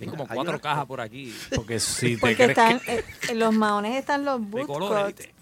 [0.00, 1.36] Hay como cuatro una- cajas por aquí.
[1.54, 3.04] Porque si te porque crees están, que...
[3.30, 5.34] eh, los maones están los De boot colores, cuts, ¿viste?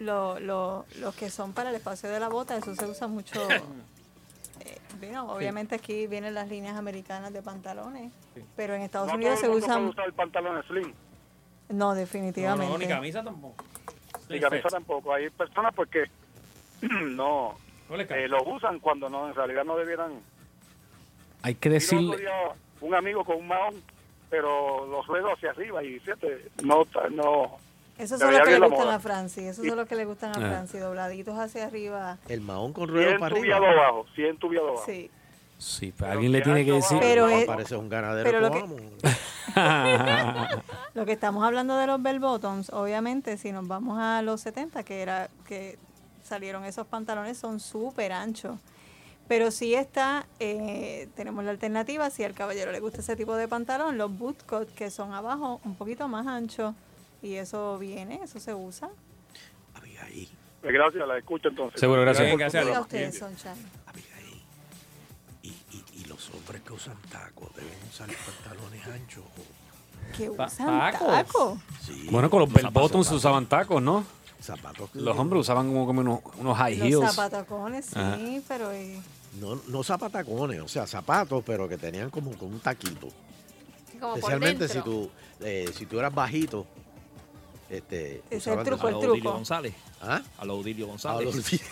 [0.00, 3.40] lo- lo- los que son para el espacio de la bota, eso se usa mucho.
[4.60, 8.12] eh, bueno, obviamente aquí vienen las líneas americanas de pantalones,
[8.54, 9.90] pero en Estados No Unidos se todo el mundo puede usan.
[9.92, 10.92] usar el pantalón slim.
[11.72, 12.70] No, definitivamente.
[12.72, 13.64] no, ni camisa tampoco.
[14.28, 15.12] Y camisa tampoco.
[15.12, 16.04] Hay personas pues que
[16.86, 17.56] no
[17.90, 20.12] eh, lo usan cuando no en realidad no debieran.
[21.42, 22.16] Hay que decirle...
[22.80, 23.74] un amigo con un mahón,
[24.30, 27.58] pero los ruedos hacia arriba y fíjate, no, no.
[28.06, 30.30] Son veía los que le gustan a Francis, esos Y- son los que le gustan
[30.30, 30.48] a Ah.
[30.48, 32.18] Francis, dobladitos hacia arriba.
[32.28, 33.82] El mahón con Sí ruedo para entubiado arriba.
[33.86, 34.84] abajo, sí entubiado abajo.
[34.86, 35.10] Sí.
[35.62, 36.98] Sí, pero alguien le tiene que decir...
[37.00, 38.76] Pero No, es- parece un ganadero pero lo que- coamo.
[40.94, 44.82] Lo que estamos hablando de los bell bottoms, obviamente, si nos vamos a los 70,
[44.82, 45.78] que era que
[46.24, 48.58] salieron esos pantalones, son súper anchos.
[49.28, 53.46] Pero sí está, eh, tenemos la alternativa, si al caballero le gusta ese tipo de
[53.48, 56.74] pantalón, los bootcut, que son abajo un poquito más anchos.
[57.22, 58.90] Y eso viene, eso se usa.
[59.74, 60.28] Abigail,
[60.62, 61.78] gracias, la escucho entonces.
[61.80, 62.26] Seguro, gracias.
[62.26, 63.58] Bien, gracias.
[66.34, 69.24] Hombres que usan tacos deben usar pantalones anchos.
[70.16, 71.58] Que Ta- usan tacos.
[71.84, 72.08] Sí.
[72.10, 74.04] Bueno, con los Los bell bottoms se usaban tacos, ¿no?
[74.40, 74.90] Zapatos.
[74.90, 77.14] que- Los hombres usaban como, como unos, unos high Los heels.
[77.14, 78.18] zapatacones, sí, Ajá.
[78.48, 78.72] pero...
[78.72, 79.00] eh,
[79.40, 83.08] No, no zapatacones, o sea, zapatos, pero que tenían como con un taquito.
[84.00, 85.08] Como por Especialmente si tú,
[85.40, 86.66] eh, si tú eras bajito.
[87.70, 89.12] Este, es el usaban de truco, A el lo truco.
[89.14, 89.74] Odilio González.
[90.02, 90.20] ¿Ah?
[90.38, 91.62] A lo Odilio González.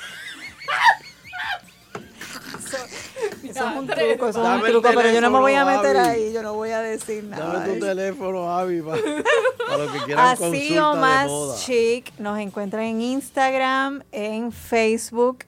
[3.44, 6.08] Es un truco, eso es un truco, pero yo no me voy a meter Abby.
[6.08, 7.54] ahí, yo no voy a decir nada.
[7.54, 7.80] Dame tu Ay.
[7.80, 11.56] teléfono, Avi, para, lo que quieran Así consulta o de más moda.
[11.56, 15.38] chic, nos encuentran en Instagram, en Facebook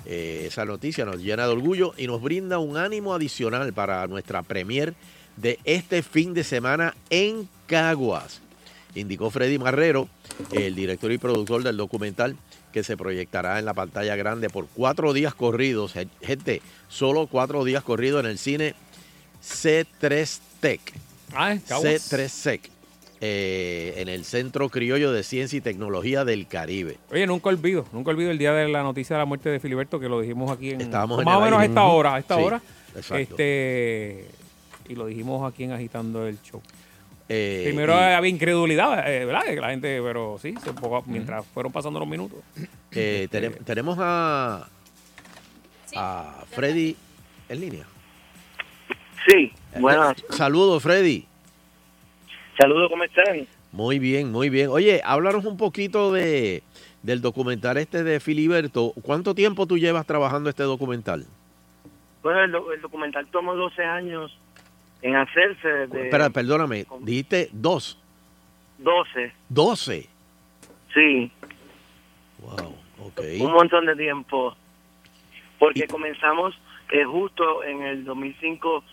[0.05, 4.41] Eh, esa noticia nos llena de orgullo y nos brinda un ánimo adicional para nuestra
[4.41, 4.95] premier
[5.37, 8.41] de este fin de semana en Caguas.
[8.95, 10.09] Indicó Freddy Marrero,
[10.51, 12.35] el director y productor del documental,
[12.71, 15.93] que se proyectará en la pantalla grande por cuatro días corridos.
[15.93, 18.75] Gen- Gente, solo cuatro días corridos en el cine
[19.43, 20.81] C3 Tech.
[21.33, 22.11] Ah, en Caguas.
[22.11, 22.69] C3 Tech.
[23.23, 26.97] eh, en el Centro Criollo de Ciencia y Tecnología del Caribe.
[27.11, 29.99] Oye, nunca olvido, nunca olvido el día de la noticia de la muerte de Filiberto,
[29.99, 30.81] que lo dijimos aquí en.
[30.81, 32.61] Estábamos en más o menos a esta hora, a esta Sí, hora.
[32.95, 33.15] exacto.
[33.17, 34.25] Este.
[34.89, 36.61] Y lo dijimos aquí en Agitando el Show.
[37.33, 39.45] Eh, Primero y- había incredulidad, eh, ¿verdad?
[39.45, 42.39] Que la gente, pero sí, se poco- mientras fueron pasando los minutos.
[42.91, 44.67] Eh, tenem- tenemos a,
[45.95, 46.95] a Freddy
[47.47, 47.85] en línea.
[49.27, 50.17] Sí, buenas.
[50.31, 51.25] Saludos, Freddy.
[52.59, 53.47] Saludos, ¿cómo están?
[53.71, 54.67] Muy bien, muy bien.
[54.69, 56.63] Oye, háblanos un poquito de,
[57.01, 58.93] del documental este de Filiberto.
[59.01, 61.25] ¿Cuánto tiempo tú llevas trabajando este documental?
[62.23, 64.37] Bueno, el, do- el documental tomó 12 años
[65.01, 67.97] en hacerse desde Espera, perdóname, dijiste dos,
[68.79, 70.07] 12, doce.
[70.93, 71.31] sí,
[72.39, 73.19] Wow, ok.
[73.39, 74.55] un montón de tiempo.
[75.59, 76.59] Porque comenzamos
[76.91, 78.83] eh, justo en el 2005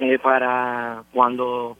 [0.00, 1.76] eh, para cuando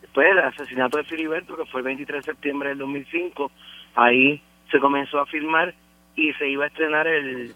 [0.00, 3.50] después el asesinato de Filiberto, que fue el 23 de septiembre del 2005,
[3.96, 5.74] ahí se comenzó a filmar
[6.14, 7.54] y se iba a estrenar el,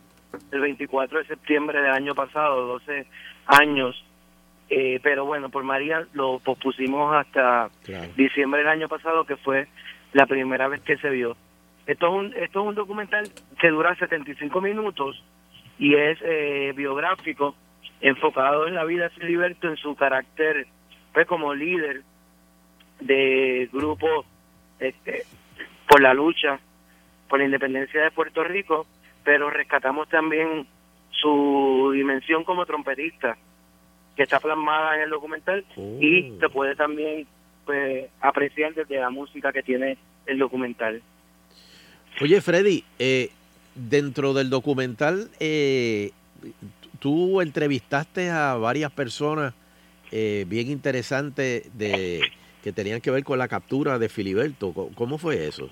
[0.51, 3.07] el 24 de septiembre del año pasado, 12
[3.47, 4.05] años.
[4.71, 7.71] Eh, pero bueno, por María lo pospusimos hasta
[8.17, 9.67] diciembre del año pasado, que fue
[10.13, 11.37] la primera vez que se vio.
[11.87, 13.29] Esto es un, esto es un documental
[13.61, 15.23] que dura 75 minutos
[15.79, 17.57] y es eh, biográfico,
[18.01, 20.67] enfocado en la vida de Filiberto, en su carácter
[21.13, 22.03] pues como líder
[23.01, 24.25] de grupo
[24.79, 25.25] este,
[25.89, 26.61] por la lucha
[27.31, 28.87] por la independencia de Puerto Rico,
[29.25, 30.67] pero rescatamos también
[31.11, 33.39] su dimensión como trompetista,
[34.21, 35.65] que está plasmada en el documental
[35.99, 37.27] y se puede también
[37.65, 41.01] pues, apreciar desde la música que tiene el documental.
[42.21, 43.31] Oye, Freddy, eh,
[43.75, 46.11] dentro del documental, eh,
[46.99, 49.55] tú entrevistaste a varias personas
[50.13, 52.21] eh, bien interesantes de,
[52.63, 54.75] que tenían que ver con la captura de Filiberto.
[54.75, 55.71] ¿Cómo- ¿Cómo fue eso?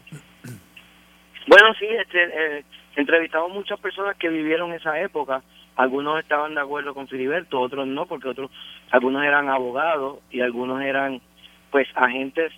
[1.47, 2.23] Bueno, sí, este,
[2.59, 2.65] eh,
[2.97, 5.43] entrevistamos muchas personas que vivieron esa época.
[5.79, 8.51] Algunos estaban de acuerdo con Filiberto, otros no, porque otros,
[8.91, 11.21] algunos eran abogados y algunos eran,
[11.71, 12.53] pues, agentes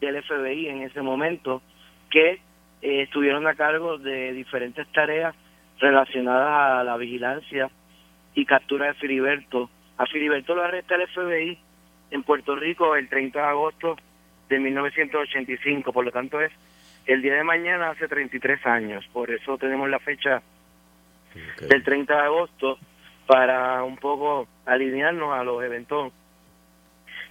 [0.00, 1.60] del FBI en ese momento
[2.08, 2.34] que
[2.80, 5.34] eh, estuvieron a cargo de diferentes tareas
[5.80, 7.68] relacionadas a la vigilancia
[8.32, 9.68] y captura de Filiberto.
[9.98, 11.58] A Filiberto lo arresta el FBI
[12.12, 13.96] en Puerto Rico el 30 de agosto
[14.48, 16.52] de 1985, por lo tanto es
[17.06, 20.42] el día de mañana hace 33 años, por eso tenemos la fecha
[21.68, 22.78] del 30 de agosto
[23.26, 26.12] para un poco alinearnos a los eventos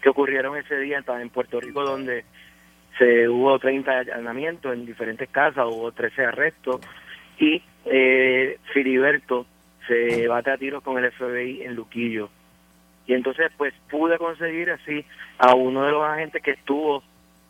[0.01, 2.25] que ocurrieron ese día en Puerto Rico donde
[2.97, 6.81] se hubo 30 allanamientos en diferentes casas, hubo 13 arrestos
[7.39, 9.45] y eh, Filiberto
[9.87, 12.29] se bate a tiros con el FBI en Luquillo.
[13.07, 15.05] Y entonces pues pude conseguir así
[15.37, 17.03] a uno de los agentes que estuvo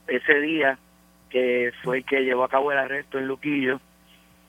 [0.08, 0.78] ese día,
[1.30, 3.80] que fue el que llevó a cabo el arresto en Luquillo,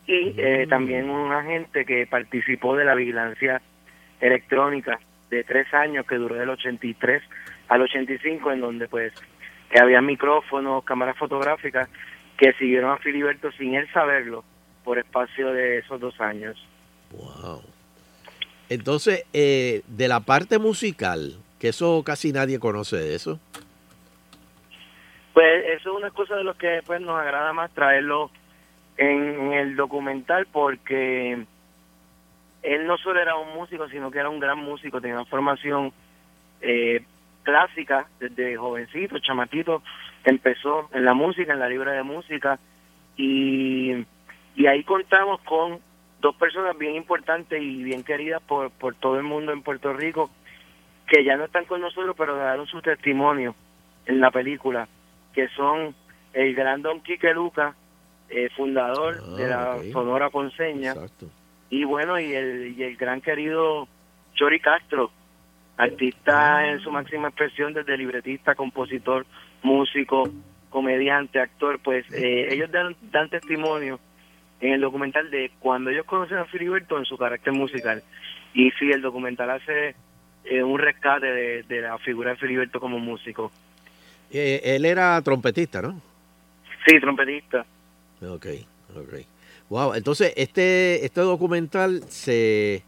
[0.07, 3.63] y eh, también un agente que participó de la vigilancia
[4.21, 4.99] electrónica
[5.31, 7.23] de tres años que duró del 83
[7.69, 9.13] al 85, en donde pues
[9.71, 11.89] que había micrófonos, cámaras fotográficas
[12.37, 14.45] que siguieron a Filiberto sin él saberlo
[14.85, 16.57] por espacio de esos dos años.
[17.13, 17.63] Wow.
[18.69, 23.41] Entonces, eh, de la parte musical, que eso casi nadie conoce de eso.
[25.33, 28.31] Pues eso es una cosa de lo que pues nos agrada más traerlo
[28.97, 31.45] en, el documental porque
[32.63, 35.93] él no solo era un músico, sino que era un gran músico, tenía una formación
[36.61, 37.05] eh,
[37.43, 39.83] clásica, desde jovencito, chamatito,
[40.25, 42.59] empezó en la música, en la libra de música,
[43.17, 44.05] y,
[44.55, 45.81] y ahí contamos con
[46.21, 50.31] dos personas bien importantes y bien queridas por, por todo el mundo en Puerto Rico,
[51.07, 53.55] que ya no están con nosotros, pero daron su testimonio
[54.07, 54.89] en la película,
[55.35, 55.95] que son
[56.33, 57.75] el gran Don Quique Luca,
[58.33, 59.79] eh, fundador de la.
[59.93, 60.95] Sonora Ponceña,
[61.71, 63.87] y bueno, y el, y el gran querido
[64.35, 65.11] Chori Castro,
[65.77, 69.27] artista en su máxima expresión desde libretista, compositor,
[69.63, 70.29] músico,
[70.71, 74.01] comediante, actor, pues eh, ellos dan, dan testimonio
[74.61, 78.03] en el documental de cuando ellos conocen a Filiberto en su carácter musical.
[78.55, 79.95] Y sí, el documental hace
[80.45, 83.51] eh, un rescate de, de la figura de Filiberto como músico.
[84.31, 86.01] Eh, él era trompetista, ¿no?
[86.87, 87.67] Sí, trompetista.
[88.29, 88.47] Ok,
[88.97, 89.15] ok.
[89.69, 92.83] Wow, entonces este, este documental se,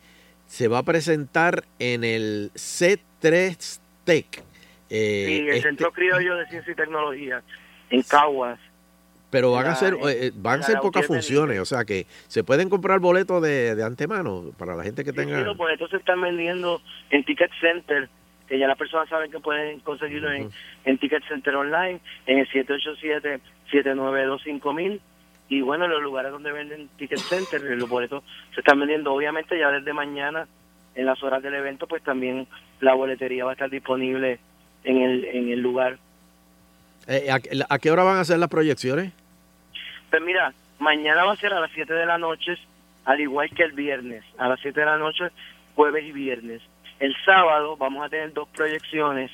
[0.46, 4.42] se va a presentar en el C3 Tech.
[4.90, 7.42] Eh, Sí, el este- Centro Criollo de Ciencia y Tecnología
[7.90, 8.58] en Caguas.
[9.30, 12.44] pero van a ser, eh, eh, van a ser pocas funciones, o sea que se
[12.44, 15.40] pueden comprar boletos de, de antemano para la gente que Sí, tenga.
[15.40, 16.80] los boletos se están vendiendo
[17.10, 18.08] en Ticket Center,
[18.46, 20.50] que ya las personas saben que pueden conseguirlo en,
[20.84, 22.48] en Ticket Center Online, en el
[23.72, 25.00] 787-792-5000.
[25.54, 29.14] Y bueno, en los lugares donde venden Ticket Center, los boletos se están vendiendo.
[29.14, 30.48] Obviamente ya desde mañana,
[30.96, 32.48] en las horas del evento, pues también
[32.80, 34.40] la boletería va a estar disponible
[34.82, 35.98] en el, en el lugar.
[37.06, 39.12] Eh, ¿a, a qué hora van a hacer las proyecciones?
[40.10, 42.58] Pues mira, mañana va a ser a las 7 de la noche,
[43.04, 45.28] al igual que el viernes, a las 7 de la noche,
[45.76, 46.62] jueves y viernes.
[46.98, 49.30] El sábado vamos a tener dos proyecciones,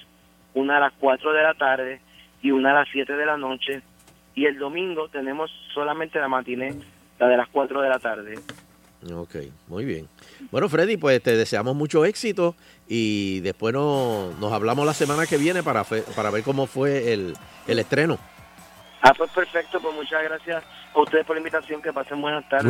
[0.52, 2.00] una a las 4 de la tarde
[2.42, 3.80] y una a las 7 de la noche.
[4.34, 6.74] Y el domingo tenemos solamente la matiné,
[7.18, 8.38] la de las 4 de la tarde.
[9.14, 9.36] Ok,
[9.68, 10.08] muy bien.
[10.50, 12.54] Bueno, Freddy, pues te deseamos mucho éxito
[12.86, 17.12] y después no- nos hablamos la semana que viene para, fe- para ver cómo fue
[17.12, 17.34] el,
[17.66, 18.18] el estreno.
[19.02, 20.62] Ah, pues perfecto, pues muchas gracias
[20.94, 22.66] a ustedes por la invitación, que pasen buenas tardes.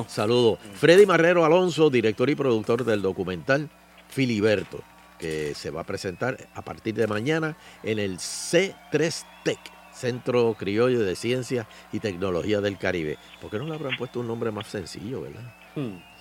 [0.00, 0.60] Bien, Saludos.
[0.74, 3.68] Freddy Marrero Alonso, director y productor del documental
[4.08, 4.80] Filiberto,
[5.18, 9.58] que se va a presentar a partir de mañana en el C3 Tech,
[9.94, 13.18] Centro Criollo de Ciencia y Tecnología del Caribe.
[13.40, 15.54] ¿Por qué no le habrán puesto un nombre más sencillo, verdad?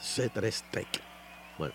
[0.02, 0.88] C3 Tech.
[1.58, 1.74] Bueno.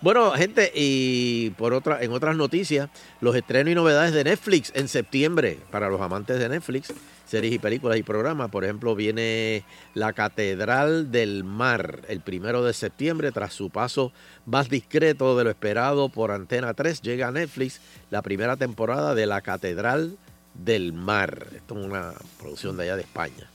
[0.00, 2.88] Bueno, gente, y por otra, en otras noticias,
[3.20, 6.94] los estrenos y novedades de Netflix en septiembre para los amantes de Netflix,
[7.26, 8.48] series y películas y programas.
[8.48, 9.64] Por ejemplo, viene
[9.94, 14.12] La Catedral del Mar el primero de septiembre, tras su paso
[14.46, 17.80] más discreto de lo esperado por Antena 3, llega a Netflix
[18.10, 20.16] la primera temporada de La Catedral
[20.58, 21.46] del Mar.
[21.54, 23.48] Esto es una producción de allá de España.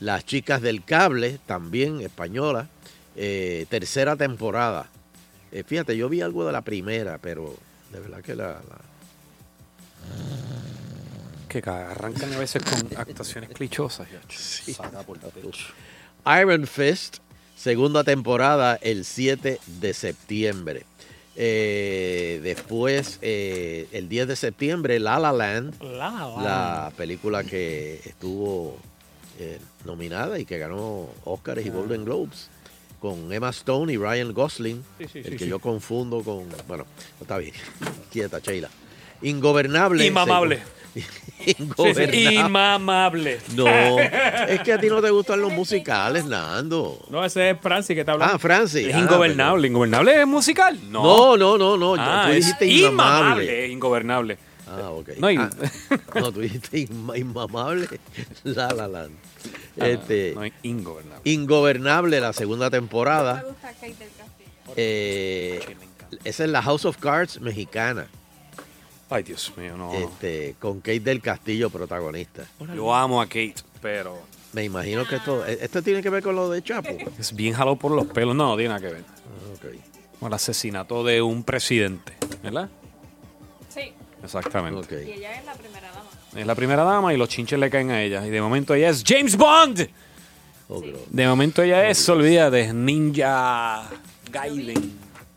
[0.00, 2.68] Las chicas del cable, también española,
[3.16, 4.88] eh, tercera temporada.
[5.52, 7.54] Eh, fíjate, yo vi algo de la primera, pero
[7.92, 8.48] de verdad que la...
[8.68, 8.80] la-
[11.48, 14.08] Que ca- arrancan a veces con actuaciones clichosas.
[15.30, 15.72] techo.
[16.40, 17.18] Iron Fist,
[17.56, 20.84] segunda temporada el 7 de septiembre.
[21.36, 26.44] Eh, después, eh, el 10 de septiembre, La La Land, La La Land.
[26.44, 28.76] la película que estuvo
[29.40, 32.50] eh, nominada y que ganó Oscars y Golden Globes,
[33.00, 36.44] con Emma Stone y Ryan Gosling, Sí, sí, el sí, que yo confundo con...
[36.68, 36.86] Bueno,
[37.20, 37.52] está bien,
[38.12, 38.70] quieta, Sheila.
[39.22, 40.06] Ingobernable.
[40.06, 40.56] Inmamable.
[40.58, 40.83] según-.
[42.12, 43.40] Inmamable.
[43.54, 43.66] No,
[44.48, 47.04] es que a ti no te gustan los musicales, Nando.
[47.10, 48.34] No, ese es Francis que está hablando.
[48.34, 48.86] Ah, Francis.
[48.86, 49.68] Es Ah, ingobernable.
[49.68, 50.78] ¿Ingobernable es musical?
[50.90, 51.94] No, no, no, no.
[51.98, 52.84] Ah, tú es dijiste inmamable.
[53.44, 53.64] inmamable.
[53.64, 54.38] es ingobernable.
[54.66, 55.08] Ah, ok.
[55.18, 55.50] No, Ah,
[56.14, 57.88] no, tú dijiste inma- inmamable.
[58.44, 59.14] La La Land.
[59.80, 61.20] Ah, Este, no, ingobernable.
[61.30, 63.44] Ingobernable, la segunda temporada.
[64.76, 65.60] Eh,
[66.24, 68.06] esa es la House of Cards mexicana.
[69.10, 69.92] Ay, Dios mío, no.
[69.92, 72.44] Este, con Kate del Castillo protagonista.
[72.74, 74.18] Yo amo a Kate, pero
[74.52, 76.88] Me imagino que esto, esto tiene que ver con lo de Chapo.
[77.18, 78.34] es bien jalado por los pelos.
[78.34, 79.04] No, no tiene nada que ver.
[79.54, 80.18] Ok.
[80.20, 82.68] Con el asesinato de un presidente, ¿verdad?
[83.68, 83.92] Sí.
[84.22, 85.04] Exactamente.
[85.04, 86.10] Y ella es la primera dama.
[86.34, 88.26] Es la primera dama y los chinches le caen a ella.
[88.26, 89.88] Y de momento ella es James Bond.
[91.10, 93.88] De momento ella es, olvida, de Ninja
[94.32, 94.92] Gaiden.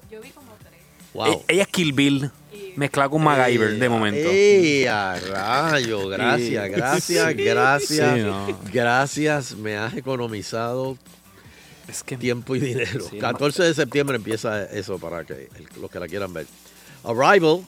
[0.10, 0.82] Yo vi como tres.
[1.14, 1.26] Wow.
[1.28, 2.32] E- Ella es Kill Bill,
[2.78, 4.30] mezclada con MacGyver, de momento.
[4.30, 6.08] ¡Ey, a rayo!
[6.10, 7.44] Gracias, gracias, Sí.
[7.44, 8.16] gracias.
[8.16, 8.60] Sí, no.
[8.72, 10.98] Gracias, me has economizado
[12.20, 13.06] tiempo y dinero.
[13.10, 15.50] Sí, 14 de septiembre empieza eso para que
[15.82, 16.46] los que la quieran ver.
[17.04, 17.66] Arrival,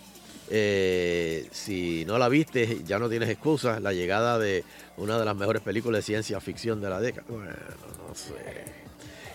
[0.49, 3.80] eh, si no la viste, ya no tienes excusa.
[3.80, 4.64] La llegada de
[4.98, 7.26] una de las mejores películas de ciencia ficción de la década.
[7.30, 7.52] Bueno,
[8.07, 8.34] no sé.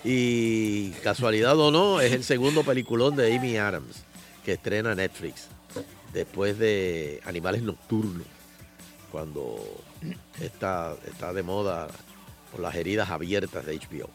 [0.05, 4.03] Y casualidad o no, es el segundo peliculón de Amy Adams
[4.45, 5.49] que estrena Netflix.
[6.15, 8.27] Después de Animales Nocturnos,
[9.13, 9.57] cuando
[10.41, 11.89] está, está de moda
[12.51, 14.09] por las heridas abiertas de HBO.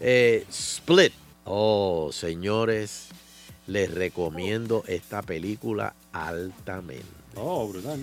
[0.00, 1.12] Eh, Split.
[1.44, 3.06] Oh, señores,
[3.66, 7.04] les recomiendo esta película altamente.
[7.36, 8.00] Oh, brutal.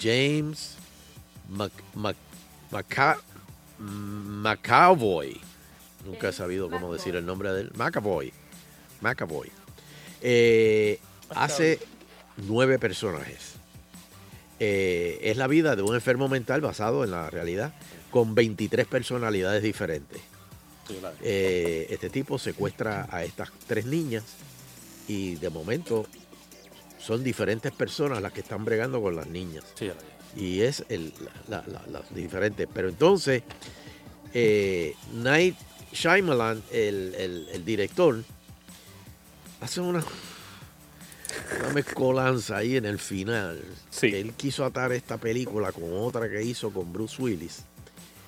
[0.00, 0.76] James
[1.48, 2.14] Mc, Mc-
[2.70, 3.18] Maca-
[3.78, 5.40] McAvoy.
[6.04, 7.72] Nunca he sabido cómo decir el nombre de él.
[7.76, 8.32] McAvoy.
[9.00, 9.50] McAvoy.
[10.20, 11.00] Eh,
[11.30, 11.78] hace
[12.36, 13.54] nueve personajes.
[14.60, 17.74] Eh, es la vida de un enfermo mental basado en la realidad
[18.10, 20.20] con 23 personalidades diferentes.
[21.22, 24.22] Eh, este tipo secuestra a estas tres niñas
[25.08, 26.06] y de momento
[26.98, 29.64] son diferentes personas las que están bregando con las niñas.
[30.36, 31.12] y es el,
[31.48, 32.66] la, la- la- las diferentes.
[32.72, 33.42] Pero entonces,
[34.32, 35.56] eh, Night
[35.92, 38.22] Shyamalan, el, el- el director,
[39.60, 40.04] hace una,
[41.60, 43.62] una mezcolanza ahí en el final.
[44.00, 47.64] Que él quiso atar esta película con otra que hizo con Bruce Willis,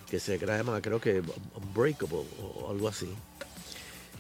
[0.09, 1.23] que se llama, creo que
[1.55, 3.09] Unbreakable o algo así.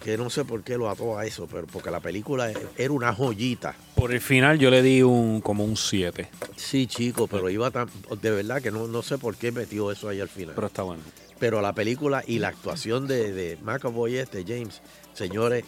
[0.02, 3.14] Que no sé por qué lo ató a eso, pero porque la película era una
[3.14, 3.74] joyita.
[3.94, 6.28] Por el final yo le di un como un 7.
[6.54, 7.88] Sí, chico, pero iba tan.
[8.20, 10.54] De verdad que no, no sé por qué metió eso ahí al final.
[10.54, 11.02] Pero está bueno.
[11.38, 14.80] Pero la película y la actuación de, de McAvoy este, James,
[15.12, 15.64] señores,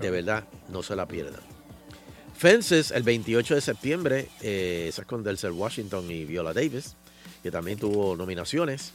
[0.00, 1.51] de verdad, no se la pierdan.
[2.42, 6.96] Fences, el 28 de septiembre, eh, esa es con Denzel Washington y Viola Davis,
[7.40, 8.94] que también tuvo nominaciones.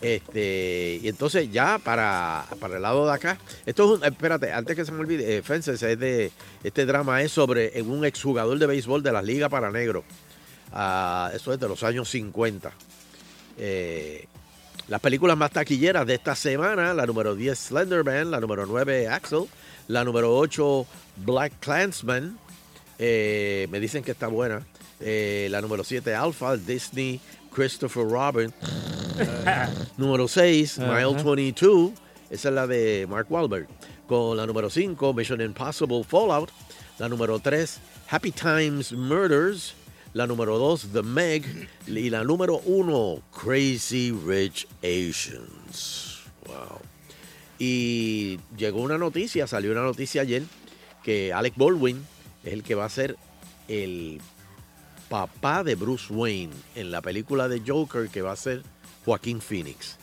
[0.00, 3.36] Este, y entonces ya para, para el lado de acá,
[3.66, 6.32] esto es un, espérate, antes que se me olvide, eh, Fences es de,
[6.64, 10.04] este drama es sobre un exjugador de béisbol de las ligas para negros.
[10.72, 12.72] Ah, eso es de los años 50.
[13.58, 14.24] Eh,
[14.88, 19.44] las películas más taquilleras de esta semana, la número 10 Slenderman, la número 9 Axel,
[19.88, 20.86] la número 8
[21.16, 22.38] Black Clansman,
[22.98, 24.66] eh, me dicen que está buena,
[25.00, 27.20] Eh, la número 7 Alpha, Disney,
[27.54, 28.52] Christopher Robin,
[29.96, 30.92] número 6 Ajá.
[31.06, 31.92] Mile 22,
[32.30, 33.68] esa es la de Mark Wahlberg,
[34.08, 36.50] con la número 5 Mission Impossible Fallout,
[36.98, 37.78] la número 3
[38.10, 39.74] Happy Times Murders,
[40.14, 41.44] la número 2 The Meg.
[41.86, 46.22] Y la número 1 Crazy Rich Asians.
[46.46, 46.80] Wow.
[47.58, 50.42] Y llegó una noticia, salió una noticia ayer
[51.04, 52.04] que Alec Baldwin
[52.44, 53.16] es el que va a ser
[53.68, 54.20] el
[55.08, 58.62] papá de Bruce Wayne en la película de Joker que va a ser
[59.04, 59.96] Joaquín Phoenix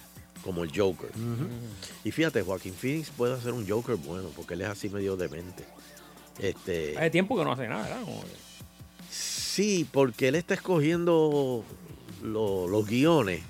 [0.44, 1.10] como el Joker.
[2.04, 5.66] Y fíjate, Joaquín Phoenix puede hacer un Joker bueno porque él es así medio demente.
[6.40, 8.04] Este, Hace tiempo que no hace nada, ¿verdad?
[8.06, 8.46] Que-
[9.10, 11.64] Sí, porque él está escogiendo
[12.22, 13.42] lo- los guiones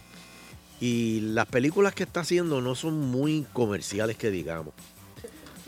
[0.79, 4.73] y las películas que está haciendo no son muy comerciales que digamos.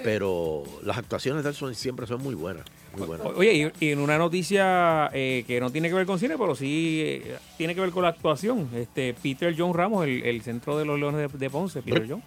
[0.03, 2.65] Pero las actuaciones de él son- siempre son muy buenas.
[2.97, 3.27] Muy buenas.
[3.35, 6.55] Oye, y, y en una noticia eh, que no tiene que ver con cine, pero
[6.55, 8.69] sí eh, tiene que ver con la actuación.
[8.75, 12.23] Este Peter John Ramos, el, el centro de los Leones de, de Ponce, Peter John,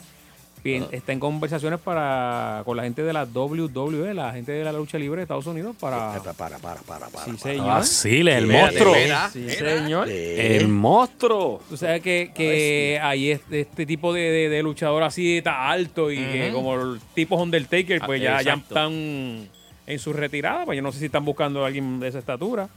[0.63, 0.89] bien, Ah.
[0.93, 4.99] está en conversaciones para con la gente de la WWE, la gente de la lucha
[4.99, 9.31] libre de Estados Unidos para para para para para sí señor Basile, el Espérate, monstruo.
[9.33, 11.63] sí señor El monstruo.
[11.69, 16.11] Tú sabes que, que hay este, este tipo de, de- de luchador así tan alto
[16.13, 16.57] y que Ujú.
[16.57, 18.75] como el tipo Undertaker, pues ya, ya exacto.
[18.75, 19.49] están
[19.87, 22.69] en su retirada, pues yo no sé si están buscando a alguien de esa estatura.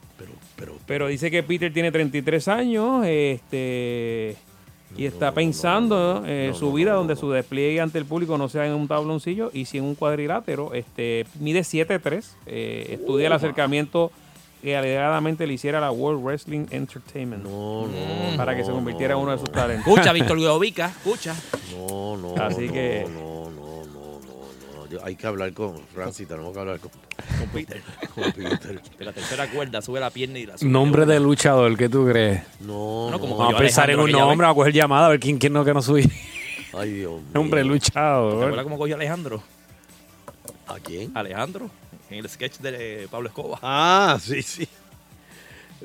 [0.56, 4.36] Pero, pero, dice que Peter tiene 33 años, este
[4.96, 8.74] y está pensando eh, su vida donde su despliegue ante el público no sea en
[8.74, 10.74] un tabloncillo y si en un cuadrilátero.
[10.74, 14.12] Este mide 7'3, eh, estudia el acercamiento
[14.62, 17.44] que alegadamente le hiciera la World Wrestling Entertainment.
[18.38, 19.88] para que se convirtiera en uno de sus talentos.
[19.88, 21.36] Escucha, Víctor Guiovica, escucha.
[21.76, 22.36] No, no.
[22.42, 24.20] Así no, que- No, no, no, no,
[24.76, 24.83] no.
[24.83, 27.82] Yo- hay que hablar con Francis, tenemos que hablar con, Con Peter.
[28.14, 28.82] con Peter.
[29.00, 30.70] De la tercera cuerda, sube la pierna y la sube.
[30.70, 32.44] Nombre de luchador, ¿qué tú crees?
[32.60, 35.20] No, No, como Vamos a pensar en un nombre, vamos a coger llamada a ver
[35.20, 36.04] quién, quién no que no subí.
[36.74, 37.22] Ay, Dios mío.
[37.34, 38.44] Nombre ¿Te luchador.
[38.44, 39.44] acuerdas cómo cogió Alejandro?
[40.68, 41.12] ¿A quién?
[41.16, 41.70] Alejandro,
[42.10, 43.60] en el sketch de Pablo Escobar.
[43.62, 44.68] Ah, sí, sí.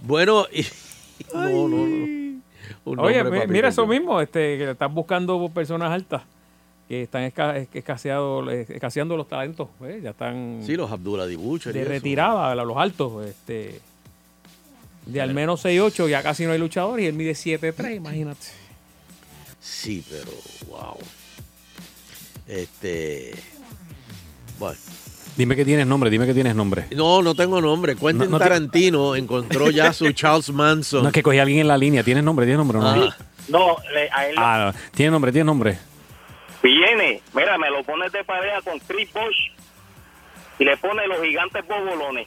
[0.02, 0.64] Bueno, y...
[1.34, 2.18] no, no, no.
[2.84, 6.22] Un Oye, mira eso mismo, este, que están buscando personas altas
[6.88, 10.00] que están esca- es- escaseado- escaseando los talentos, ¿eh?
[10.02, 11.72] ya están Sí, los Abdullah Dibucher.
[11.72, 13.80] de retirada, la- los altos, este,
[15.06, 18.46] de al menos 6'8 ya casi no hay luchadores y él mide 7'3, imagínate.
[19.60, 20.30] Sí, pero
[20.68, 20.96] wow.
[22.46, 23.34] Este.
[24.58, 24.78] Bueno.
[25.36, 26.86] Dime que tienes nombre, dime que tienes nombre.
[26.96, 27.94] No, no tengo nombre.
[27.94, 31.02] Quentin No, no te- Tarantino encontró ya su Charles Manson.
[31.02, 32.02] No es que cogí a alguien en la línea.
[32.02, 32.44] ¿Tienes nombre?
[32.46, 32.88] ¿Tienes nombre o no?
[32.88, 33.16] Ah.
[33.48, 34.80] No, le- a él Ah, no.
[34.94, 35.30] ¿Tienes nombre?
[35.32, 35.78] ¿Tienes nombre?
[36.62, 39.50] Viene, mira, me lo pones de pareja con Chris Bosh
[40.58, 42.26] y le pone los gigantes bobolones.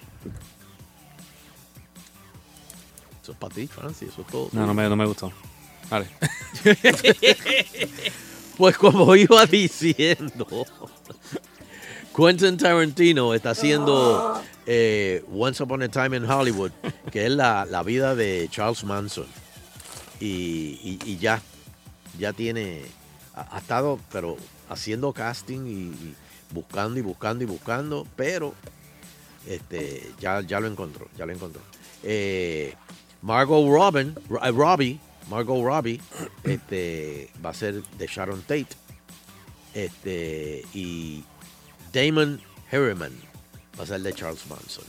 [3.21, 4.49] Eso es para ti, Francis, eso es todo.
[4.51, 5.31] No, no me, no me gustó.
[5.89, 6.07] Vale.
[8.57, 10.45] Pues como iba diciendo,
[12.15, 16.69] Quentin Tarantino está haciendo eh, Once Upon a Time in Hollywood,
[17.11, 19.25] que es la, la vida de Charles Manson.
[20.19, 21.41] Y, y- y ya,
[22.19, 22.83] ya tiene,
[23.49, 24.37] ha, ha estado, pero
[24.69, 26.15] haciendo casting y, y
[26.53, 28.53] buscando y buscando y buscando, pero
[29.47, 31.61] este, ya, ya lo encontró, ya lo encontró.
[32.03, 32.73] Eh,
[33.21, 34.99] Margot Robin, Ro- eh, Robbie,
[35.29, 35.99] Margot Robbie,
[36.43, 38.67] este, va a ser de Sharon Tate.
[39.73, 41.23] Este, y
[41.93, 42.41] Damon
[42.71, 43.13] Harriman
[43.79, 44.83] va a ser de Charles Manson.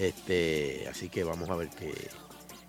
[0.00, 1.92] Este, así que vamos a ver qué,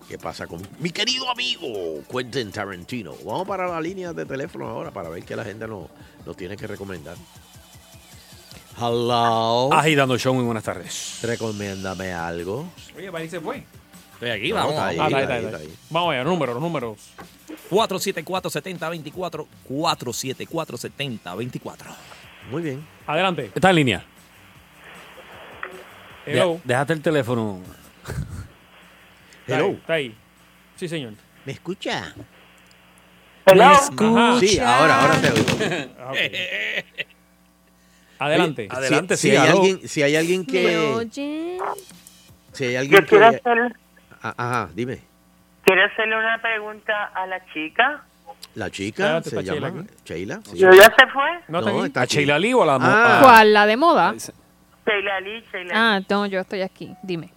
[0.08, 3.14] qué pasa con mi querido amigo Quentin Tarantino.
[3.24, 5.86] Vamos para la línea de teléfono ahora para ver qué la gente nos,
[6.26, 7.16] nos tiene que recomendar.
[8.78, 9.72] Hello.
[9.72, 11.20] Agitando show, muy buenas tardes.
[11.22, 12.66] Recomiéndame algo.
[12.96, 13.64] Oye, para ahí se fue.
[14.14, 14.74] Estoy aquí, No, vamos.
[14.78, 15.74] ahí, ahí, ahí.
[15.90, 16.98] Vamos allá, números, números.
[17.70, 21.76] 474-7024, 474-7024.
[22.50, 22.84] Muy bien.
[23.06, 23.50] Adelante.
[23.54, 24.04] Está en línea.
[26.26, 26.54] Hello.
[26.54, 27.60] De- déjate el teléfono.
[29.46, 30.14] Está ahí, está ahí.
[30.76, 31.12] Sí, señor.
[31.44, 32.14] ¿Me escucha?
[33.46, 33.64] Hello.
[33.64, 34.40] Ajá.
[34.40, 35.44] Sí, ahora, ahora te oigo.
[35.98, 36.18] Ah, ok.
[38.18, 39.16] Adelante.
[39.16, 41.58] Si- si, hay alguien, si hay alguien que, oye?
[42.52, 43.76] si hay alguien Yo quiero que, hacer,
[44.22, 45.00] Ah, ajá, dime.
[45.64, 48.04] quiero hacerle una pregunta a la chica.
[48.54, 50.40] La chica Espérate, se está llama Sheila.
[50.44, 50.58] sí.
[50.58, 51.28] ¿Yo ya se fue?
[51.48, 52.16] No, está ¿A aquí.
[52.16, 53.18] Sheila Lee o a la mo- Ah.
[53.22, 53.52] ¿Cuál?
[53.52, 54.14] ¿La de moda?
[54.86, 56.94] Sheila Lee, Sheila Ah, no, yo estoy aquí.
[57.02, 57.30] Dime.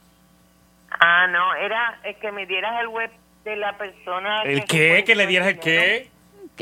[0.99, 3.11] Ah, no, era eh, que me dieras el web
[3.45, 4.41] de la persona.
[4.43, 5.03] ¿El que qué?
[5.05, 6.07] ¿Que le dieras el qué?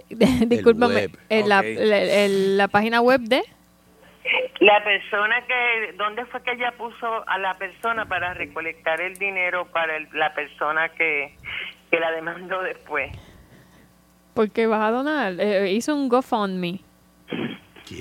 [0.10, 1.08] Discúlpame.
[1.30, 1.66] en la, Ok.
[1.78, 3.42] la- el- la página web de.
[4.60, 9.68] La persona que, ¿dónde fue que ella puso a la persona para recolectar el dinero
[9.72, 11.36] para el- la persona que,
[11.92, 13.12] que la demandó después?
[14.34, 15.34] Porque vas a donar.
[15.40, 16.80] Eh, hizo un GoFundMe.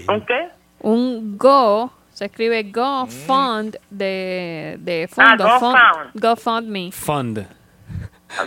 [0.09, 0.49] ¿Un qué?
[0.81, 1.93] Un Go.
[2.15, 5.49] Se escribe GoFund de, de Ah, fondo.
[5.59, 6.15] fund- GoFund.
[6.15, 6.93] GoFundMe.
[6.93, 7.47] Fund.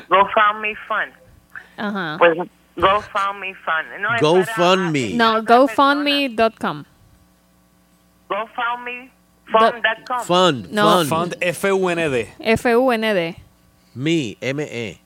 [0.09, 1.13] GoFundMe Fund.
[1.77, 2.15] Ajá.
[2.17, 2.37] Pues
[2.77, 3.99] GoFundMe Fund.
[3.99, 5.13] No, GoFundMe.
[5.15, 6.85] No, GoFundMe.com.
[8.29, 9.11] GoFundMe
[9.51, 10.19] Fund.com.
[10.25, 10.71] Fund.
[10.71, 11.03] No.
[11.05, 11.09] Fund.
[11.09, 12.33] Fund F-U-N-D.
[12.39, 13.35] F-U-N-D.
[13.95, 14.97] Me, M-E.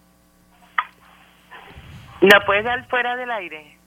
[2.21, 3.77] ¿La puedes dar fuera del aire?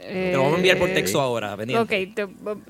[0.00, 1.82] Te lo vamos a enviar por Eh, texto ahora, pendiente.
[1.82, 2.26] Ok, te,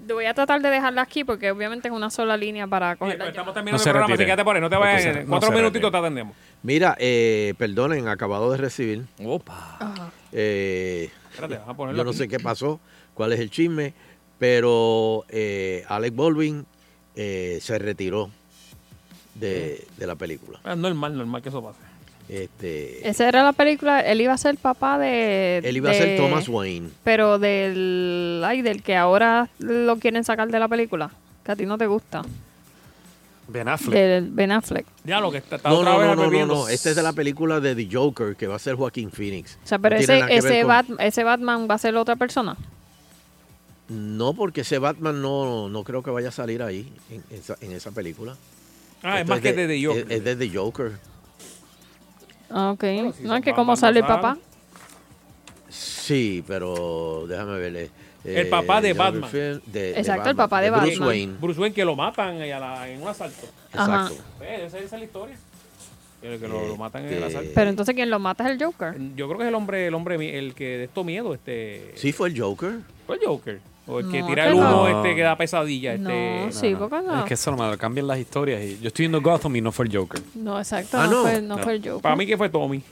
[0.06, 3.20] te voy a tratar de dejarla aquí porque obviamente es una sola línea para coger
[3.22, 4.60] Estamos terminando No el programa, así que quédate por ahí.
[4.62, 5.04] No te vayas.
[5.16, 6.36] en no cuatro minutitos te atendemos.
[6.62, 9.04] Mira, eh, perdonen, acabado de recibir.
[9.24, 10.10] Opa.
[10.32, 12.18] Eh, Espérate, vamos a ponerlo yo no aquí.
[12.18, 12.80] sé qué pasó,
[13.14, 13.94] cuál es el chisme,
[14.38, 16.66] pero eh, Alec Baldwin
[17.16, 18.30] eh, se retiró
[19.34, 20.60] de, de la película.
[20.64, 21.78] Es normal, normal que eso pase.
[22.30, 25.58] Este, Esa era la película, él iba a ser papá de...
[25.64, 26.90] él iba a ser de- Thomas Wayne.
[27.02, 28.40] Pero del...
[28.46, 31.10] Ay, del que ahora lo quieren sacar de la película.
[31.44, 32.22] Que a ti no te gusta.
[33.48, 33.94] Ben Affleck.
[33.94, 34.86] Del Ben Affleck.
[35.02, 37.02] Ya lo que está, está No, otra no, vez no, no, no, este es de
[37.02, 39.58] la película de The Joker que va a ser Joaquín Phoenix.
[39.64, 42.56] O sea, pero No ese, ese, con- Bat- ese Batman va a ser otra persona.
[43.88, 47.72] No, porque ese Batman no, no creo que vaya a salir ahí, en esa, en
[47.72, 48.36] esa película.
[49.02, 50.04] Ah, es más que de The Joker.
[50.04, 50.92] Es, es de The Joker.
[52.50, 52.84] Ah, Ok.
[53.20, 54.36] no es que cómo sale el papá.
[55.68, 57.90] Sí, pero déjame verle.
[58.24, 59.30] El papá de Batman.
[59.30, 61.08] film- de- de Exacto, el papá de Bruce Batman.
[61.08, 61.32] Wayne.
[61.40, 63.46] Bruce Wayne que lo matan y a la- en un asalto.
[63.72, 64.02] Ajá.
[64.08, 64.22] Exacto.
[64.44, 65.36] Eh, esa, esa es la historia.
[66.20, 67.50] Que, que lo, lo matan en el Este- asalto.
[67.54, 68.94] Pero entonces quien lo mata es el Joker.
[69.16, 71.92] Yo creo que es el hombre, el hombre, mi- el que de esto miedo, este.
[71.96, 72.80] Sí, fue el Joker.
[73.06, 73.60] Fue el Joker.
[73.86, 74.88] O el que No, tira el humo, no.
[74.88, 75.94] este que da pesadilla.
[75.94, 77.18] Este, No, sí, porque no.
[77.20, 78.62] Es que eso no me cambian las historias.
[78.62, 80.20] Y yo estoy viendo Gotham y no fue el Joker.
[80.34, 80.96] No, exacto.
[80.98, 81.22] Ah, no, no.
[81.22, 81.62] Fue, no No.
[81.62, 82.02] fue el Joker.
[82.02, 82.82] Para mí que fue Tommy.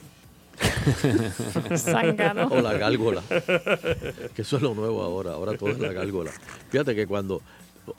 [2.49, 3.21] O la gárgola.
[4.35, 5.31] que eso es lo nuevo ahora.
[5.33, 6.31] Ahora todo es la gárgola.
[6.69, 7.41] Fíjate que cuando.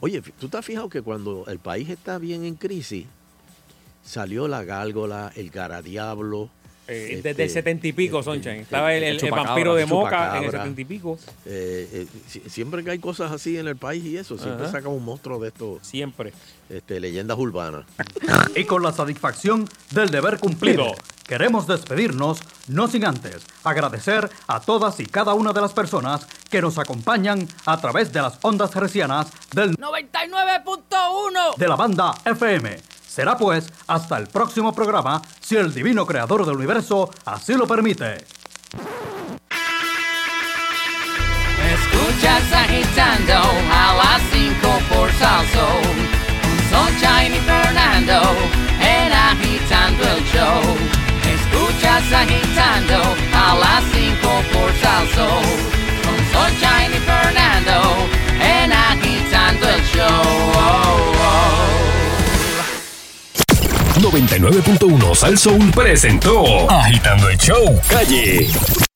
[0.01, 3.07] Oye, ¿tú te has fijado que cuando el país está bien en crisis,
[4.03, 6.51] salió la gárgola, el garadiablo.
[6.91, 8.61] Eh, este, desde el setenta y pico, Sunshine.
[8.63, 11.19] Estaba el, el- vampiro de Moca en el setenta y pico.
[11.47, 14.73] Eh, eh, si- siempre que hay cosas así en el país y eso, siempre Ajá.
[14.73, 15.79] sacan un monstruo de estos.
[15.87, 16.33] Siempre.
[16.69, 17.85] Este, leyendas urbanas.
[18.57, 20.93] Y con la satisfacción del deber cumplido,
[21.27, 26.61] queremos despedirnos, no sin antes agradecer a todas y cada una de las personas que
[26.61, 31.57] nos acompañan a través de las ondas hercianas del 99.1.
[31.57, 32.77] de la banda FM.
[33.11, 38.25] Será pues hasta el próximo programa, si el divino creador del universo así lo permite.
[41.75, 43.35] Escuchas agitando
[43.73, 44.55] a las 5
[44.89, 45.67] por salso.
[46.71, 48.21] Sunshine y Fernando
[48.81, 51.01] en agitando el show.
[51.91, 55.43] estás agitando a las 5 por Salso.
[56.33, 58.07] Sunshine y Fernando
[58.41, 60.23] en agitando el show.
[60.55, 62.00] Oh, oh.
[64.01, 68.90] 99.1 Sal Soul presentó Agitando el Show Calle.